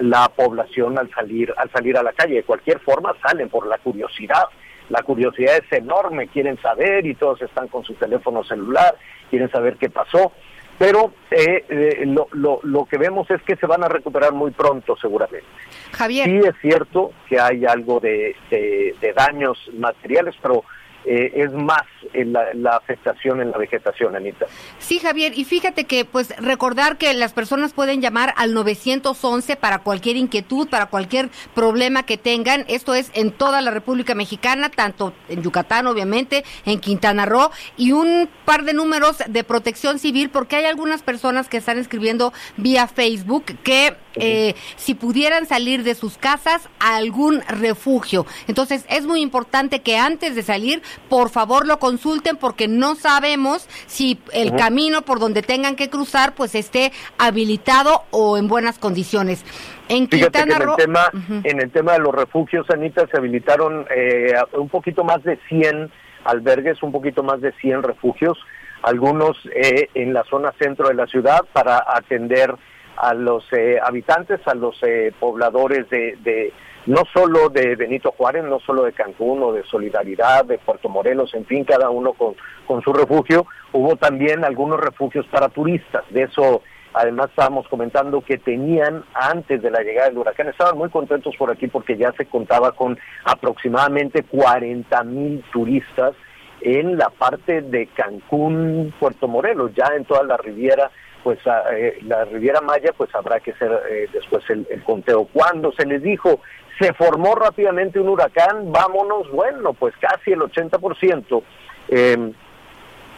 la 0.00 0.28
población 0.28 0.98
al 0.98 1.10
salir, 1.10 1.52
al 1.56 1.70
salir 1.70 1.96
a 1.96 2.02
la 2.02 2.12
calle. 2.12 2.36
De 2.36 2.42
cualquier 2.44 2.78
forma 2.80 3.14
salen 3.22 3.48
por 3.48 3.66
la 3.66 3.78
curiosidad. 3.78 4.44
La 4.90 5.02
curiosidad 5.02 5.56
es 5.56 5.72
enorme, 5.72 6.28
quieren 6.28 6.60
saber 6.60 7.06
y 7.06 7.14
todos 7.14 7.40
están 7.42 7.68
con 7.68 7.84
su 7.84 7.94
teléfono 7.94 8.44
celular, 8.44 8.96
quieren 9.30 9.50
saber 9.50 9.76
qué 9.76 9.88
pasó. 9.88 10.32
Pero 10.78 11.12
eh, 11.30 11.64
eh, 11.68 12.04
lo, 12.06 12.28
lo, 12.32 12.60
lo, 12.62 12.86
que 12.86 12.96
vemos 12.96 13.30
es 13.30 13.42
que 13.42 13.56
se 13.56 13.66
van 13.66 13.84
a 13.84 13.88
recuperar 13.88 14.32
muy 14.32 14.50
pronto 14.50 14.96
seguramente. 14.96 15.46
Javier. 15.92 16.26
Sí 16.26 16.36
es 16.38 16.54
cierto 16.62 17.12
que 17.28 17.38
hay 17.38 17.66
algo 17.66 18.00
de, 18.00 18.34
de 18.50 19.12
daños 19.14 19.58
materiales, 19.74 20.34
pero 20.40 20.64
eh, 21.04 21.32
es 21.34 21.52
más 21.52 21.82
en 22.12 22.32
la, 22.32 22.76
afectación 22.76 23.40
en 23.40 23.50
la 23.50 23.58
vegetación, 23.58 24.16
Anita. 24.16 24.46
Sí, 24.78 24.98
Javier, 24.98 25.32
y 25.36 25.44
fíjate 25.44 25.84
que 25.84 26.04
pues 26.04 26.34
recordar 26.38 26.98
que 26.98 27.12
las 27.14 27.32
personas 27.32 27.72
pueden 27.72 28.00
llamar 28.00 28.34
al 28.36 28.52
911 28.54 29.56
para 29.56 29.78
cualquier 29.78 30.16
inquietud, 30.16 30.68
para 30.68 30.86
cualquier 30.86 31.30
problema 31.54 32.04
que 32.04 32.18
tengan. 32.18 32.64
Esto 32.68 32.94
es 32.94 33.10
en 33.14 33.30
toda 33.32 33.60
la 33.60 33.70
República 33.70 34.14
Mexicana, 34.14 34.70
tanto 34.70 35.14
en 35.28 35.42
Yucatán, 35.42 35.86
obviamente, 35.86 36.44
en 36.66 36.80
Quintana 36.80 37.26
Roo, 37.26 37.50
y 37.76 37.92
un 37.92 38.28
par 38.44 38.64
de 38.64 38.74
números 38.74 39.18
de 39.26 39.44
protección 39.44 39.98
civil, 39.98 40.30
porque 40.30 40.56
hay 40.56 40.64
algunas 40.64 41.02
personas 41.02 41.48
que 41.48 41.56
están 41.56 41.78
escribiendo 41.78 42.32
vía 42.56 42.86
Facebook 42.88 43.44
que 43.62 43.96
eh, 44.16 44.54
si 44.76 44.94
pudieran 44.94 45.46
salir 45.46 45.84
de 45.84 45.94
sus 45.94 46.18
casas 46.18 46.68
a 46.78 46.96
algún 46.96 47.42
refugio. 47.42 48.26
Entonces, 48.48 48.84
es 48.88 49.06
muy 49.06 49.20
importante 49.20 49.80
que 49.80 49.96
antes 49.96 50.34
de 50.34 50.42
salir 50.42 50.82
por 51.08 51.30
favor 51.30 51.66
lo 51.66 51.78
consulten 51.78 52.36
porque 52.36 52.68
no 52.68 52.94
sabemos 52.94 53.68
si 53.86 54.18
el 54.32 54.54
camino 54.56 55.02
por 55.02 55.18
donde 55.18 55.42
tengan 55.42 55.76
que 55.76 55.90
cruzar 55.90 56.34
pues 56.34 56.54
esté 56.54 56.92
habilitado 57.18 58.04
o 58.10 58.36
en 58.36 58.48
buenas 58.48 58.78
condiciones. 58.78 59.44
En 59.88 60.06
Quintana 60.06 60.56
en 60.56 60.62
el, 60.62 60.76
tema, 60.76 61.10
en 61.44 61.60
el 61.60 61.70
tema 61.70 61.92
de 61.94 61.98
los 61.98 62.14
refugios, 62.14 62.68
Anita, 62.70 63.06
se 63.08 63.16
habilitaron 63.16 63.86
eh, 63.94 64.34
un 64.52 64.68
poquito 64.68 65.02
más 65.02 65.22
de 65.24 65.38
100 65.48 65.90
albergues, 66.24 66.82
un 66.82 66.92
poquito 66.92 67.24
más 67.24 67.40
de 67.40 67.52
100 67.60 67.82
refugios, 67.82 68.38
algunos 68.82 69.36
eh, 69.52 69.88
en 69.94 70.14
la 70.14 70.22
zona 70.24 70.52
centro 70.60 70.88
de 70.88 70.94
la 70.94 71.06
ciudad 71.06 71.40
para 71.52 71.84
atender 71.88 72.54
a 72.96 73.14
los 73.14 73.44
eh, 73.52 73.78
habitantes, 73.82 74.40
a 74.46 74.54
los 74.54 74.78
pobladores 75.18 75.88
de 75.90 76.52
no 76.86 77.02
solo 77.12 77.48
de 77.48 77.76
Benito 77.76 78.12
Juárez, 78.12 78.44
no 78.44 78.58
solo 78.60 78.84
de 78.84 78.92
Cancún 78.92 79.42
o 79.42 79.52
de 79.52 79.64
Solidaridad, 79.64 80.44
de 80.44 80.58
Puerto 80.58 80.88
Morelos, 80.88 81.34
en 81.34 81.44
fin, 81.44 81.64
cada 81.64 81.90
uno 81.90 82.12
con, 82.12 82.34
con 82.66 82.82
su 82.82 82.92
refugio, 82.92 83.46
hubo 83.72 83.96
también 83.96 84.44
algunos 84.44 84.80
refugios 84.80 85.26
para 85.26 85.48
turistas. 85.48 86.04
De 86.10 86.22
eso, 86.22 86.62
además, 86.94 87.30
estábamos 87.30 87.68
comentando 87.68 88.22
que 88.22 88.38
tenían, 88.38 89.04
antes 89.14 89.60
de 89.62 89.70
la 89.70 89.82
llegada 89.82 90.08
del 90.08 90.18
huracán, 90.18 90.48
estaban 90.48 90.78
muy 90.78 90.88
contentos 90.88 91.34
por 91.36 91.50
aquí 91.50 91.66
porque 91.66 91.96
ya 91.96 92.12
se 92.12 92.26
contaba 92.26 92.72
con 92.72 92.98
aproximadamente 93.24 94.22
40 94.22 95.04
mil 95.04 95.44
turistas 95.52 96.14
en 96.62 96.96
la 96.96 97.10
parte 97.10 97.62
de 97.62 97.86
Cancún, 97.88 98.92
Puerto 98.98 99.28
Morelos, 99.28 99.72
ya 99.74 99.94
en 99.96 100.04
toda 100.04 100.22
la 100.24 100.36
Riviera 100.36 100.90
pues 101.22 101.38
eh, 101.72 101.98
la 102.06 102.24
Riviera 102.24 102.62
Maya, 102.62 102.92
pues 102.96 103.14
habrá 103.14 103.40
que 103.40 103.50
hacer 103.50 103.70
eh, 103.90 104.08
después 104.10 104.42
el, 104.48 104.66
el, 104.70 104.82
conteo. 104.82 105.26
Cuando 105.26 105.70
se 105.72 105.84
les 105.84 106.02
dijo 106.02 106.40
se 106.80 106.94
formó 106.94 107.34
rápidamente 107.34 108.00
un 108.00 108.08
huracán, 108.08 108.72
vámonos, 108.72 109.30
bueno, 109.30 109.74
pues 109.74 109.94
casi 110.00 110.32
el 110.32 110.40
80% 110.40 111.42
eh, 111.88 112.32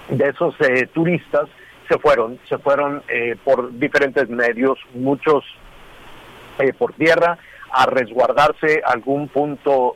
de 0.08 0.28
esos 0.28 0.54
eh, 0.60 0.88
turistas 0.92 1.48
se 1.88 1.98
fueron, 1.98 2.38
se 2.48 2.58
fueron 2.58 3.02
eh, 3.08 3.36
por 3.44 3.72
diferentes 3.78 4.28
medios, 4.28 4.78
muchos 4.94 5.44
eh, 6.58 6.72
por 6.72 6.92
tierra, 6.94 7.38
a 7.70 7.86
resguardarse 7.86 8.82
algún 8.84 9.28
punto 9.28 9.94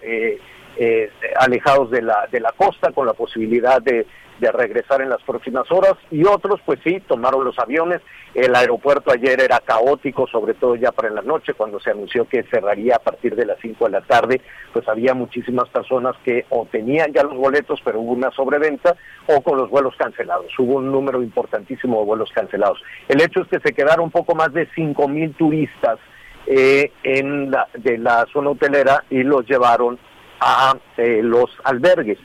alejados 1.38 1.90
de 1.90 2.02
la, 2.02 2.26
de 2.30 2.40
la 2.40 2.52
costa 2.52 2.92
con 2.92 3.06
la 3.06 3.12
posibilidad 3.12 3.82
de 3.82 4.06
de 4.38 4.52
regresar 4.52 5.00
en 5.02 5.08
las 5.08 5.22
próximas 5.22 5.70
horas. 5.70 5.94
Y 6.10 6.24
otros 6.24 6.60
pues 6.64 6.80
sí 6.84 7.00
tomaron 7.00 7.44
los 7.44 7.58
aviones. 7.58 8.00
El 8.34 8.54
aeropuerto 8.54 9.10
ayer 9.10 9.40
era 9.40 9.60
caótico 9.60 10.26
sobre 10.26 10.54
todo 10.54 10.76
ya 10.76 10.92
para 10.92 11.10
la 11.10 11.22
noche 11.22 11.54
cuando 11.54 11.80
se 11.80 11.90
anunció 11.90 12.28
que 12.28 12.42
cerraría 12.44 12.96
a 12.96 12.98
partir 12.98 13.34
de 13.34 13.46
las 13.46 13.58
5 13.60 13.86
de 13.86 13.90
la 13.90 14.02
tarde 14.02 14.42
pues 14.72 14.86
había 14.88 15.14
muchísimas 15.14 15.68
personas 15.70 16.14
que 16.22 16.44
o 16.50 16.66
tenían 16.70 17.12
ya 17.12 17.22
los 17.22 17.36
boletos 17.36 17.80
pero 17.82 18.00
hubo 18.00 18.12
una 18.12 18.30
sobreventa 18.32 18.94
o 19.26 19.40
con 19.40 19.56
los 19.56 19.70
vuelos 19.70 19.94
cancelados. 19.96 20.52
Hubo 20.58 20.74
un 20.74 20.92
número 20.92 21.22
importantísimo 21.22 22.00
de 22.00 22.04
vuelos 22.04 22.30
cancelados. 22.32 22.82
El 23.08 23.22
hecho 23.22 23.40
es 23.40 23.48
que 23.48 23.60
se 23.60 23.74
quedaron 23.74 24.10
poco 24.10 24.34
más 24.34 24.52
de 24.52 24.68
cinco 24.74 25.08
mil 25.08 25.32
turistas 25.34 25.98
eh, 26.46 26.92
en 27.02 27.50
la, 27.50 27.66
de 27.74 27.98
la 27.98 28.26
zona 28.32 28.50
hotelera 28.50 29.02
y 29.10 29.22
los 29.22 29.46
llevaron 29.48 29.98
a 30.40 30.76
eh, 30.96 31.20
los 31.22 31.50
albergues. 31.64 32.18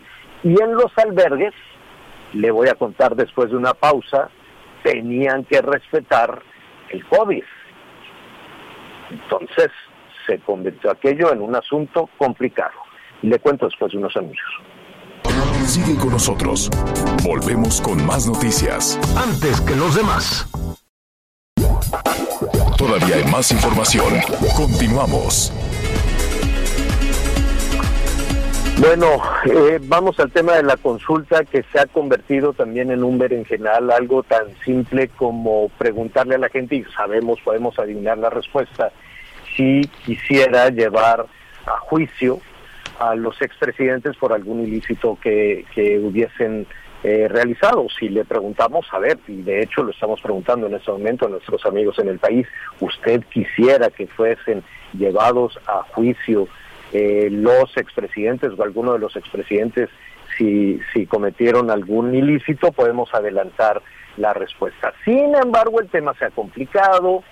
Y 0.43 0.61
en 0.61 0.73
los 0.73 0.91
albergues 0.97 1.53
le 2.33 2.51
voy 2.51 2.69
a 2.69 2.75
contar 2.75 3.15
después 3.15 3.49
de 3.49 3.57
una 3.57 3.73
pausa, 3.73 4.29
tenían 4.83 5.43
que 5.45 5.61
respetar 5.61 6.41
el 6.89 7.05
COVID. 7.07 7.43
Entonces 9.11 9.69
se 10.25 10.39
convirtió 10.39 10.91
aquello 10.91 11.31
en 11.33 11.41
un 11.41 11.55
asunto 11.55 12.09
complicado. 12.17 12.73
Le 13.21 13.37
cuento 13.39 13.65
después 13.65 13.91
de 13.91 13.97
unos 13.97 14.15
anuncios. 14.15 14.49
Sigue 15.65 15.95
con 15.97 16.09
nosotros. 16.09 16.69
Volvemos 17.23 17.81
con 17.81 18.03
más 18.05 18.27
noticias. 18.27 18.99
Antes 19.15 19.61
que 19.61 19.75
los 19.75 19.95
demás. 19.95 20.49
Todavía 22.77 23.17
hay 23.17 23.31
más 23.31 23.51
información. 23.51 24.13
Continuamos. 24.57 25.53
Bueno, 28.81 29.21
eh, 29.45 29.77
vamos 29.83 30.19
al 30.19 30.31
tema 30.31 30.53
de 30.53 30.63
la 30.63 30.75
consulta 30.75 31.45
que 31.45 31.63
se 31.71 31.79
ha 31.79 31.85
convertido 31.85 32.51
también 32.53 32.89
en 32.89 33.03
un 33.03 33.19
berenjenal, 33.19 33.91
algo 33.91 34.23
tan 34.23 34.47
simple 34.65 35.07
como 35.09 35.69
preguntarle 35.77 36.33
a 36.33 36.39
la 36.39 36.49
gente, 36.49 36.77
y 36.77 36.83
sabemos, 36.95 37.39
podemos 37.41 37.77
adivinar 37.77 38.17
la 38.17 38.31
respuesta, 38.31 38.91
si 39.55 39.81
quisiera 40.03 40.69
llevar 40.69 41.27
a 41.67 41.77
juicio 41.81 42.39
a 42.97 43.13
los 43.13 43.39
expresidentes 43.43 44.17
por 44.17 44.33
algún 44.33 44.61
ilícito 44.61 45.15
que, 45.21 45.63
que 45.75 45.99
hubiesen 45.99 46.65
eh, 47.03 47.27
realizado. 47.29 47.85
Si 47.99 48.09
le 48.09 48.25
preguntamos, 48.25 48.87
a 48.93 48.97
ver, 48.97 49.19
y 49.27 49.43
de 49.43 49.61
hecho 49.61 49.83
lo 49.83 49.91
estamos 49.91 50.19
preguntando 50.21 50.65
en 50.65 50.73
este 50.73 50.91
momento 50.91 51.27
a 51.27 51.29
nuestros 51.29 51.63
amigos 51.67 51.99
en 51.99 52.07
el 52.07 52.17
país, 52.17 52.47
¿usted 52.79 53.21
quisiera 53.31 53.91
que 53.91 54.07
fuesen 54.07 54.63
llevados 54.97 55.59
a 55.67 55.83
juicio 55.93 56.47
eh, 56.93 57.29
los 57.31 57.75
expresidentes 57.77 58.51
o 58.57 58.63
alguno 58.63 58.93
de 58.93 58.99
los 58.99 59.15
expresidentes 59.15 59.89
si, 60.37 60.79
si 60.93 61.05
cometieron 61.05 61.69
algún 61.69 62.13
ilícito, 62.15 62.71
podemos 62.71 63.13
adelantar 63.13 63.81
la 64.17 64.33
respuesta. 64.33 64.93
Sin 65.05 65.35
embargo, 65.35 65.79
el 65.81 65.89
tema 65.89 66.13
se 66.15 66.25
ha 66.25 66.29
complicado, 66.31 67.23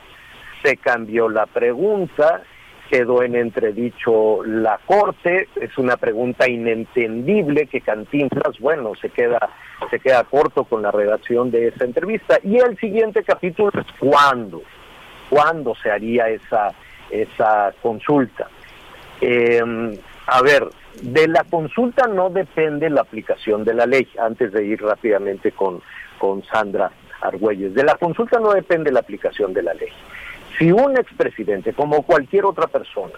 se 0.64 0.78
cambió 0.78 1.30
la 1.30 1.46
pregunta, 1.46 2.44
quedó 2.90 3.24
en 3.24 3.36
entredicho 3.36 4.44
la 4.44 4.80
Corte, 4.86 5.48
es 5.56 5.78
una 5.78 5.98
pregunta 5.98 6.50
inentendible 6.50 7.68
que 7.68 7.82
Cantinflas, 7.82 8.60
bueno, 8.60 8.94
se 9.00 9.10
queda, 9.10 9.50
se 9.90 10.00
queda 10.00 10.24
corto 10.24 10.64
con 10.64 10.82
la 10.82 10.92
redacción 10.92 11.52
de 11.52 11.68
esa 11.68 11.86
entrevista. 11.86 12.40
Y 12.44 12.58
el 12.58 12.78
siguiente 12.78 13.24
capítulo 13.24 13.72
es 13.80 13.88
cuándo, 14.00 14.64
cuándo 15.30 15.76
se 15.76 15.92
haría 15.92 16.30
esa, 16.30 16.74
esa 17.12 17.74
consulta. 17.82 18.48
Eh, 19.22 19.62
a 20.28 20.42
ver, 20.42 20.68
de 21.02 21.28
la 21.28 21.44
consulta 21.44 22.08
no 22.08 22.30
depende 22.30 22.90
la 22.90 23.02
aplicación 23.02 23.64
de 23.64 23.74
la 23.74 23.86
ley, 23.86 24.08
antes 24.20 24.52
de 24.52 24.66
ir 24.66 24.82
rápidamente 24.82 25.52
con, 25.52 25.82
con 26.18 26.44
Sandra 26.44 26.92
Argüelles. 27.22 27.74
De 27.74 27.84
la 27.84 27.96
consulta 27.96 28.40
no 28.40 28.52
depende 28.52 28.92
la 28.92 29.00
aplicación 29.00 29.54
de 29.54 29.64
la 29.64 29.74
ley. 29.74 29.90
Si 30.58 30.72
un 30.72 30.98
expresidente, 30.98 31.74
como 31.74 32.04
cualquier 32.04 32.46
otra 32.46 32.68
persona, 32.68 33.14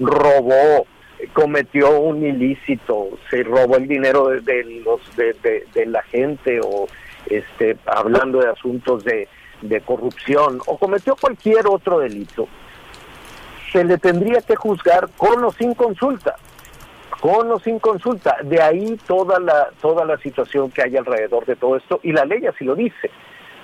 robó, 0.00 0.86
cometió 1.32 2.00
un 2.00 2.24
ilícito, 2.24 3.10
se 3.30 3.42
robó 3.42 3.76
el 3.76 3.88
dinero 3.88 4.28
de, 4.28 4.82
los 4.84 5.00
de, 5.16 5.86
la 5.86 6.02
gente 6.04 6.60
o 6.62 6.86
este 7.26 7.76
hablando 7.86 8.40
de 8.40 8.48
asuntos 8.48 9.04
de, 9.04 9.28
de 9.62 9.80
corrupción 9.80 10.60
o 10.66 10.78
cometió 10.78 11.16
cualquier 11.16 11.66
otro 11.66 12.00
delito, 12.00 12.48
se 13.74 13.82
le 13.82 13.98
tendría 13.98 14.40
que 14.40 14.54
juzgar 14.54 15.08
con 15.16 15.44
o 15.44 15.50
sin 15.50 15.74
consulta 15.74 16.36
con 17.20 17.50
o 17.50 17.58
sin 17.58 17.78
consulta. 17.78 18.36
De 18.42 18.60
ahí 18.60 18.98
toda 19.06 19.40
la, 19.40 19.70
toda 19.80 20.04
la 20.04 20.18
situación 20.18 20.70
que 20.70 20.82
hay 20.82 20.94
alrededor 20.94 21.46
de 21.46 21.56
todo 21.56 21.78
esto, 21.78 21.98
y 22.02 22.12
la 22.12 22.26
ley 22.26 22.44
así 22.44 22.64
lo 22.64 22.74
dice. 22.74 23.10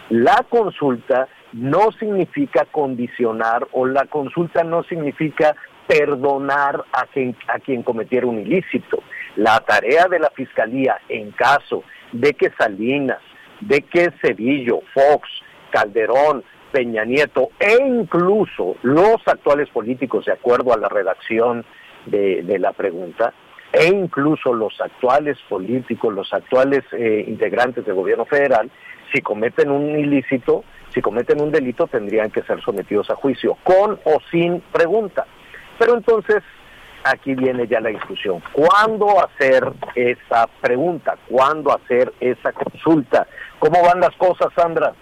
La 0.08 0.46
consulta 0.48 1.28
no 1.52 1.92
significa 1.92 2.64
condicionar 2.64 3.68
o 3.72 3.84
la 3.84 4.06
consulta 4.06 4.64
no 4.64 4.82
significa 4.84 5.54
perdonar 5.86 6.82
a 6.90 7.04
quien, 7.12 7.36
a 7.48 7.58
quien 7.58 7.82
cometiera 7.82 8.26
un 8.26 8.38
ilícito. 8.38 9.02
La 9.36 9.60
tarea 9.60 10.06
de 10.08 10.20
la 10.20 10.30
Fiscalía 10.30 10.96
en 11.10 11.30
caso 11.32 11.84
de 12.12 12.32
que 12.32 12.50
Salinas, 12.58 13.20
de 13.60 13.82
que 13.82 14.10
Cedillo, 14.22 14.80
Fox, 14.94 15.28
Calderón, 15.70 16.44
Peña 16.72 17.04
Nieto 17.04 17.50
e 17.58 17.76
incluso 17.82 18.76
los 18.82 19.16
actuales 19.26 19.68
políticos, 19.70 20.26
de 20.26 20.32
acuerdo 20.32 20.72
a 20.72 20.78
la 20.78 20.88
redacción 20.88 21.64
de, 22.06 22.42
de 22.42 22.58
la 22.58 22.72
pregunta, 22.72 23.32
e 23.72 23.86
incluso 23.86 24.52
los 24.52 24.80
actuales 24.80 25.38
políticos, 25.48 26.12
los 26.12 26.32
actuales 26.32 26.82
eh, 26.92 27.24
integrantes 27.26 27.84
del 27.84 27.94
gobierno 27.94 28.24
federal, 28.24 28.70
si 29.12 29.20
cometen 29.20 29.70
un 29.70 29.98
ilícito, 29.98 30.64
si 30.92 31.00
cometen 31.00 31.40
un 31.40 31.50
delito, 31.50 31.86
tendrían 31.86 32.30
que 32.30 32.42
ser 32.42 32.60
sometidos 32.62 33.10
a 33.10 33.16
juicio, 33.16 33.56
con 33.62 33.98
o 34.04 34.18
sin 34.30 34.60
pregunta. 34.72 35.26
Pero 35.78 35.94
entonces, 35.94 36.42
aquí 37.04 37.34
viene 37.34 37.66
ya 37.66 37.80
la 37.80 37.90
discusión. 37.90 38.42
¿Cuándo 38.52 39.24
hacer 39.24 39.64
esa 39.94 40.48
pregunta? 40.60 41.16
¿Cuándo 41.28 41.72
hacer 41.72 42.12
esa 42.20 42.52
consulta? 42.52 43.26
¿Cómo 43.58 43.82
van 43.82 44.00
las 44.00 44.14
cosas, 44.16 44.48
Sandra? 44.54 44.92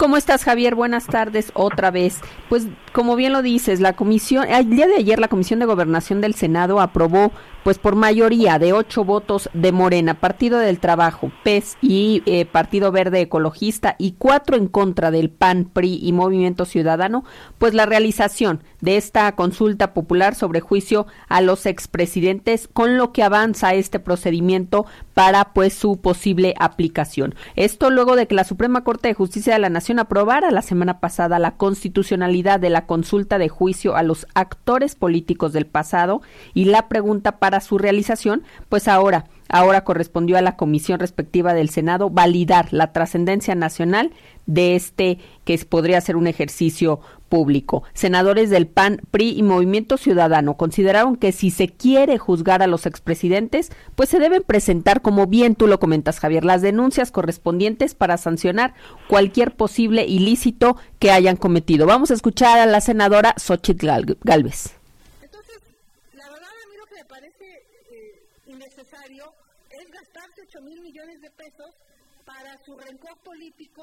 ¿Cómo 0.00 0.16
estás, 0.16 0.44
Javier? 0.44 0.74
Buenas 0.76 1.04
tardes 1.04 1.52
otra 1.52 1.90
vez. 1.90 2.22
Pues, 2.48 2.68
como 2.94 3.16
bien 3.16 3.34
lo 3.34 3.42
dices, 3.42 3.80
la 3.80 3.92
comisión, 3.92 4.48
el 4.48 4.70
día 4.70 4.86
de 4.86 4.96
ayer 4.96 5.18
la 5.18 5.28
Comisión 5.28 5.60
de 5.60 5.66
Gobernación 5.66 6.22
del 6.22 6.34
Senado 6.34 6.80
aprobó 6.80 7.32
pues 7.64 7.78
por 7.78 7.94
mayoría 7.94 8.58
de 8.58 8.72
ocho 8.72 9.04
votos 9.04 9.50
de 9.52 9.72
Morena, 9.72 10.14
Partido 10.14 10.58
del 10.58 10.80
Trabajo, 10.80 11.30
PES 11.44 11.76
y 11.82 12.22
eh, 12.26 12.46
Partido 12.46 12.92
Verde 12.92 13.20
Ecologista 13.20 13.96
y 13.98 14.12
cuatro 14.12 14.56
en 14.56 14.68
contra 14.68 15.10
del 15.10 15.30
PAN, 15.30 15.64
PRI 15.64 16.00
y 16.02 16.12
Movimiento 16.12 16.64
Ciudadano, 16.64 17.24
pues 17.58 17.74
la 17.74 17.86
realización 17.86 18.62
de 18.80 18.96
esta 18.96 19.30
consulta 19.36 19.92
popular 19.92 20.34
sobre 20.34 20.60
juicio 20.60 21.06
a 21.28 21.40
los 21.40 21.66
expresidentes, 21.66 22.68
con 22.68 22.96
lo 22.96 23.12
que 23.12 23.22
avanza 23.22 23.74
este 23.74 24.00
procedimiento 24.00 24.86
para 25.14 25.52
pues 25.52 25.74
su 25.74 26.00
posible 26.00 26.54
aplicación. 26.58 27.34
Esto 27.56 27.90
luego 27.90 28.16
de 28.16 28.26
que 28.26 28.34
la 28.34 28.44
Suprema 28.44 28.84
Corte 28.84 29.08
de 29.08 29.14
Justicia 29.14 29.52
de 29.52 29.58
la 29.58 29.68
Nación 29.68 29.98
aprobara 29.98 30.50
la 30.50 30.62
semana 30.62 31.00
pasada 31.00 31.38
la 31.38 31.56
constitucionalidad 31.56 32.60
de 32.60 32.70
la 32.70 32.86
consulta 32.86 33.38
de 33.38 33.48
juicio 33.48 33.96
a 33.96 34.02
los 34.02 34.26
actores 34.34 34.94
políticos 34.94 35.52
del 35.52 35.66
pasado 35.66 36.22
y 36.54 36.66
la 36.66 36.88
pregunta 36.88 37.38
para 37.38 37.49
para 37.50 37.60
su 37.60 37.78
realización, 37.78 38.44
pues 38.68 38.86
ahora, 38.86 39.24
ahora 39.48 39.82
correspondió 39.82 40.38
a 40.38 40.40
la 40.40 40.54
comisión 40.54 41.00
respectiva 41.00 41.52
del 41.52 41.68
Senado 41.68 42.08
validar 42.08 42.72
la 42.72 42.92
trascendencia 42.92 43.56
nacional 43.56 44.12
de 44.46 44.76
este 44.76 45.18
que 45.44 45.58
podría 45.68 46.00
ser 46.00 46.14
un 46.14 46.28
ejercicio 46.28 47.00
público. 47.28 47.82
Senadores 47.92 48.50
del 48.50 48.68
PAN, 48.68 49.00
PRI 49.10 49.36
y 49.36 49.42
Movimiento 49.42 49.96
Ciudadano 49.96 50.56
consideraron 50.56 51.16
que 51.16 51.32
si 51.32 51.50
se 51.50 51.66
quiere 51.66 52.18
juzgar 52.18 52.62
a 52.62 52.68
los 52.68 52.86
expresidentes, 52.86 53.72
pues 53.96 54.10
se 54.10 54.20
deben 54.20 54.44
presentar, 54.44 55.02
como 55.02 55.26
bien 55.26 55.56
tú 55.56 55.66
lo 55.66 55.80
comentas, 55.80 56.20
Javier, 56.20 56.44
las 56.44 56.62
denuncias 56.62 57.10
correspondientes 57.10 57.96
para 57.96 58.16
sancionar 58.16 58.74
cualquier 59.08 59.56
posible 59.56 60.06
ilícito 60.06 60.76
que 61.00 61.10
hayan 61.10 61.34
cometido. 61.34 61.84
Vamos 61.84 62.12
a 62.12 62.14
escuchar 62.14 62.60
a 62.60 62.66
la 62.66 62.80
senadora 62.80 63.34
Xochitl 63.36 63.88
Galvez. 64.22 64.79
Millones 71.00 71.20
de 71.20 71.30
pesos 71.30 71.74
para 72.26 72.56
su 72.64 72.76
rencor 72.76 73.16
político 73.24 73.82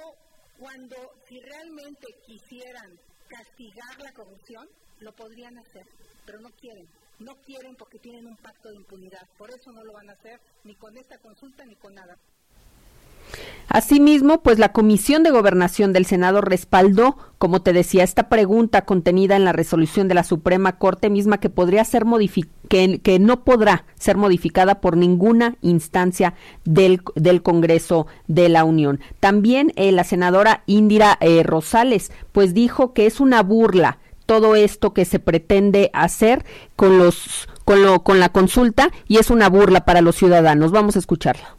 cuando 0.60 0.96
si 1.28 1.40
realmente 1.40 2.08
quisieran 2.26 2.92
castigar 3.28 4.00
la 4.00 4.12
corrupción, 4.14 4.68
lo 5.00 5.12
podrían 5.14 5.58
hacer, 5.58 5.86
pero 6.26 6.40
no 6.40 6.50
quieren. 6.50 6.88
No 7.20 7.34
quieren 7.42 7.76
porque 7.76 7.98
tienen 8.00 8.28
un 8.28 8.38
pacto 8.38 8.70
de 8.70 8.76
impunidad. 8.76 9.28
Por 9.38 9.50
eso 9.50 9.72
no 9.72 9.84
lo 9.84 9.94
van 9.94 10.10
a 10.10 10.14
hacer 10.14 10.40
ni 10.64 10.76
con 10.76 10.96
esta 10.98 11.18
consulta 11.18 11.66
ni 11.66 11.76
con 11.76 11.94
nada. 11.94 12.16
Asimismo, 13.70 14.42
pues 14.44 14.60
la 14.60 14.72
Comisión 14.72 15.24
de 15.24 15.32
Gobernación 15.32 15.92
del 15.92 16.06
Senado 16.06 16.40
respaldó, 16.40 17.18
como 17.38 17.62
te 17.62 17.74
decía, 17.74 18.06
esta 18.06 18.30
pregunta 18.30 18.84
contenida 18.84 19.36
en 19.36 19.44
la 19.44 19.52
resolución 19.52 20.08
de 20.08 20.16
la 20.16 20.24
Suprema 20.24 20.78
Corte 20.78 21.10
misma 21.10 21.40
que 21.40 21.50
podría 21.50 21.84
ser 21.84 22.06
que, 22.70 23.00
que, 23.00 23.20
no 23.20 23.44
podrá 23.44 23.84
ser 24.00 24.16
modificada 24.16 24.80
por 24.80 24.96
ninguna 24.96 25.58
instancia 25.62 26.34
del, 26.64 27.02
Congreso 27.44 28.08
de 28.28 28.48
la 28.48 28.64
Unión. 28.64 29.02
También 29.20 29.74
eh, 29.76 29.92
la 29.92 30.06
senadora 30.06 30.64
Indira 30.66 31.18
eh, 31.20 31.44
Rosales, 31.44 32.14
pues 32.32 32.54
dijo 32.54 32.94
que 32.94 33.06
es 33.06 33.20
una 33.20 33.44
burla 33.44 34.00
todo 34.26 34.56
esto 34.56 34.94
que 34.94 35.06
se 35.06 35.20
pretende 35.20 35.90
hacer 35.94 36.46
con 36.76 36.98
los 36.98 37.48
con 37.64 37.82
lo 37.82 38.04
con 38.04 38.20
la 38.20 38.30
consulta 38.30 38.92
y 39.08 39.18
es 39.18 39.30
una 39.30 39.50
burla 39.50 39.86
para 39.86 40.02
los 40.02 40.16
ciudadanos. 40.16 40.72
Vamos 40.72 40.96
a 40.96 41.00
escucharla. 41.00 41.57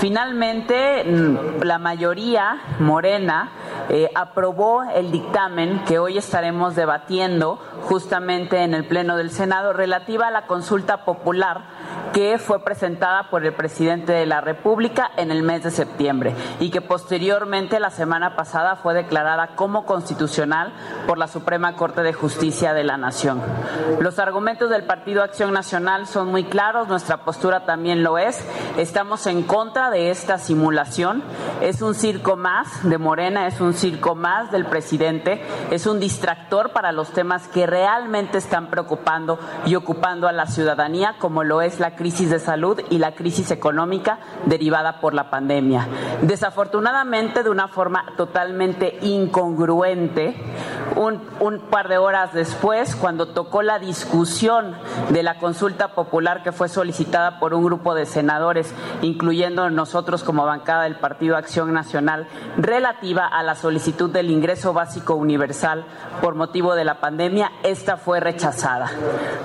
Finalmente, 0.00 1.02
mm, 1.02 1.62
la 1.62 1.78
mayoría 1.78 2.60
morena 2.78 3.48
eh, 3.88 4.10
aprobó 4.14 4.82
el 4.82 5.10
dictamen 5.10 5.82
que 5.86 5.98
hoy 5.98 6.18
estaremos 6.18 6.76
debatiendo 6.76 7.58
justamente 7.84 8.62
en 8.64 8.74
el 8.74 8.86
Pleno 8.86 9.16
del 9.16 9.30
Senado 9.30 9.72
relativa 9.72 10.28
a 10.28 10.30
la 10.30 10.46
consulta 10.46 11.06
popular 11.06 11.62
que 12.12 12.38
fue 12.38 12.62
presentada 12.64 13.28
por 13.30 13.44
el 13.44 13.54
presidente 13.54 14.12
de 14.12 14.26
la 14.26 14.40
República 14.40 15.10
en 15.16 15.30
el 15.30 15.42
mes 15.42 15.64
de 15.64 15.70
septiembre 15.70 16.32
y 16.60 16.70
que 16.70 16.80
posteriormente 16.80 17.80
la 17.80 17.90
semana 17.90 18.36
pasada 18.36 18.76
fue 18.76 18.94
declarada 18.94 19.56
como 19.56 19.84
constitucional 19.84 20.72
por 21.06 21.18
la 21.18 21.26
Suprema 21.26 21.74
Corte 21.74 22.02
de 22.02 22.12
Justicia 22.12 22.72
de 22.72 22.84
la 22.84 22.96
Nación. 22.96 23.42
Los 24.00 24.18
argumentos 24.18 24.70
del 24.70 24.84
Partido 24.84 25.22
Acción 25.22 25.52
Nacional 25.52 26.06
son 26.06 26.28
muy 26.28 26.44
claros, 26.44 26.88
nuestra 26.88 27.18
postura 27.18 27.64
también 27.64 28.02
lo 28.02 28.18
es. 28.18 28.44
Estamos 28.76 29.26
en 29.26 29.42
contra 29.42 29.90
de 29.90 30.10
esta 30.10 30.38
simulación. 30.38 31.22
Es 31.60 31.82
un 31.82 31.94
circo 31.94 32.36
más 32.36 32.88
de 32.88 32.98
Morena, 32.98 33.46
es 33.46 33.60
un 33.60 33.74
circo 33.74 34.14
más 34.14 34.52
del 34.52 34.66
presidente, 34.66 35.42
es 35.70 35.86
un 35.86 36.00
distractor 36.00 36.70
para 36.70 36.92
los 36.92 37.10
temas 37.10 37.48
que 37.48 37.66
realmente 37.66 38.38
están 38.38 38.68
preocupando 38.68 39.38
y 39.66 39.74
ocupando 39.74 40.28
a 40.28 40.32
la 40.32 40.46
ciudadanía, 40.46 41.16
como 41.18 41.42
lo 41.44 41.60
es 41.62 41.73
la 41.80 41.96
crisis 41.96 42.30
de 42.30 42.38
salud 42.38 42.80
y 42.90 42.98
la 42.98 43.14
crisis 43.14 43.50
económica 43.50 44.18
derivada 44.46 45.00
por 45.00 45.14
la 45.14 45.30
pandemia. 45.30 45.86
Desafortunadamente, 46.22 47.42
de 47.42 47.50
una 47.50 47.68
forma 47.68 48.04
totalmente 48.16 48.98
incongruente, 49.02 50.34
un 50.96 51.60
par 51.70 51.88
de 51.88 51.98
horas 51.98 52.32
después, 52.32 52.94
cuando 52.96 53.28
tocó 53.28 53.62
la 53.62 53.78
discusión 53.78 54.74
de 55.10 55.22
la 55.22 55.38
consulta 55.38 55.94
popular 55.94 56.42
que 56.42 56.52
fue 56.52 56.68
solicitada 56.68 57.38
por 57.38 57.54
un 57.54 57.64
grupo 57.64 57.94
de 57.94 58.06
senadores, 58.06 58.72
incluyendo 59.02 59.70
nosotros 59.70 60.22
como 60.22 60.44
bancada 60.44 60.84
del 60.84 60.96
Partido 60.96 61.36
Acción 61.36 61.72
Nacional, 61.72 62.28
relativa 62.56 63.26
a 63.26 63.42
la 63.42 63.54
solicitud 63.54 64.10
del 64.10 64.30
ingreso 64.30 64.72
básico 64.72 65.14
universal 65.14 65.84
por 66.20 66.34
motivo 66.34 66.74
de 66.74 66.84
la 66.84 67.00
pandemia, 67.00 67.52
esta 67.62 67.96
fue 67.96 68.20
rechazada. 68.20 68.90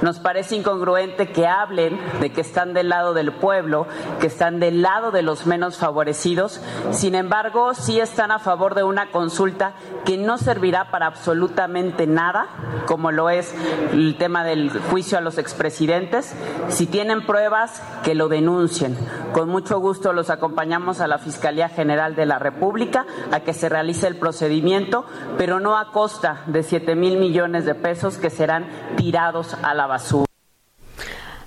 Nos 0.01 0.19
parece 0.19 0.55
incongruente 0.55 1.31
que 1.31 1.47
hablen 1.47 1.99
de 2.19 2.31
que 2.31 2.41
están 2.41 2.73
del 2.73 2.89
lado 2.89 3.13
del 3.13 3.31
pueblo, 3.31 3.87
que 4.19 4.27
están 4.27 4.59
del 4.59 4.81
lado 4.81 5.11
de 5.11 5.21
los 5.21 5.45
menos 5.45 5.77
favorecidos, 5.77 6.61
sin 6.91 7.15
embargo, 7.15 7.73
sí 7.73 7.99
están 7.99 8.31
a 8.31 8.39
favor 8.39 8.75
de 8.75 8.83
una 8.83 9.11
consulta 9.11 9.73
que 10.05 10.17
no 10.17 10.37
servirá 10.37 10.91
para 10.91 11.07
absolutamente 11.07 12.07
nada, 12.07 12.47
como 12.85 13.11
lo 13.11 13.29
es 13.29 13.53
el 13.91 14.15
tema 14.17 14.43
del 14.43 14.71
juicio 14.89 15.17
a 15.17 15.21
los 15.21 15.37
expresidentes. 15.37 16.35
Si 16.69 16.87
tienen 16.87 17.25
pruebas, 17.25 17.81
que 18.03 18.15
lo 18.15 18.27
denuncien. 18.27 18.97
Con 19.33 19.49
mucho 19.49 19.79
gusto 19.79 20.13
los 20.13 20.29
acompañamos 20.29 20.99
a 20.99 21.07
la 21.07 21.17
Fiscalía 21.17 21.69
General 21.69 22.15
de 22.15 22.25
la 22.25 22.39
República 22.39 23.05
a 23.31 23.41
que 23.41 23.53
se 23.53 23.69
realice 23.69 24.07
el 24.07 24.17
procedimiento, 24.17 25.05
pero 25.37 25.59
no 25.59 25.77
a 25.77 25.91
costa 25.91 26.43
de 26.47 26.63
7 26.63 26.95
mil 26.95 27.17
millones 27.17 27.65
de 27.65 27.75
pesos 27.75 28.17
que 28.17 28.29
serán 28.29 28.67
tirados 28.95 29.55
a 29.61 29.73
la 29.73 29.87
basura. 29.87 30.28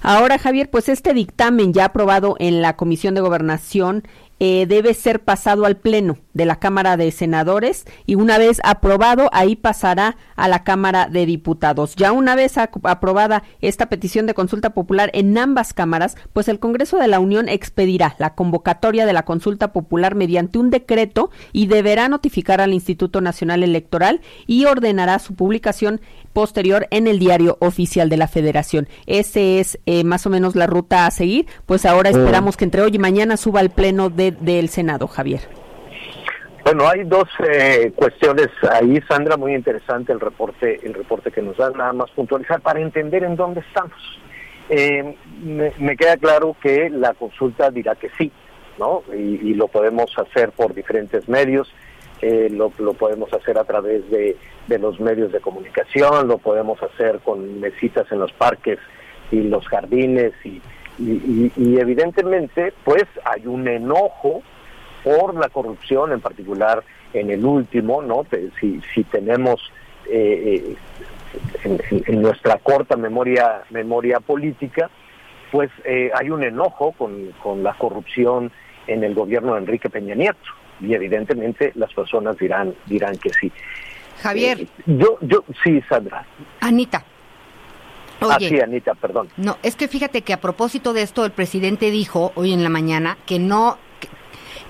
Ahora, 0.02 0.38
Javier, 0.38 0.68
pues 0.68 0.88
este 0.88 1.14
dictamen 1.14 1.72
ya 1.72 1.86
aprobado 1.86 2.34
en 2.40 2.60
la 2.60 2.76
Comisión 2.76 3.14
de 3.14 3.20
Gobernación 3.20 4.02
eh, 4.44 4.66
debe 4.66 4.92
ser 4.92 5.22
pasado 5.22 5.66
al 5.66 5.76
Pleno 5.76 6.18
de 6.34 6.46
la 6.46 6.56
Cámara 6.56 6.96
de 6.96 7.12
Senadores 7.12 7.84
y 8.06 8.16
una 8.16 8.38
vez 8.38 8.60
aprobado, 8.64 9.30
ahí 9.32 9.54
pasará 9.54 10.16
a 10.34 10.48
la 10.48 10.64
Cámara 10.64 11.06
de 11.08 11.26
Diputados. 11.26 11.94
Ya 11.94 12.10
una 12.10 12.34
vez 12.34 12.58
aprobada 12.58 13.44
esta 13.60 13.86
petición 13.86 14.26
de 14.26 14.34
consulta 14.34 14.70
popular 14.70 15.12
en 15.14 15.38
ambas 15.38 15.72
cámaras, 15.72 16.16
pues 16.32 16.48
el 16.48 16.58
Congreso 16.58 16.96
de 16.96 17.06
la 17.06 17.20
Unión 17.20 17.48
expedirá 17.48 18.16
la 18.18 18.34
convocatoria 18.34 19.06
de 19.06 19.12
la 19.12 19.24
consulta 19.24 19.72
popular 19.72 20.16
mediante 20.16 20.58
un 20.58 20.70
decreto 20.70 21.30
y 21.52 21.68
deberá 21.68 22.08
notificar 22.08 22.60
al 22.60 22.74
Instituto 22.74 23.20
Nacional 23.20 23.62
Electoral 23.62 24.22
y 24.48 24.64
ordenará 24.64 25.20
su 25.20 25.36
publicación 25.36 26.00
posterior 26.32 26.88
en 26.90 27.06
el 27.06 27.20
diario 27.20 27.58
oficial 27.60 28.08
de 28.08 28.16
la 28.16 28.26
Federación. 28.26 28.88
Ese 29.06 29.60
es 29.60 29.78
eh, 29.86 30.02
más 30.02 30.26
o 30.26 30.30
menos 30.30 30.56
la 30.56 30.66
ruta 30.66 31.06
a 31.06 31.10
seguir. 31.12 31.46
Pues 31.66 31.86
ahora 31.86 32.10
mm. 32.10 32.16
esperamos 32.16 32.56
que 32.56 32.64
entre 32.64 32.82
hoy 32.82 32.90
y 32.94 32.98
mañana 32.98 33.36
suba 33.36 33.60
al 33.60 33.70
Pleno 33.70 34.10
de 34.10 34.31
del 34.40 34.68
Senado, 34.68 35.06
Javier? 35.06 35.40
Bueno, 36.64 36.88
hay 36.88 37.02
dos 37.02 37.28
eh, 37.40 37.92
cuestiones 37.94 38.48
ahí, 38.70 39.00
Sandra, 39.08 39.36
muy 39.36 39.54
interesante 39.54 40.12
el 40.12 40.20
reporte, 40.20 40.78
el 40.84 40.94
reporte 40.94 41.32
que 41.32 41.42
nos 41.42 41.56
da, 41.56 41.70
nada 41.70 41.92
más 41.92 42.10
puntualizar 42.12 42.60
para 42.60 42.80
entender 42.80 43.24
en 43.24 43.34
dónde 43.34 43.60
estamos. 43.60 43.98
Eh, 44.68 45.16
me, 45.42 45.96
queda 45.96 46.16
claro 46.16 46.56
que 46.62 46.88
la 46.88 47.14
consulta 47.14 47.70
dirá 47.70 47.96
que 47.96 48.10
sí, 48.16 48.30
¿no? 48.78 49.02
Y, 49.12 49.54
lo 49.54 49.66
podemos 49.66 50.16
hacer 50.16 50.52
por 50.52 50.72
diferentes 50.72 51.28
medios, 51.28 51.68
eh, 52.22 52.48
lo, 52.50 52.70
podemos 52.70 53.32
hacer 53.32 53.58
a 53.58 53.64
través 53.64 54.08
de, 54.08 54.36
los 54.78 55.00
medios 55.00 55.32
de 55.32 55.40
comunicación, 55.40 56.28
lo 56.28 56.38
podemos 56.38 56.80
hacer 56.82 57.18
con 57.24 57.60
mesitas 57.60 58.10
en 58.12 58.20
los 58.20 58.32
parques 58.32 58.78
y 59.32 59.42
los 59.42 59.66
jardines 59.66 60.32
y 60.44 60.62
y, 61.02 61.78
evidentemente, 61.78 62.72
pues 62.84 63.04
hay 63.24 63.46
un 63.46 63.66
enojo 63.66 64.42
por 65.02 65.34
la 65.34 65.48
corrupción, 65.48 66.12
en 66.12 66.20
particular 66.20 66.84
en 67.12 67.30
el 67.30 67.44
último, 67.44 68.02
¿no? 68.02 68.24
Si, 68.60 68.80
si 68.94 69.04
tenemos 69.04 69.72
eh, 70.08 70.76
eh, 71.64 72.02
en, 72.06 72.22
nuestra 72.22 72.58
corta 72.58 72.96
memoria 72.96 73.62
memoria 73.70 74.20
política, 74.20 74.90
pues 75.50 75.70
eh, 75.84 76.10
hay 76.14 76.30
un 76.30 76.44
enojo 76.44 76.92
con, 76.92 77.32
con 77.42 77.62
la 77.62 77.74
corrupción 77.74 78.52
en 78.86 79.04
el 79.04 79.14
gobierno 79.14 79.54
de 79.54 79.60
Enrique 79.60 79.90
Peña 79.90 80.14
Nieto 80.14 80.38
y 80.80 80.94
evidentemente 80.94 81.72
las 81.74 81.92
personas 81.92 82.36
dirán 82.38 82.74
dirán 82.86 83.16
que 83.16 83.30
sí. 83.30 83.50
Javier. 84.22 84.66
yo 84.86 85.18
yo 85.20 85.44
sí, 85.64 85.80
Sandra. 85.88 86.24
Anita. 86.60 87.04
Oye, 88.22 88.62
Anita, 88.62 88.94
perdón. 88.94 89.28
No, 89.36 89.58
es 89.62 89.76
que 89.76 89.88
fíjate 89.88 90.22
que 90.22 90.32
a 90.32 90.40
propósito 90.40 90.92
de 90.92 91.02
esto, 91.02 91.24
el 91.24 91.32
presidente 91.32 91.90
dijo 91.90 92.32
hoy 92.34 92.52
en 92.52 92.62
la 92.62 92.68
mañana 92.68 93.18
que 93.26 93.38
no, 93.38 93.78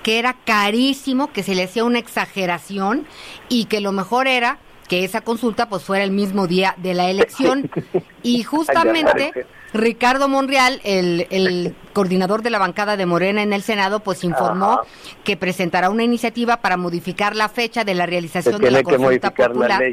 que, 0.03 0.19
era 0.19 0.35
carísimo, 0.45 1.31
que 1.31 1.43
se 1.43 1.55
le 1.55 1.63
hacía 1.63 1.83
una 1.83 1.99
exageración 1.99 3.05
y 3.49 3.65
que 3.65 3.81
lo 3.81 3.91
mejor 3.91 4.27
era 4.27 4.59
que 4.87 5.03
esa 5.03 5.21
consulta 5.21 5.69
pues 5.69 5.83
fuera 5.83 6.03
el 6.03 6.11
mismo 6.11 6.47
día 6.47 6.75
de 6.77 6.93
la 6.93 7.09
elección. 7.09 7.69
Y 8.25 8.43
justamente 8.43 9.33
Ricardo 9.73 10.29
Monreal, 10.29 10.79
el, 10.85 11.27
el, 11.29 11.75
coordinador 11.91 12.41
de 12.41 12.49
la 12.49 12.57
bancada 12.57 12.95
de 12.95 13.05
Morena 13.05 13.43
en 13.43 13.51
el 13.51 13.63
Senado, 13.63 13.99
pues 13.99 14.23
informó 14.23 14.79
que 15.25 15.35
presentará 15.35 15.89
una 15.89 16.03
iniciativa 16.03 16.61
para 16.61 16.77
modificar 16.77 17.35
la 17.35 17.49
fecha 17.49 17.83
de 17.83 17.93
la 17.93 18.05
realización 18.05 18.61
de 18.61 18.71
la 18.71 18.81
consulta 18.81 19.31
popular. 19.31 19.83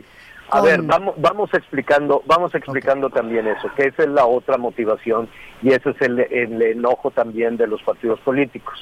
A 0.52 0.60
ver, 0.60 0.82
vamos, 0.82 1.14
vamos 1.18 1.50
explicando, 1.54 2.22
vamos 2.26 2.54
explicando 2.54 3.08
también 3.08 3.46
eso, 3.46 3.70
que 3.76 3.86
esa 3.86 4.02
es 4.02 4.08
la 4.08 4.26
otra 4.26 4.58
motivación 4.58 5.28
y 5.62 5.68
ese 5.68 5.90
es 5.90 6.00
el, 6.00 6.20
enojo 6.60 7.10
también 7.10 7.56
de 7.56 7.66
los 7.66 7.82
partidos 7.82 8.18
políticos. 8.20 8.80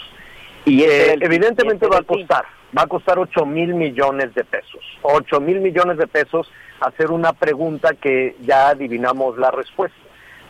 Y 0.64 0.82
eh, 0.82 1.16
evidentemente 1.20 1.86
va 1.86 1.98
a 1.98 2.02
costar, 2.02 2.44
va 2.76 2.82
a 2.82 2.86
costar 2.86 3.18
8 3.18 3.44
mil 3.46 3.74
millones 3.74 4.34
de 4.34 4.44
pesos. 4.44 4.80
8 5.02 5.40
mil 5.40 5.60
millones 5.60 5.98
de 5.98 6.06
pesos 6.06 6.50
hacer 6.80 7.10
una 7.10 7.32
pregunta 7.32 7.94
que 7.94 8.36
ya 8.40 8.68
adivinamos 8.68 9.36
la 9.38 9.50
respuesta. 9.50 9.98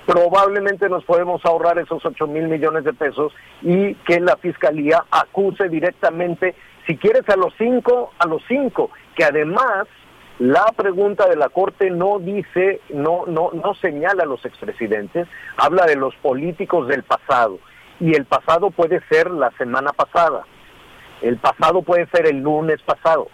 Probablemente 0.07 0.89
nos 0.89 1.05
podemos 1.05 1.45
ahorrar 1.45 1.79
esos 1.79 2.05
8 2.05 2.27
mil 2.27 2.49
millones 2.49 2.85
de 2.85 2.95
pesos 2.95 3.33
y 3.61 3.95
que 3.95 4.21
la 4.21 4.37
fiscalía 4.37 5.05
acuse 5.11 5.69
directamente, 5.69 6.55
si 6.87 6.97
quieres 6.97 7.29
a 7.29 7.37
los 7.37 7.53
cinco, 7.59 8.13
a 8.19 8.27
los 8.27 8.43
cinco, 8.49 8.91
que 9.15 9.25
además 9.25 9.87
la 10.39 10.67
pregunta 10.77 11.29
de 11.29 11.37
la 11.37 11.49
Corte 11.49 11.91
no 11.91 12.21
dice, 12.21 12.81
no, 12.91 13.25
no, 13.27 13.51
no 13.53 13.75
señala 13.75 14.23
a 14.23 14.27
los 14.27 14.45
expresidentes, 14.45 15.27
habla 15.57 15.85
de 15.87 15.97
los 15.97 16.15
políticos 16.17 16.87
del 16.87 17.03
pasado. 17.03 17.59
Y 17.99 18.15
el 18.15 18.25
pasado 18.25 18.71
puede 18.71 19.01
ser 19.09 19.31
la 19.31 19.51
semana 19.59 19.93
pasada, 19.93 20.45
el 21.23 21.39
pasado 21.39 21.83
puede 21.83 22.07
ser 22.07 22.27
el 22.27 22.39
lunes 22.39 22.81
pasado. 22.83 23.29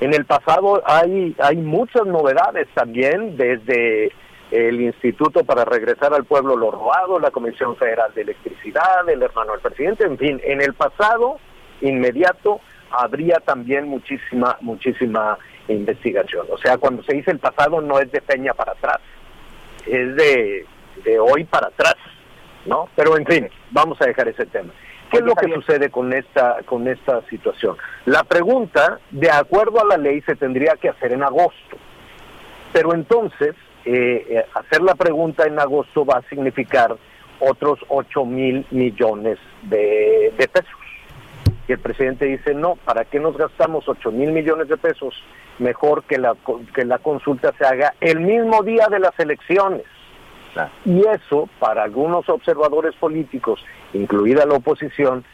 En 0.00 0.12
el 0.12 0.26
pasado 0.26 0.82
hay, 0.84 1.34
hay 1.42 1.56
muchas 1.56 2.04
novedades 2.06 2.68
también, 2.74 3.38
desde 3.38 4.12
el 4.50 4.80
Instituto 4.80 5.44
para 5.44 5.64
Regresar 5.64 6.12
al 6.12 6.24
Pueblo 6.24 6.56
lo 6.56 6.70
Robado, 6.70 7.18
la 7.18 7.30
Comisión 7.30 7.76
Federal 7.76 8.12
de 8.14 8.22
Electricidad, 8.22 9.08
el 9.08 9.22
hermano 9.22 9.52
del 9.52 9.60
presidente, 9.60 10.04
en 10.04 10.18
fin, 10.18 10.40
en 10.44 10.60
el 10.60 10.74
pasado 10.74 11.38
inmediato 11.80 12.60
habría 12.90 13.36
también 13.40 13.88
muchísima, 13.88 14.58
muchísima 14.60 15.38
investigación. 15.72 16.46
O 16.50 16.58
sea, 16.58 16.78
cuando 16.78 17.02
se 17.02 17.14
dice 17.14 17.30
el 17.30 17.38
pasado 17.38 17.80
no 17.80 17.98
es 17.98 18.10
de 18.12 18.20
Peña 18.20 18.54
para 18.54 18.72
atrás, 18.72 19.00
es 19.86 20.16
de, 20.16 20.66
de 21.04 21.18
hoy 21.18 21.44
para 21.44 21.68
atrás, 21.68 21.96
¿no? 22.66 22.88
Pero 22.96 23.16
en 23.16 23.26
fin, 23.26 23.48
vamos 23.70 24.00
a 24.00 24.06
dejar 24.06 24.28
ese 24.28 24.46
tema. 24.46 24.72
¿Qué 25.10 25.18
es 25.18 25.24
lo 25.24 25.34
que 25.34 25.52
sucede 25.52 25.90
con 25.90 26.12
esta, 26.12 26.58
con 26.64 26.86
esta 26.86 27.20
situación? 27.28 27.76
La 28.06 28.22
pregunta, 28.22 29.00
de 29.10 29.28
acuerdo 29.28 29.80
a 29.80 29.84
la 29.84 29.96
ley, 29.96 30.20
se 30.22 30.36
tendría 30.36 30.74
que 30.76 30.88
hacer 30.88 31.12
en 31.12 31.24
agosto. 31.24 31.76
Pero 32.72 32.94
entonces, 32.94 33.56
eh, 33.84 34.26
eh, 34.28 34.44
hacer 34.54 34.82
la 34.82 34.94
pregunta 34.94 35.46
en 35.46 35.58
agosto 35.58 36.04
va 36.04 36.18
a 36.18 36.28
significar 36.28 36.96
otros 37.40 37.80
8 37.88 38.24
mil 38.24 38.64
millones 38.70 39.38
de, 39.62 40.32
de 40.38 40.48
pesos. 40.48 40.70
Y 41.66 41.72
el 41.72 41.80
presidente 41.80 42.26
dice, 42.26 42.54
no, 42.54 42.76
¿para 42.76 43.04
qué 43.04 43.18
nos 43.18 43.36
gastamos 43.36 43.88
8 43.88 44.12
mil 44.12 44.30
millones 44.30 44.68
de 44.68 44.76
pesos 44.76 45.14
mejor 45.60 46.04
que 46.04 46.18
la, 46.18 46.34
que 46.74 46.84
la 46.84 46.98
consulta 46.98 47.52
se 47.58 47.64
haga 47.64 47.94
el 48.00 48.20
mismo 48.20 48.62
día 48.62 48.88
de 48.90 48.98
las 48.98 49.18
elecciones. 49.18 49.84
Y 50.84 51.00
eso, 51.06 51.48
para 51.58 51.84
algunos 51.84 52.28
observadores 52.28 52.94
políticos, 52.96 53.64
incluida 53.92 54.44
la 54.46 54.54
oposición, 54.54 55.24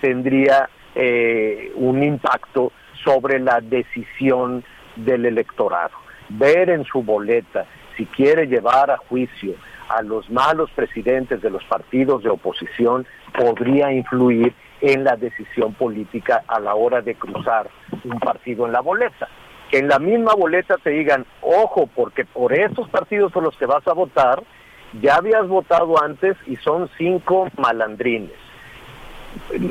tendría 0.00 0.68
eh, 0.94 1.72
un 1.76 2.02
impacto 2.02 2.72
sobre 3.04 3.38
la 3.38 3.60
decisión 3.60 4.64
del 4.96 5.26
electorado. 5.26 5.94
Ver 6.28 6.70
en 6.70 6.84
su 6.84 7.02
boleta 7.02 7.66
si 7.96 8.06
quiere 8.06 8.46
llevar 8.46 8.90
a 8.90 8.96
juicio 8.96 9.54
a 9.88 10.02
los 10.02 10.28
malos 10.30 10.70
presidentes 10.74 11.40
de 11.42 11.50
los 11.50 11.62
partidos 11.64 12.22
de 12.22 12.30
oposición 12.30 13.06
podría 13.38 13.92
influir 13.92 14.54
en 14.80 15.04
la 15.04 15.16
decisión 15.16 15.74
política 15.74 16.42
a 16.48 16.58
la 16.58 16.74
hora 16.74 17.00
de 17.02 17.14
cruzar 17.14 17.70
un 18.02 18.18
partido 18.18 18.66
en 18.66 18.72
la 18.72 18.80
boleta 18.80 19.28
en 19.76 19.88
la 19.88 19.98
misma 19.98 20.34
boleta 20.34 20.76
te 20.82 20.90
digan, 20.90 21.26
ojo, 21.40 21.88
porque 21.94 22.24
por 22.24 22.52
esos 22.52 22.88
partidos 22.88 23.32
por 23.32 23.42
los 23.42 23.56
que 23.56 23.66
vas 23.66 23.86
a 23.86 23.92
votar, 23.92 24.42
ya 25.00 25.16
habías 25.16 25.46
votado 25.48 26.02
antes 26.02 26.36
y 26.46 26.56
son 26.56 26.88
cinco 26.96 27.48
malandrines. 27.56 28.32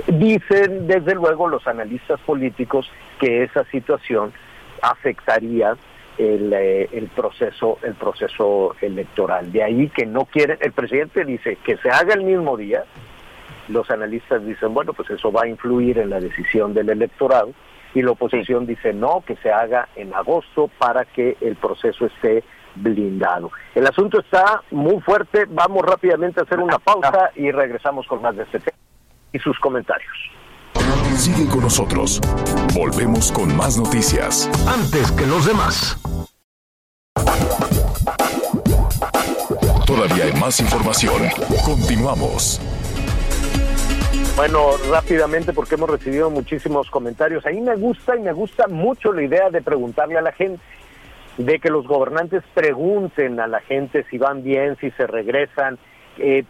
Dicen 0.08 0.88
desde 0.88 1.16
luego 1.16 1.48
los 1.48 1.66
analistas 1.68 2.20
políticos 2.22 2.90
que 3.20 3.44
esa 3.44 3.64
situación 3.66 4.34
afectaría 4.82 5.78
el, 6.18 6.52
eh, 6.54 6.90
el, 6.92 7.08
proceso 7.08 7.80
el 7.84 7.94
proceso 7.94 8.76
electoral. 8.82 9.52
De 9.52 9.64
ahí 9.64 9.90
que 9.90 10.06
no 10.06 10.26
quieren, 10.26 10.58
el 10.60 10.74
presidente 10.74 11.24
dice 11.24 11.58
que 11.64 11.78
se 11.78 11.90
haga 11.90 12.14
el 12.14 12.24
mismo 12.24 12.58
día, 12.58 12.84
los 13.70 13.90
analistas 13.90 14.46
dicen, 14.46 14.74
bueno, 14.74 14.94
pues 14.94 15.10
eso 15.10 15.32
va 15.32 15.44
a 15.44 15.48
influir 15.48 15.98
en 15.98 16.10
la 16.10 16.20
decisión 16.20 16.74
del 16.74 16.90
electorado, 16.90 17.52
y 17.94 18.02
la 18.02 18.12
oposición 18.12 18.66
dice 18.66 18.94
no, 18.94 19.24
que 19.26 19.36
se 19.38 19.52
haga 19.52 19.88
en 19.96 20.14
agosto 20.14 20.70
para 20.78 21.06
que 21.06 21.38
el 21.42 21.56
proceso 21.56 22.06
esté 22.06 22.44
blindado. 22.76 23.52
El 23.76 23.86
asunto 23.88 24.20
está 24.20 24.64
muy 24.72 25.00
fuerte, 25.02 25.46
vamos 25.50 25.84
rápidamente 25.84 26.40
a 26.40 26.44
hacer 26.44 26.60
una 26.60 26.80
pausa 26.80 27.32
y 27.36 27.52
regresamos 27.52 28.08
con 28.08 28.22
más 28.22 28.36
de 28.36 28.44
este 28.44 28.60
tema 28.60 28.78
y 29.32 29.40
sus 29.40 29.60
comentarios. 29.60 30.12
Sigue 31.16 31.48
con 31.48 31.62
nosotros. 31.62 32.20
Volvemos 32.74 33.32
con 33.32 33.56
más 33.56 33.78
noticias. 33.78 34.50
Antes 34.68 35.12
que 35.12 35.26
los 35.26 35.46
demás. 35.46 35.98
Todavía 39.86 40.26
hay 40.26 40.34
más 40.34 40.60
información. 40.60 41.22
Continuamos. 41.64 42.60
Bueno, 44.36 44.72
rápidamente 44.90 45.54
porque 45.54 45.76
hemos 45.76 45.92
recibido 45.92 46.32
muchísimos 46.32 46.90
comentarios. 46.90 47.46
A 47.46 47.52
mí 47.52 47.62
me 47.62 47.76
gusta 47.76 48.16
y 48.16 48.20
me 48.20 48.34
gusta 48.34 48.68
mucho 48.68 49.14
la 49.14 49.22
idea 49.22 49.52
de 49.52 49.62
preguntarle 49.62 50.18
a 50.18 50.24
la 50.24 50.32
gente, 50.32 50.60
de 51.38 51.60
que 51.60 51.70
los 51.70 51.88
gobernantes 51.88 52.44
pregunten 52.56 53.40
a 53.40 53.46
la 53.46 53.60
gente 53.62 54.04
si 54.10 54.18
van 54.18 54.44
bien, 54.44 54.76
si 54.78 54.90
se 54.92 55.06
regresan, 55.06 55.78
eh, 56.18 56.46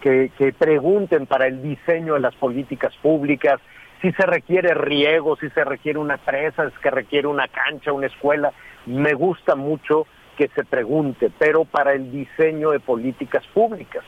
que, 0.00 0.32
que 0.36 0.52
pregunten 0.52 1.26
para 1.26 1.46
el 1.46 1.62
diseño 1.62 2.14
de 2.14 2.20
las 2.20 2.34
políticas 2.34 2.92
públicas, 2.96 3.60
si 4.00 4.10
se 4.12 4.26
requiere 4.26 4.74
riego, 4.74 5.36
si 5.36 5.48
se 5.50 5.62
requiere 5.64 6.00
una 6.00 6.16
presa, 6.16 6.70
si 6.70 6.76
se 6.82 6.90
requiere 6.90 7.28
una 7.28 7.46
cancha, 7.46 7.92
una 7.92 8.08
escuela. 8.08 8.52
Me 8.86 9.14
gusta 9.14 9.54
mucho 9.54 10.08
que 10.36 10.48
se 10.48 10.64
pregunte, 10.64 11.30
pero 11.38 11.64
para 11.66 11.92
el 11.92 12.10
diseño 12.10 12.70
de 12.70 12.80
políticas 12.80 13.46
públicas. 13.54 14.02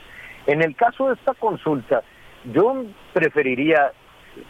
En 0.48 0.62
el 0.62 0.74
caso 0.74 1.08
de 1.08 1.14
esta 1.14 1.34
consulta, 1.34 2.02
yo 2.52 2.84
preferiría, 3.12 3.92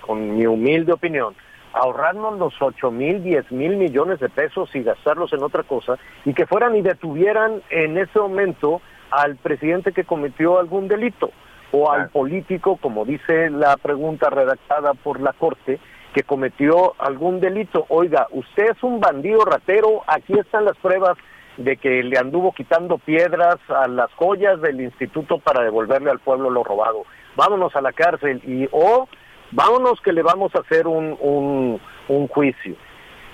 con 0.01 0.37
mi 0.37 0.47
humilde 0.47 0.93
opinión, 0.93 1.35
ahorrarnos 1.73 2.39
los 2.39 2.55
8 2.61 2.91
mil, 2.91 3.23
10 3.23 3.53
mil 3.53 3.77
millones 3.77 4.21
de 4.21 4.29
pesos 4.29 4.71
y 4.75 4.83
gastarlos 4.83 5.33
en 5.33 5.43
otra 5.43 5.65
cosa 5.65 5.99
y 6.25 6.33
que 6.33 6.47
fueran 6.47 6.77
y 6.77 6.83
detuvieran 6.83 7.63
en 7.71 7.99
ese 7.99 8.19
momento 8.19 8.81
al 9.11 9.37
presidente 9.37 9.93
que 9.93 10.05
cometió 10.05 10.59
algún 10.59 10.89
delito 10.89 11.31
o 11.73 11.91
al 11.91 12.09
político, 12.11 12.77
como 12.77 13.05
dice 13.05 13.51
la 13.51 13.77
pregunta 13.77 14.31
redactada 14.31 14.95
por 14.95 15.21
la 15.21 15.33
Corte, 15.33 15.81
que 16.15 16.23
cometió 16.23 16.95
algún 16.99 17.41
delito. 17.41 17.85
Oiga, 17.89 18.29
usted 18.31 18.71
es 18.71 18.83
un 18.85 19.01
bandido 19.01 19.45
ratero, 19.45 20.03
aquí 20.07 20.39
están 20.39 20.65
las 20.67 20.77
pruebas 20.77 21.19
de 21.57 21.77
que 21.77 22.05
le 22.05 22.17
anduvo 22.17 22.53
quitando 22.53 22.99
piedras 22.99 23.57
a 23.69 23.89
las 23.89 24.13
joyas 24.15 24.61
del 24.61 24.81
instituto 24.81 25.39
para 25.39 25.65
devolverle 25.65 26.11
al 26.11 26.21
pueblo 26.21 26.51
lo 26.51 26.63
robado 26.63 27.05
vámonos 27.37 27.75
a 27.77 27.81
la 27.81 27.93
cárcel 27.93 28.41
y 28.47 28.69
o 28.73 29.09
vámonos 29.53 30.01
que 30.01 30.13
le 30.13 30.23
vamos 30.23 30.55
a 30.55 30.61
hacer 30.61 30.87
un, 30.87 31.81
un, 32.09 32.29
juicio. 32.29 32.75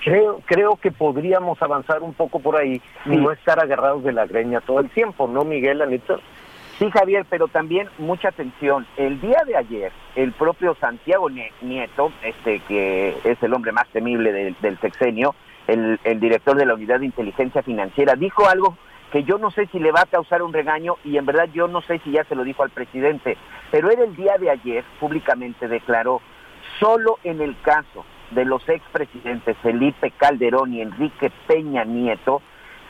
Creo, 0.03 0.41
creo 0.45 0.77
que 0.77 0.91
podríamos 0.91 1.61
avanzar 1.61 2.01
un 2.01 2.13
poco 2.13 2.39
por 2.39 2.55
ahí 2.55 2.81
y 3.05 3.17
no 3.17 3.31
estar 3.31 3.59
agarrados 3.59 4.03
de 4.03 4.13
la 4.13 4.25
greña 4.25 4.61
todo 4.61 4.79
el 4.79 4.89
tiempo, 4.89 5.27
¿no, 5.27 5.43
Miguel 5.43 5.81
Anita? 5.81 6.17
Sí, 6.79 6.89
Javier, 6.89 7.25
pero 7.29 7.47
también 7.47 7.87
mucha 7.99 8.29
atención. 8.29 8.87
El 8.97 9.21
día 9.21 9.43
de 9.45 9.55
ayer, 9.55 9.91
el 10.15 10.31
propio 10.31 10.75
Santiago 10.81 11.29
Nieto, 11.61 12.11
este 12.23 12.59
que 12.61 13.15
es 13.23 13.43
el 13.43 13.53
hombre 13.53 13.71
más 13.71 13.87
temible 13.89 14.55
del 14.59 14.79
sexenio, 14.79 15.35
el, 15.67 15.99
el 16.03 16.19
director 16.19 16.57
de 16.57 16.65
la 16.65 16.73
Unidad 16.73 16.99
de 16.99 17.05
Inteligencia 17.05 17.61
Financiera, 17.61 18.15
dijo 18.15 18.47
algo 18.47 18.77
que 19.11 19.23
yo 19.23 19.37
no 19.37 19.51
sé 19.51 19.67
si 19.67 19.79
le 19.79 19.91
va 19.91 20.01
a 20.01 20.05
causar 20.05 20.41
un 20.41 20.53
regaño 20.53 20.95
y 21.03 21.17
en 21.17 21.25
verdad 21.25 21.49
yo 21.53 21.67
no 21.67 21.81
sé 21.81 21.99
si 21.99 22.11
ya 22.11 22.23
se 22.23 22.35
lo 22.35 22.43
dijo 22.43 22.63
al 22.63 22.69
presidente, 22.69 23.37
pero 23.69 23.91
él 23.91 23.99
el 23.99 24.15
día 24.15 24.37
de 24.39 24.49
ayer 24.49 24.83
públicamente 24.99 25.67
declaró, 25.67 26.21
solo 26.79 27.19
en 27.23 27.41
el 27.41 27.59
caso 27.61 28.05
de 28.31 28.45
los 28.45 28.67
expresidentes 28.69 29.57
Felipe 29.57 30.11
Calderón 30.11 30.73
y 30.73 30.81
Enrique 30.81 31.31
Peña 31.47 31.83
Nieto, 31.83 32.41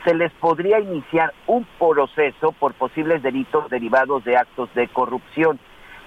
se 0.04 0.14
les 0.14 0.32
podría 0.34 0.80
iniciar 0.80 1.32
un 1.46 1.66
proceso 1.78 2.52
por 2.52 2.74
posibles 2.74 3.22
delitos 3.22 3.68
derivados 3.68 4.24
de 4.24 4.36
actos 4.36 4.72
de 4.74 4.88
corrupción. 4.88 5.58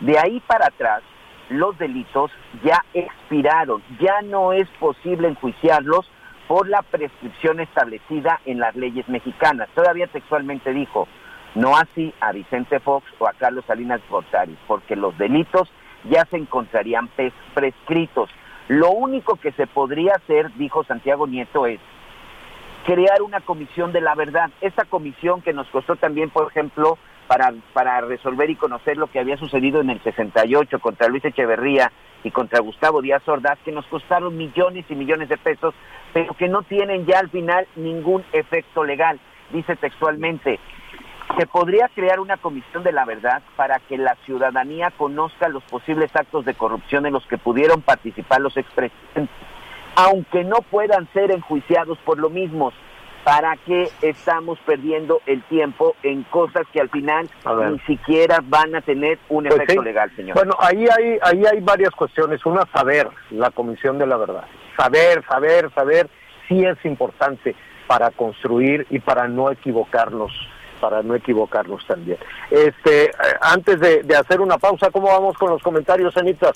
De 0.02 0.18
ahí 0.18 0.42
para 0.42 0.68
atrás, 0.68 1.02
los 1.50 1.78
delitos 1.78 2.32
ya 2.64 2.84
expiraron, 2.94 3.82
ya 4.00 4.22
no 4.22 4.52
es 4.52 4.68
posible 4.80 5.28
enjuiciarlos 5.28 6.10
por 6.48 6.68
la 6.68 6.82
prescripción 6.82 7.60
establecida 7.60 8.40
en 8.46 8.60
las 8.60 8.76
leyes 8.76 9.08
mexicanas. 9.10 9.70
Todavía 9.74 10.08
textualmente 10.08 10.74
dijo, 10.74 11.08
no 11.56 11.76
así 11.78 12.14
a 12.20 12.32
Vicente 12.32 12.80
Fox 12.80 13.06
o 13.20 13.28
a 13.28 13.34
Carlos 13.34 13.66
Salinas 13.66 14.02
Gortari, 14.10 14.58
porque 14.68 14.96
los 14.96 15.18
delitos 15.18 15.72
ya 16.10 16.26
se 16.26 16.38
encontrarían 16.38 17.10
prescritos. 17.54 18.30
Lo 18.68 18.92
único 18.92 19.38
que 19.38 19.52
se 19.54 19.68
podría 19.68 20.14
hacer, 20.14 20.54
dijo 20.56 20.84
Santiago 20.84 21.28
Nieto, 21.28 21.66
es 21.66 21.80
crear 22.86 23.22
una 23.22 23.42
comisión 23.42 23.92
de 23.92 24.02
la 24.02 24.16
verdad. 24.16 24.52
Esta 24.62 24.86
comisión 24.86 25.42
que 25.42 25.54
nos 25.54 25.68
costó 25.70 25.96
también, 25.96 26.30
por 26.30 26.50
ejemplo, 26.50 26.98
para, 27.28 27.54
para 27.74 28.02
resolver 28.02 28.50
y 28.50 28.56
conocer 28.56 28.98
lo 28.98 29.08
que 29.08 29.20
había 29.20 29.38
sucedido 29.38 29.82
en 29.82 29.90
el 29.90 30.02
68 30.04 30.80
contra 30.80 31.08
Luis 31.08 31.26
Echeverría 31.26 31.92
y 32.24 32.32
contra 32.32 32.60
Gustavo 32.60 33.02
Díaz 33.02 33.28
Ordaz, 33.28 33.60
que 33.64 33.72
nos 33.72 33.86
costaron 33.88 34.38
millones 34.38 34.86
y 34.90 34.96
millones 34.96 35.30
de 35.30 35.38
pesos, 35.38 35.74
pero 36.14 36.34
que 36.34 36.48
no 36.48 36.64
tienen 36.64 37.06
ya 37.06 37.20
al 37.20 37.30
final 37.30 37.68
ningún 37.76 38.24
efecto 38.34 38.84
legal. 38.84 39.20
Dice 39.52 39.76
textualmente, 39.76 40.60
se 41.38 41.48
podría 41.48 41.90
crear 41.90 42.20
una 42.20 42.38
comisión 42.38 42.84
de 42.84 42.92
la 42.92 43.06
verdad 43.06 43.42
para 43.56 43.80
que 43.80 43.98
la 43.98 44.16
ciudadanía 44.26 44.92
conozca 44.92 45.50
los 45.50 45.64
posibles 45.64 46.16
actos 46.16 46.46
de 46.46 46.54
corrupción 46.54 47.06
en 47.06 47.14
los 47.14 47.26
que 47.28 47.38
pudieron 47.38 47.82
participar 47.82 48.42
los 48.42 48.56
expresidentes, 48.56 49.36
aunque 49.96 50.44
no 50.44 50.58
puedan 50.58 51.08
ser 51.14 51.32
enjuiciados 51.32 51.98
por 52.00 52.20
lo 52.20 52.30
mismo. 52.30 52.72
¿Para 53.26 53.58
qué 53.66 53.90
estamos 54.04 54.60
perdiendo 54.68 55.20
el 55.26 55.42
tiempo 55.46 55.96
en 56.04 56.22
cosas 56.24 56.62
que 56.72 56.80
al 56.80 56.92
final 56.92 57.28
ni 57.72 57.80
siquiera 57.80 58.38
van 58.44 58.76
a 58.76 58.82
tener 58.82 59.18
un 59.30 59.46
pues 59.46 59.56
efecto 59.56 59.82
legal, 59.82 60.12
señor? 60.16 60.36
Bueno, 60.36 60.56
ahí 60.60 60.86
hay, 60.86 61.18
ahí 61.24 61.44
hay 61.44 61.60
varias 61.60 61.90
cuestiones. 61.90 62.46
Una, 62.46 62.68
saber 62.72 63.10
la 63.32 63.50
Comisión 63.50 63.98
de 63.98 64.06
la 64.06 64.18
Verdad. 64.18 64.46
Saber, 64.78 65.26
saber, 65.28 65.72
saber, 65.74 66.08
sí 66.48 66.64
es 66.64 66.78
importante 66.86 67.56
para 67.88 68.12
construir 68.12 68.86
y 68.92 69.00
para 69.00 69.28
no 69.28 69.52
equivocarnos 69.52 70.32
para 70.80 71.02
no 71.02 71.16
equivocarnos 71.16 71.88
también. 71.88 72.18
Este, 72.52 73.06
eh, 73.06 73.12
antes 73.42 73.80
de, 73.80 74.04
de 74.04 74.16
hacer 74.16 74.40
una 74.40 74.58
pausa, 74.58 74.92
¿cómo 74.92 75.08
vamos 75.08 75.36
con 75.38 75.50
los 75.50 75.64
comentarios, 75.64 76.16
Anita? 76.18 76.52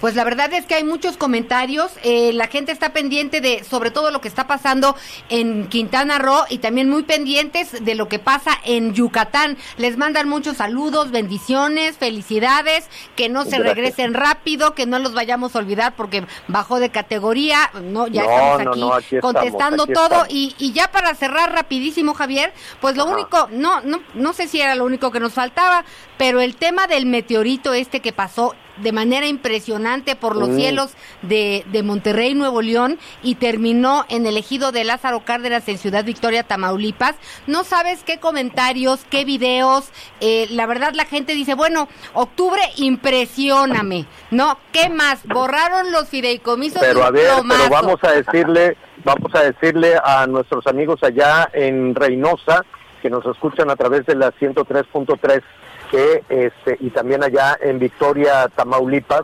Pues 0.00 0.14
la 0.14 0.24
verdad 0.24 0.52
es 0.52 0.66
que 0.66 0.74
hay 0.74 0.84
muchos 0.84 1.16
comentarios. 1.16 1.92
Eh, 2.02 2.32
la 2.32 2.48
gente 2.48 2.72
está 2.72 2.92
pendiente 2.92 3.40
de, 3.40 3.64
sobre 3.64 3.90
todo, 3.90 4.10
lo 4.10 4.20
que 4.20 4.28
está 4.28 4.46
pasando 4.46 4.96
en 5.28 5.68
Quintana 5.68 6.18
Roo 6.18 6.44
y 6.50 6.58
también 6.58 6.90
muy 6.90 7.04
pendientes 7.04 7.84
de 7.84 7.94
lo 7.94 8.08
que 8.08 8.18
pasa 8.18 8.52
en 8.64 8.92
Yucatán. 8.92 9.56
Les 9.78 9.96
mandan 9.96 10.28
muchos 10.28 10.58
saludos, 10.58 11.10
bendiciones, 11.10 11.96
felicidades, 11.96 12.88
que 13.16 13.28
no 13.28 13.44
se 13.44 13.58
regresen 13.58 14.14
rápido, 14.14 14.74
que 14.74 14.86
no 14.86 14.98
los 14.98 15.14
vayamos 15.14 15.56
a 15.56 15.60
olvidar 15.60 15.94
porque 15.96 16.26
bajó 16.48 16.80
de 16.80 16.90
categoría. 16.90 17.70
No, 17.82 18.06
ya 18.06 18.22
estamos 18.22 18.96
aquí, 18.96 19.18
contestando 19.20 19.86
todo. 19.86 20.26
Y, 20.28 20.54
y, 20.58 20.72
ya 20.72 20.90
para 20.90 21.14
cerrar 21.14 21.52
rapidísimo, 21.52 22.14
Javier, 22.14 22.52
pues 22.80 22.96
lo 22.96 23.06
único, 23.06 23.48
no, 23.50 23.80
no, 23.82 24.02
no 24.14 24.32
sé 24.32 24.48
si 24.48 24.60
era 24.60 24.74
lo 24.74 24.84
único 24.84 25.10
que 25.10 25.20
nos 25.20 25.32
faltaba, 25.32 25.84
pero 26.18 26.40
el 26.40 26.56
tema 26.56 26.86
del 26.86 27.06
meteorito 27.06 27.72
este 27.72 28.00
que 28.00 28.12
pasó 28.12 28.54
de 28.78 28.92
manera 28.92 29.26
impresionante 29.26 30.16
por 30.16 30.36
los 30.36 30.54
cielos 30.54 30.94
de, 31.22 31.64
de, 31.70 31.82
Monterrey, 31.82 32.34
Nuevo 32.34 32.62
León, 32.62 32.98
y 33.22 33.36
terminó 33.36 34.04
en 34.08 34.26
el 34.26 34.36
ejido 34.36 34.72
de 34.72 34.84
Lázaro 34.84 35.24
Cárdenas 35.24 35.68
en 35.68 35.78
Ciudad 35.78 36.04
Victoria, 36.04 36.42
Tamaulipas. 36.42 37.16
No 37.46 37.64
sabes 37.64 38.02
qué 38.04 38.18
comentarios, 38.18 39.04
qué 39.10 39.24
videos. 39.24 39.90
Eh, 40.20 40.46
la 40.50 40.66
verdad, 40.66 40.92
la 40.94 41.04
gente 41.04 41.34
dice, 41.34 41.54
bueno, 41.54 41.88
octubre, 42.14 42.60
impresioname. 42.76 44.06
¿No? 44.30 44.58
¿Qué 44.72 44.88
más? 44.88 45.24
Borraron 45.26 45.92
los 45.92 46.08
fideicomisos. 46.08 46.80
Pero 46.80 47.04
a 47.04 47.10
ver, 47.10 47.30
pero 47.48 47.68
vamos 47.70 48.02
a 48.02 48.12
decirle, 48.12 48.76
vamos 49.04 49.34
a 49.34 49.42
decirle 49.42 49.96
a 50.02 50.26
nuestros 50.26 50.66
amigos 50.66 51.02
allá 51.02 51.48
en 51.52 51.94
Reynosa, 51.94 52.64
que 53.02 53.10
nos 53.10 53.24
escuchan 53.26 53.70
a 53.70 53.76
través 53.76 54.06
de 54.06 54.16
la 54.16 54.32
103.3 54.32 55.42
que 55.90 56.24
este 56.28 56.76
y 56.80 56.90
también 56.90 57.22
allá 57.22 57.56
en 57.60 57.78
Victoria, 57.78 58.48
Tamaulipas, 58.48 59.22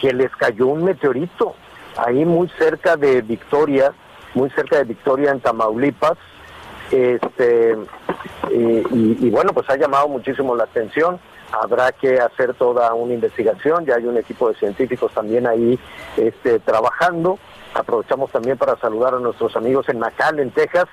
que 0.00 0.12
les 0.12 0.30
cayó 0.36 0.68
un 0.68 0.84
meteorito 0.84 1.54
ahí 1.96 2.24
muy 2.24 2.48
cerca 2.58 2.96
de 2.96 3.22
Victoria, 3.22 3.92
muy 4.34 4.50
cerca 4.50 4.78
de 4.78 4.84
Victoria 4.84 5.30
en 5.30 5.40
Tamaulipas, 5.40 6.18
Este, 6.90 7.76
y, 8.50 9.30
bueno, 9.30 9.52
pues 9.52 9.68
ha 9.68 9.76
llamado 9.76 10.08
muchísimo 10.08 10.56
la 10.56 10.64
atención. 10.64 11.20
Habrá 11.52 11.92
que 11.92 12.20
hacer 12.20 12.54
toda 12.54 12.92
una 12.92 13.14
investigación, 13.14 13.86
ya 13.86 13.96
hay 13.96 14.04
un 14.04 14.16
equipo 14.18 14.48
de 14.48 14.54
científicos 14.56 15.12
también 15.12 15.46
ahí 15.46 15.78
este, 16.16 16.58
trabajando. 16.58 17.38
Aprovechamos 17.74 18.30
también 18.30 18.58
para 18.58 18.76
saludar 18.76 19.14
a 19.14 19.18
nuestros 19.18 19.56
amigos 19.56 19.88
en 19.88 19.98
Macal, 19.98 20.40
en 20.40 20.50
Texas, 20.50 20.86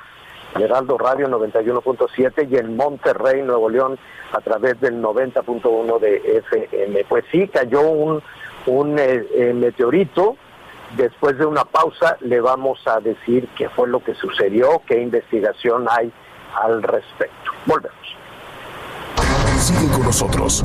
Heraldo 0.56 0.98
Radio 0.98 1.28
91.7 1.28 2.50
y 2.50 2.58
en 2.58 2.76
Monterrey, 2.76 3.42
Nuevo 3.42 3.70
León, 3.70 3.98
a 4.32 4.40
través 4.42 4.80
del 4.80 5.02
90.1 5.02 6.00
de 6.00 6.42
FM. 6.48 7.06
Pues 7.08 7.26
sí, 7.32 7.48
cayó 7.48 7.82
un, 7.82 8.22
un 8.66 9.00
eh, 9.00 9.26
eh, 9.34 9.54
meteorito. 9.54 10.38
Después 10.96 11.38
de 11.38 11.46
una 11.46 11.66
pausa 11.66 12.18
le 12.22 12.40
vamos 12.40 12.80
a 12.88 13.00
decir 13.00 13.50
qué 13.58 13.70
fue 13.70 13.88
lo 13.88 14.04
que 14.04 14.14
sucedió, 14.16 14.82
qué 14.88 15.02
investigación 15.02 15.88
hay 15.90 16.12
al 16.62 16.82
respecto. 16.84 17.52
Volvemos. 17.66 18.16
Sigue 19.58 19.92
con 19.92 20.04
nosotros. 20.04 20.64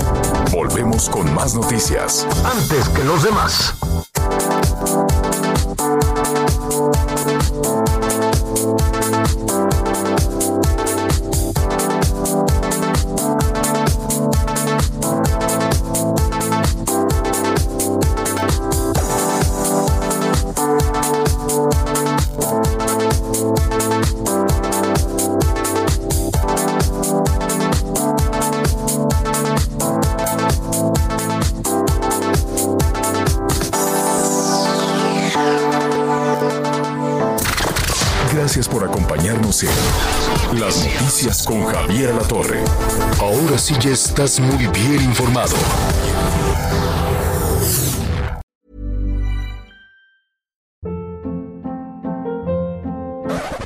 Volvemos 0.52 1.08
con 1.08 1.32
más 1.34 1.54
noticias. 1.54 2.26
Antes 2.44 2.88
que 2.90 3.02
los 3.04 3.24
demás. 3.24 3.78
Gracias 38.50 38.68
por 38.68 38.82
acompañarnos 38.82 39.62
en 39.62 40.60
Las 40.60 40.84
Noticias 40.84 41.44
con 41.44 41.64
Javier 41.66 42.12
La 42.12 42.26
Torre. 42.26 42.64
Ahora 43.20 43.56
sí 43.56 43.76
ya 43.78 43.90
estás 43.90 44.40
muy 44.40 44.66
bien 44.66 45.04
informado. 45.04 45.54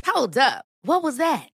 Hold 0.05 0.37
up. 0.37 0.65
What 0.83 1.01
was 1.01 1.17
that? 1.17 1.54